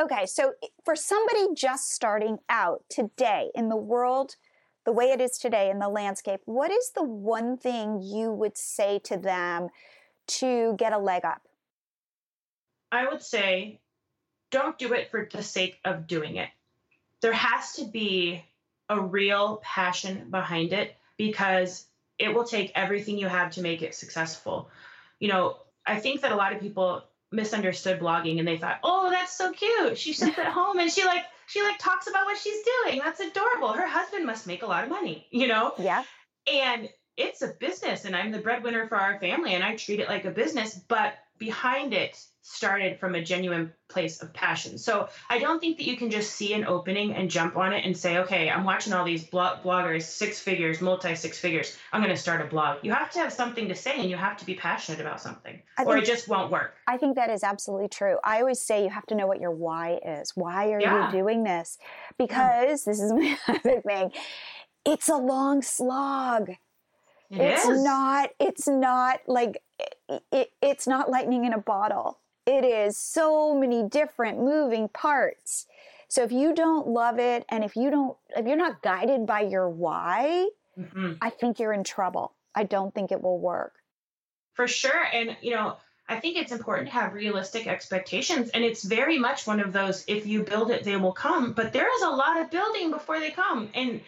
Okay, 0.00 0.26
so 0.26 0.52
for 0.84 0.94
somebody 0.94 1.48
just 1.54 1.92
starting 1.92 2.38
out 2.48 2.84
today 2.88 3.50
in 3.54 3.68
the 3.68 3.76
world, 3.76 4.36
the 4.84 4.92
way 4.92 5.06
it 5.06 5.20
is 5.20 5.38
today 5.38 5.70
in 5.70 5.80
the 5.80 5.88
landscape, 5.88 6.40
what 6.44 6.70
is 6.70 6.92
the 6.94 7.02
one 7.02 7.56
thing 7.56 8.00
you 8.00 8.32
would 8.32 8.56
say 8.56 9.00
to 9.00 9.16
them 9.16 9.68
to 10.26 10.74
get 10.78 10.92
a 10.92 10.98
leg 10.98 11.24
up? 11.24 11.42
I 12.92 13.08
would 13.08 13.22
say 13.22 13.80
don't 14.50 14.78
do 14.78 14.92
it 14.92 15.10
for 15.10 15.28
the 15.30 15.42
sake 15.42 15.78
of 15.84 16.06
doing 16.06 16.36
it. 16.36 16.48
There 17.20 17.32
has 17.32 17.74
to 17.74 17.84
be 17.84 18.44
a 18.88 19.00
real 19.00 19.60
passion 19.62 20.28
behind 20.30 20.72
it 20.72 20.96
because 21.16 21.86
it 22.18 22.34
will 22.34 22.44
take 22.44 22.72
everything 22.74 23.18
you 23.18 23.28
have 23.28 23.52
to 23.52 23.62
make 23.62 23.82
it 23.82 23.94
successful. 23.94 24.70
You 25.20 25.28
know, 25.28 25.56
I 25.86 26.00
think 26.00 26.20
that 26.22 26.32
a 26.32 26.36
lot 26.36 26.52
of 26.52 26.60
people 26.60 27.04
misunderstood 27.30 28.00
blogging 28.00 28.38
and 28.38 28.48
they 28.48 28.56
thought, 28.56 28.80
"Oh, 28.82 29.10
that's 29.10 29.32
so 29.36 29.52
cute. 29.52 29.98
She 29.98 30.12
sits 30.12 30.38
at 30.38 30.46
home 30.46 30.78
and 30.78 30.90
she 30.90 31.04
like 31.04 31.24
she 31.46 31.62
like 31.62 31.78
talks 31.78 32.08
about 32.08 32.24
what 32.24 32.38
she's 32.38 32.64
doing. 32.64 33.00
That's 33.04 33.20
adorable. 33.20 33.72
Her 33.72 33.86
husband 33.86 34.26
must 34.26 34.46
make 34.46 34.62
a 34.62 34.66
lot 34.66 34.84
of 34.84 34.90
money." 34.90 35.26
You 35.30 35.48
know? 35.48 35.74
Yeah. 35.78 36.04
And 36.50 36.88
it's 37.16 37.42
a 37.42 37.48
business 37.48 38.04
and 38.04 38.14
I'm 38.14 38.30
the 38.30 38.38
breadwinner 38.38 38.86
for 38.88 38.96
our 38.96 39.18
family 39.18 39.54
and 39.54 39.64
I 39.64 39.74
treat 39.76 40.00
it 40.00 40.08
like 40.08 40.24
a 40.24 40.30
business, 40.30 40.74
but 40.74 41.14
behind 41.36 41.92
it 41.92 42.24
started 42.50 42.98
from 42.98 43.14
a 43.14 43.22
genuine 43.22 43.72
place 43.88 44.22
of 44.22 44.32
passion. 44.32 44.78
So 44.78 45.08
I 45.28 45.38
don't 45.38 45.60
think 45.60 45.76
that 45.78 45.84
you 45.86 45.96
can 45.96 46.10
just 46.10 46.34
see 46.34 46.54
an 46.54 46.64
opening 46.64 47.12
and 47.14 47.30
jump 47.30 47.56
on 47.56 47.72
it 47.72 47.84
and 47.84 47.96
say, 47.96 48.18
okay, 48.18 48.48
I'm 48.50 48.64
watching 48.64 48.92
all 48.92 49.04
these 49.04 49.24
blog- 49.24 49.62
bloggers, 49.62 50.02
six 50.02 50.40
figures, 50.40 50.80
multi 50.80 51.14
six 51.14 51.38
figures. 51.38 51.76
I'm 51.92 52.00
going 52.02 52.14
to 52.14 52.20
start 52.20 52.40
a 52.40 52.44
blog. 52.46 52.78
You 52.82 52.92
have 52.92 53.10
to 53.12 53.18
have 53.18 53.32
something 53.32 53.68
to 53.68 53.74
say 53.74 54.00
and 54.00 54.08
you 54.10 54.16
have 54.16 54.36
to 54.38 54.46
be 54.46 54.54
passionate 54.54 55.00
about 55.00 55.20
something 55.20 55.60
I 55.76 55.84
or 55.84 55.94
think- 55.94 56.04
it 56.04 56.10
just 56.10 56.28
won't 56.28 56.50
work. 56.50 56.74
I 56.86 56.96
think 56.96 57.16
that 57.16 57.30
is 57.30 57.42
absolutely 57.44 57.88
true. 57.88 58.16
I 58.24 58.40
always 58.40 58.60
say 58.60 58.82
you 58.82 58.90
have 58.90 59.06
to 59.06 59.14
know 59.14 59.26
what 59.26 59.40
your 59.40 59.50
why 59.52 60.00
is. 60.04 60.32
Why 60.34 60.70
are 60.72 60.80
Yeah. 60.80 61.06
you 61.12 61.18
doing 61.18 61.44
this? 61.44 61.78
Because 62.18 62.84
this 62.84 62.98
is 63.00 63.12
my 63.16 63.38
other 63.46 63.80
thing. 63.82 64.12
It's 64.86 65.08
a 65.08 65.16
long 65.16 65.60
slog. 65.62 66.50
It 67.30 67.40
it's 67.42 67.66
is. 67.66 67.82
not 67.84 68.30
it's 68.40 68.66
not 68.66 69.20
like 69.26 69.62
it, 70.08 70.22
it, 70.32 70.48
it's 70.62 70.86
not 70.86 71.10
lightning 71.10 71.44
in 71.44 71.52
a 71.52 71.58
bottle. 71.58 72.20
It 72.48 72.64
is 72.64 72.96
so 72.96 73.54
many 73.54 73.82
different 73.82 74.38
moving 74.38 74.88
parts. 74.88 75.66
So 76.08 76.22
if 76.22 76.32
you 76.32 76.54
don't 76.54 76.88
love 76.88 77.18
it 77.18 77.44
and 77.50 77.62
if 77.62 77.76
you 77.76 77.90
don't 77.90 78.16
if 78.34 78.46
you're 78.46 78.56
not 78.56 78.80
guided 78.80 79.26
by 79.26 79.42
your 79.42 79.68
why, 79.68 80.48
Mhm. 80.78 81.18
I 81.20 81.28
think 81.28 81.58
you're 81.58 81.74
in 81.74 81.84
trouble. 81.84 82.32
I 82.54 82.64
don't 82.64 82.94
think 82.94 83.12
it 83.12 83.20
will 83.22 83.38
work. 83.38 83.74
For 84.54 84.66
sure. 84.66 85.04
And, 85.12 85.36
you 85.42 85.50
know, 85.50 85.76
I 86.08 86.20
think 86.20 86.38
it's 86.38 86.52
important 86.52 86.88
to 86.88 86.94
have 86.94 87.12
realistic 87.12 87.66
expectations. 87.66 88.48
And 88.54 88.64
it's 88.64 88.82
very 88.82 89.18
much 89.18 89.46
one 89.46 89.60
of 89.60 89.74
those 89.74 90.04
if 90.06 90.24
you 90.26 90.42
build 90.42 90.70
it, 90.70 90.84
they 90.84 90.96
will 90.96 91.12
come. 91.12 91.52
But 91.52 91.74
there 91.74 91.94
is 91.96 92.02
a 92.02 92.08
lot 92.08 92.40
of 92.40 92.50
building 92.50 92.90
before 92.90 93.20
they 93.20 93.30
come. 93.30 93.70
And 93.74 94.00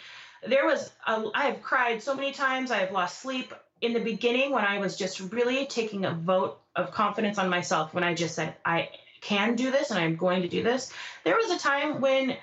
there 0.46 0.64
was, 0.64 0.90
a, 1.06 1.26
I've 1.34 1.60
cried 1.60 2.02
so 2.02 2.14
many 2.14 2.32
times. 2.32 2.70
I've 2.70 2.92
lost 2.92 3.20
sleep 3.20 3.52
in 3.80 3.92
the 3.92 4.00
beginning 4.00 4.52
when 4.52 4.64
I 4.64 4.78
was 4.78 4.96
just 4.96 5.20
really 5.20 5.66
taking 5.66 6.04
a 6.04 6.12
vote 6.12 6.60
of 6.76 6.92
confidence 6.92 7.38
on 7.38 7.48
myself, 7.48 7.94
when 7.94 8.04
I 8.04 8.14
just 8.14 8.34
said, 8.34 8.54
I 8.64 8.90
can 9.20 9.56
do 9.56 9.70
this 9.70 9.90
and 9.90 9.98
I'm 9.98 10.16
going 10.16 10.42
to 10.42 10.48
do 10.48 10.62
this. 10.62 10.92
There 11.24 11.36
was 11.36 11.50
a 11.50 11.58
time 11.58 12.00
when 12.00 12.36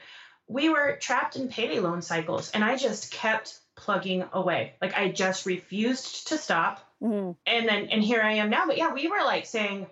we 0.48 0.70
were 0.70 0.98
trapped 1.00 1.36
in 1.36 1.48
payday 1.50 1.80
loan 1.80 2.02
cycles 2.02 2.52
and 2.52 2.64
I 2.64 2.78
just 2.78 3.12
kept 3.12 3.58
plugging 3.76 4.24
away. 4.34 4.74
Like 4.82 4.96
I 4.96 5.10
just 5.12 5.46
refused 5.46 6.28
to 6.30 6.38
stop 6.38 6.84
Mhm. 7.02 7.36
and 7.46 7.68
then 7.70 7.90
and 7.92 8.04
here 8.04 8.22
I 8.22 8.34
am 8.34 8.50
now. 8.50 8.66
But 8.66 8.78
yeah, 8.78 8.92
we 8.94 9.08
were 9.08 9.24
like 9.24 9.46
saying, 9.46 9.86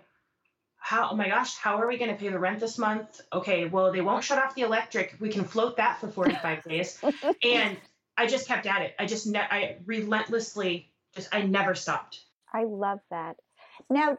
how 0.78 1.10
oh 1.12 1.16
my 1.16 1.28
gosh, 1.28 1.56
how 1.56 1.78
are 1.80 1.88
we 1.88 1.98
going 1.98 2.10
to 2.12 2.16
pay 2.18 2.30
the 2.30 2.40
rent 2.40 2.60
this 2.60 2.78
month? 2.80 3.22
Okay, 3.32 3.66
well 3.66 3.92
they 3.92 4.02
won't 4.02 4.24
shut 4.24 4.40
off 4.40 4.56
the 4.56 4.62
electric. 4.64 5.16
We 5.20 5.30
can 5.30 5.44
float 5.44 5.78
that 5.78 6.00
for 6.00 6.08
45 6.10 6.64
days. 6.64 7.00
And 7.44 7.78
I 8.18 8.28
just 8.28 8.48
kept 8.48 8.66
at 8.66 8.82
it. 8.82 8.96
I 8.98 9.06
just 9.06 9.28
ne- 9.28 9.40
I 9.40 9.78
relentlessly 9.86 10.92
just 11.16 11.34
I 11.34 11.42
never 11.42 11.76
stopped. 11.76 12.22
I 12.54 12.64
love 12.64 13.00
that. 13.10 13.38
Now, 13.90 14.18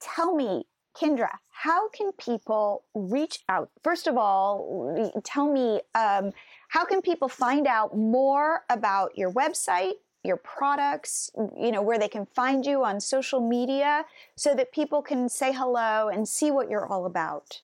tell 0.00 0.34
me, 0.34 0.64
Kyndra, 0.96 1.30
how 1.50 1.88
can 1.90 2.12
people 2.12 2.84
reach 2.94 3.40
out? 3.48 3.70
First 3.82 4.06
of 4.06 4.16
all, 4.16 5.12
tell 5.24 5.50
me, 5.50 5.80
um, 5.94 6.32
how 6.68 6.84
can 6.84 7.00
people 7.02 7.28
find 7.28 7.66
out 7.66 7.96
more 7.96 8.64
about 8.68 9.16
your 9.16 9.32
website, 9.32 9.94
your 10.24 10.36
products, 10.36 11.30
you 11.56 11.70
know, 11.70 11.82
where 11.82 11.98
they 11.98 12.08
can 12.08 12.26
find 12.26 12.66
you 12.66 12.84
on 12.84 13.00
social 13.00 13.40
media 13.40 14.04
so 14.36 14.54
that 14.54 14.72
people 14.72 15.02
can 15.02 15.28
say 15.28 15.52
hello 15.52 16.08
and 16.08 16.28
see 16.28 16.50
what 16.50 16.68
you're 16.68 16.86
all 16.86 17.06
about? 17.06 17.62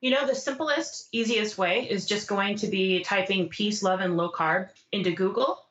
You 0.00 0.10
know, 0.10 0.26
the 0.26 0.34
simplest, 0.34 1.08
easiest 1.10 1.58
way 1.58 1.88
is 1.88 2.06
just 2.06 2.28
going 2.28 2.56
to 2.56 2.68
be 2.68 3.00
typing 3.00 3.48
peace, 3.48 3.82
love, 3.82 4.00
and 4.00 4.16
low 4.16 4.30
carb 4.30 4.68
into 4.92 5.10
Google 5.10 5.65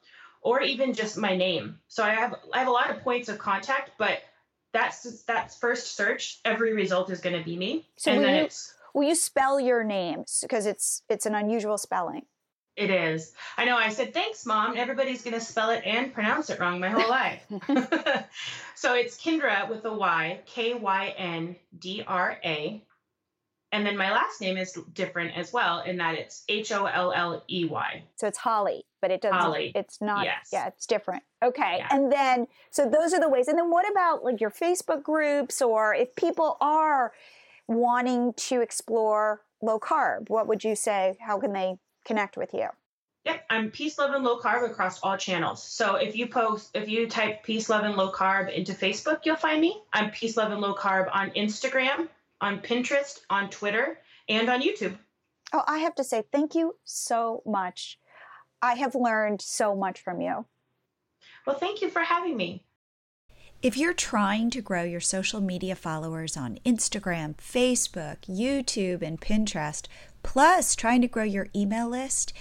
or 0.46 0.62
even 0.62 0.94
just 0.94 1.18
my 1.18 1.36
name. 1.36 1.80
So 1.88 2.04
I 2.04 2.12
have 2.12 2.36
I 2.54 2.60
have 2.60 2.68
a 2.68 2.72
lot 2.72 2.92
of 2.92 3.02
points 3.02 3.28
of 3.30 3.40
contact, 3.40 3.92
but 3.98 4.20
that's 4.72 5.24
that's 5.24 5.58
first 5.58 5.98
search. 5.98 6.40
Every 6.46 6.74
result 6.74 7.10
is 7.10 7.20
going 7.20 7.38
to 7.38 7.44
be 7.44 7.58
me, 7.58 7.88
so 7.98 8.12
and 8.12 8.24
then 8.24 8.36
you, 8.36 8.42
it's. 8.44 8.74
Will 8.94 9.04
you 9.04 9.16
spell 9.16 9.60
your 9.60 9.84
names 9.84 10.40
because 10.42 10.68
it's 10.68 11.02
it's 11.10 11.26
an 11.26 11.34
unusual 11.34 11.78
spelling? 11.78 12.28
It 12.76 12.92
is. 12.92 13.34
I 13.58 13.66
know. 13.66 13.76
I 13.76 13.90
said 13.90 14.14
thanks, 14.14 14.46
mom. 14.46 14.78
Everybody's 14.78 15.24
going 15.24 15.34
to 15.34 15.42
spell 15.42 15.72
it 15.72 15.82
and 15.84 16.14
pronounce 16.14 16.50
it 16.50 16.60
wrong 16.60 16.80
my 16.80 16.90
whole 16.90 17.10
life. 17.10 17.44
so 18.76 18.94
it's 18.94 19.18
Kyndra 19.18 19.68
with 19.68 19.84
a 19.86 19.94
Y, 19.94 20.42
K 20.46 20.76
Y 20.76 21.16
N 21.18 21.56
D 21.80 22.04
R 22.06 22.38
A, 22.46 22.84
and 23.72 23.86
then 23.86 23.98
my 23.98 24.12
last 24.12 24.40
name 24.40 24.58
is 24.58 24.78
different 24.94 25.36
as 25.36 25.52
well 25.52 25.82
in 25.82 25.98
that 25.98 26.16
it's 26.16 26.44
H 26.48 26.72
O 26.72 26.86
L 26.86 27.12
L 27.12 27.44
E 27.50 27.66
Y. 27.66 28.04
So 28.16 28.28
it's 28.28 28.38
Holly, 28.38 28.86
but 29.06 29.12
it 29.12 29.22
doesn't. 29.22 29.72
It's 29.76 30.02
not. 30.02 30.26
Yes. 30.26 30.50
Yeah, 30.52 30.66
it's 30.66 30.88
different. 30.88 31.22
Okay. 31.44 31.76
Yeah. 31.78 31.88
And 31.92 32.12
then, 32.12 32.48
so 32.72 32.90
those 32.90 33.14
are 33.14 33.20
the 33.20 33.30
ways. 33.30 33.48
And 33.48 33.56
then 33.56 33.70
what 33.70 33.88
about 33.88 34.24
like 34.24 34.42
your 34.42 34.50
Facebook 34.50 35.04
groups 35.04 35.62
or 35.62 35.94
if 35.94 36.16
people 36.16 36.58
are 36.60 37.14
wanting 37.68 38.34
to 38.34 38.62
explore 38.62 39.42
low 39.62 39.80
carb, 39.80 40.32
what 40.32 40.48
would 40.48 40.64
you 40.64 40.76
say? 40.76 41.18
How 41.20 41.40
can 41.40 41.54
they 41.54 41.76
connect 42.04 42.36
with 42.36 42.52
you? 42.52 42.66
Yep, 43.26 43.46
I'm 43.52 43.70
peace, 43.70 44.00
love, 44.00 44.16
and 44.16 44.24
low 44.24 44.40
carb 44.40 44.68
across 44.68 45.00
all 45.02 45.18
channels. 45.18 45.62
So 45.62 45.98
if 45.98 46.16
you 46.16 46.26
post, 46.26 46.72
if 46.74 46.90
you 46.90 47.08
type 47.08 47.44
peace, 47.44 47.70
love, 47.70 47.84
and 47.84 47.96
low 47.96 48.12
carb 48.12 48.52
into 48.52 48.74
Facebook, 48.74 49.20
you'll 49.24 49.36
find 49.36 49.62
me. 49.62 49.84
I'm 49.94 50.10
peace, 50.10 50.36
love, 50.36 50.52
and 50.52 50.62
low 50.62 50.74
carb 50.74 51.10
on 51.14 51.30
Instagram, 51.32 52.08
on 52.42 52.60
Pinterest, 52.60 53.20
on 53.30 53.52
Twitter, 53.52 54.00
and 54.28 54.50
on 54.50 54.64
YouTube. 54.64 54.98
Oh, 55.54 55.64
I 55.68 55.78
have 55.78 55.94
to 55.96 56.04
say 56.04 56.24
thank 56.32 56.56
you 56.56 56.76
so 56.86 57.44
much. 57.46 58.00
I 58.66 58.74
have 58.76 58.96
learned 58.96 59.42
so 59.42 59.76
much 59.76 60.02
from 60.02 60.22
you. 60.22 60.46
Well, 61.46 61.58
thank 61.58 61.82
you 61.84 61.90
for 61.90 62.02
having 62.02 62.36
me. 62.36 62.66
If 63.62 63.78
you're 63.78 63.94
trying 63.94 64.50
to 64.52 64.62
grow 64.62 64.84
your 64.84 65.00
social 65.00 65.40
media 65.40 65.76
followers 65.76 66.36
on 66.36 66.58
Instagram, 66.66 67.36
Facebook, 67.36 68.18
YouTube, 68.28 69.04
and 69.04 69.22
Pinterest, 69.22 69.86
plus 70.24 70.76
trying 70.76 71.02
to 71.02 71.08
grow 71.08 71.24
your 71.24 71.48
email 71.56 71.88
list, 71.88 72.34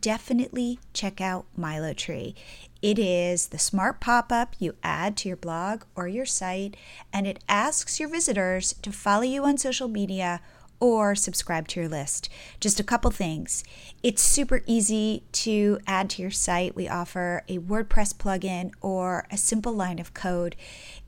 definitely 0.00 0.78
check 0.92 1.20
out 1.20 1.46
MiloTree. 1.58 2.34
It 2.80 2.98
is 2.98 3.48
the 3.48 3.58
smart 3.58 4.00
pop 4.00 4.30
up 4.30 4.54
you 4.60 4.76
add 4.84 5.16
to 5.18 5.28
your 5.28 5.36
blog 5.36 5.82
or 5.96 6.06
your 6.06 6.26
site, 6.26 6.76
and 7.12 7.26
it 7.26 7.42
asks 7.48 7.98
your 7.98 8.08
visitors 8.08 8.74
to 8.82 8.92
follow 8.92 9.22
you 9.22 9.44
on 9.44 9.58
social 9.58 9.88
media 9.88 10.40
or 10.82 11.14
subscribe 11.14 11.68
to 11.68 11.78
your 11.78 11.88
list. 11.88 12.28
Just 12.58 12.80
a 12.80 12.82
couple 12.82 13.12
things. 13.12 13.62
It's 14.02 14.20
super 14.20 14.62
easy 14.66 15.22
to 15.30 15.78
add 15.86 16.10
to 16.10 16.22
your 16.22 16.32
site. 16.32 16.74
We 16.74 16.88
offer 16.88 17.44
a 17.46 17.58
WordPress 17.58 18.16
plugin 18.16 18.72
or 18.80 19.24
a 19.30 19.36
simple 19.36 19.72
line 19.72 20.00
of 20.00 20.12
code. 20.12 20.56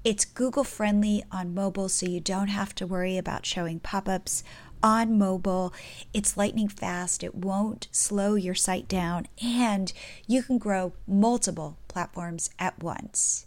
It's 0.04 0.24
Google 0.24 0.62
friendly 0.62 1.24
on 1.32 1.54
mobile, 1.54 1.88
so 1.88 2.06
you 2.06 2.20
don't 2.20 2.46
have 2.48 2.72
to 2.76 2.86
worry 2.86 3.18
about 3.18 3.46
showing 3.46 3.80
pop 3.80 4.08
ups 4.08 4.44
on 4.80 5.18
mobile. 5.18 5.74
It's 6.12 6.36
lightning 6.36 6.68
fast, 6.68 7.24
it 7.24 7.34
won't 7.34 7.88
slow 7.90 8.36
your 8.36 8.54
site 8.54 8.86
down, 8.86 9.26
and 9.42 9.92
you 10.28 10.44
can 10.44 10.58
grow 10.58 10.92
multiple 11.04 11.78
platforms 11.88 12.48
at 12.60 12.80
once. 12.80 13.46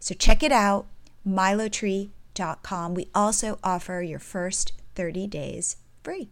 So 0.00 0.12
check 0.16 0.42
it 0.42 0.50
out, 0.50 0.86
milotree.com. 1.24 2.94
We 2.94 3.08
also 3.14 3.60
offer 3.62 4.02
your 4.02 4.18
first 4.18 4.72
30 4.94 5.26
days 5.26 5.76
free. 6.02 6.30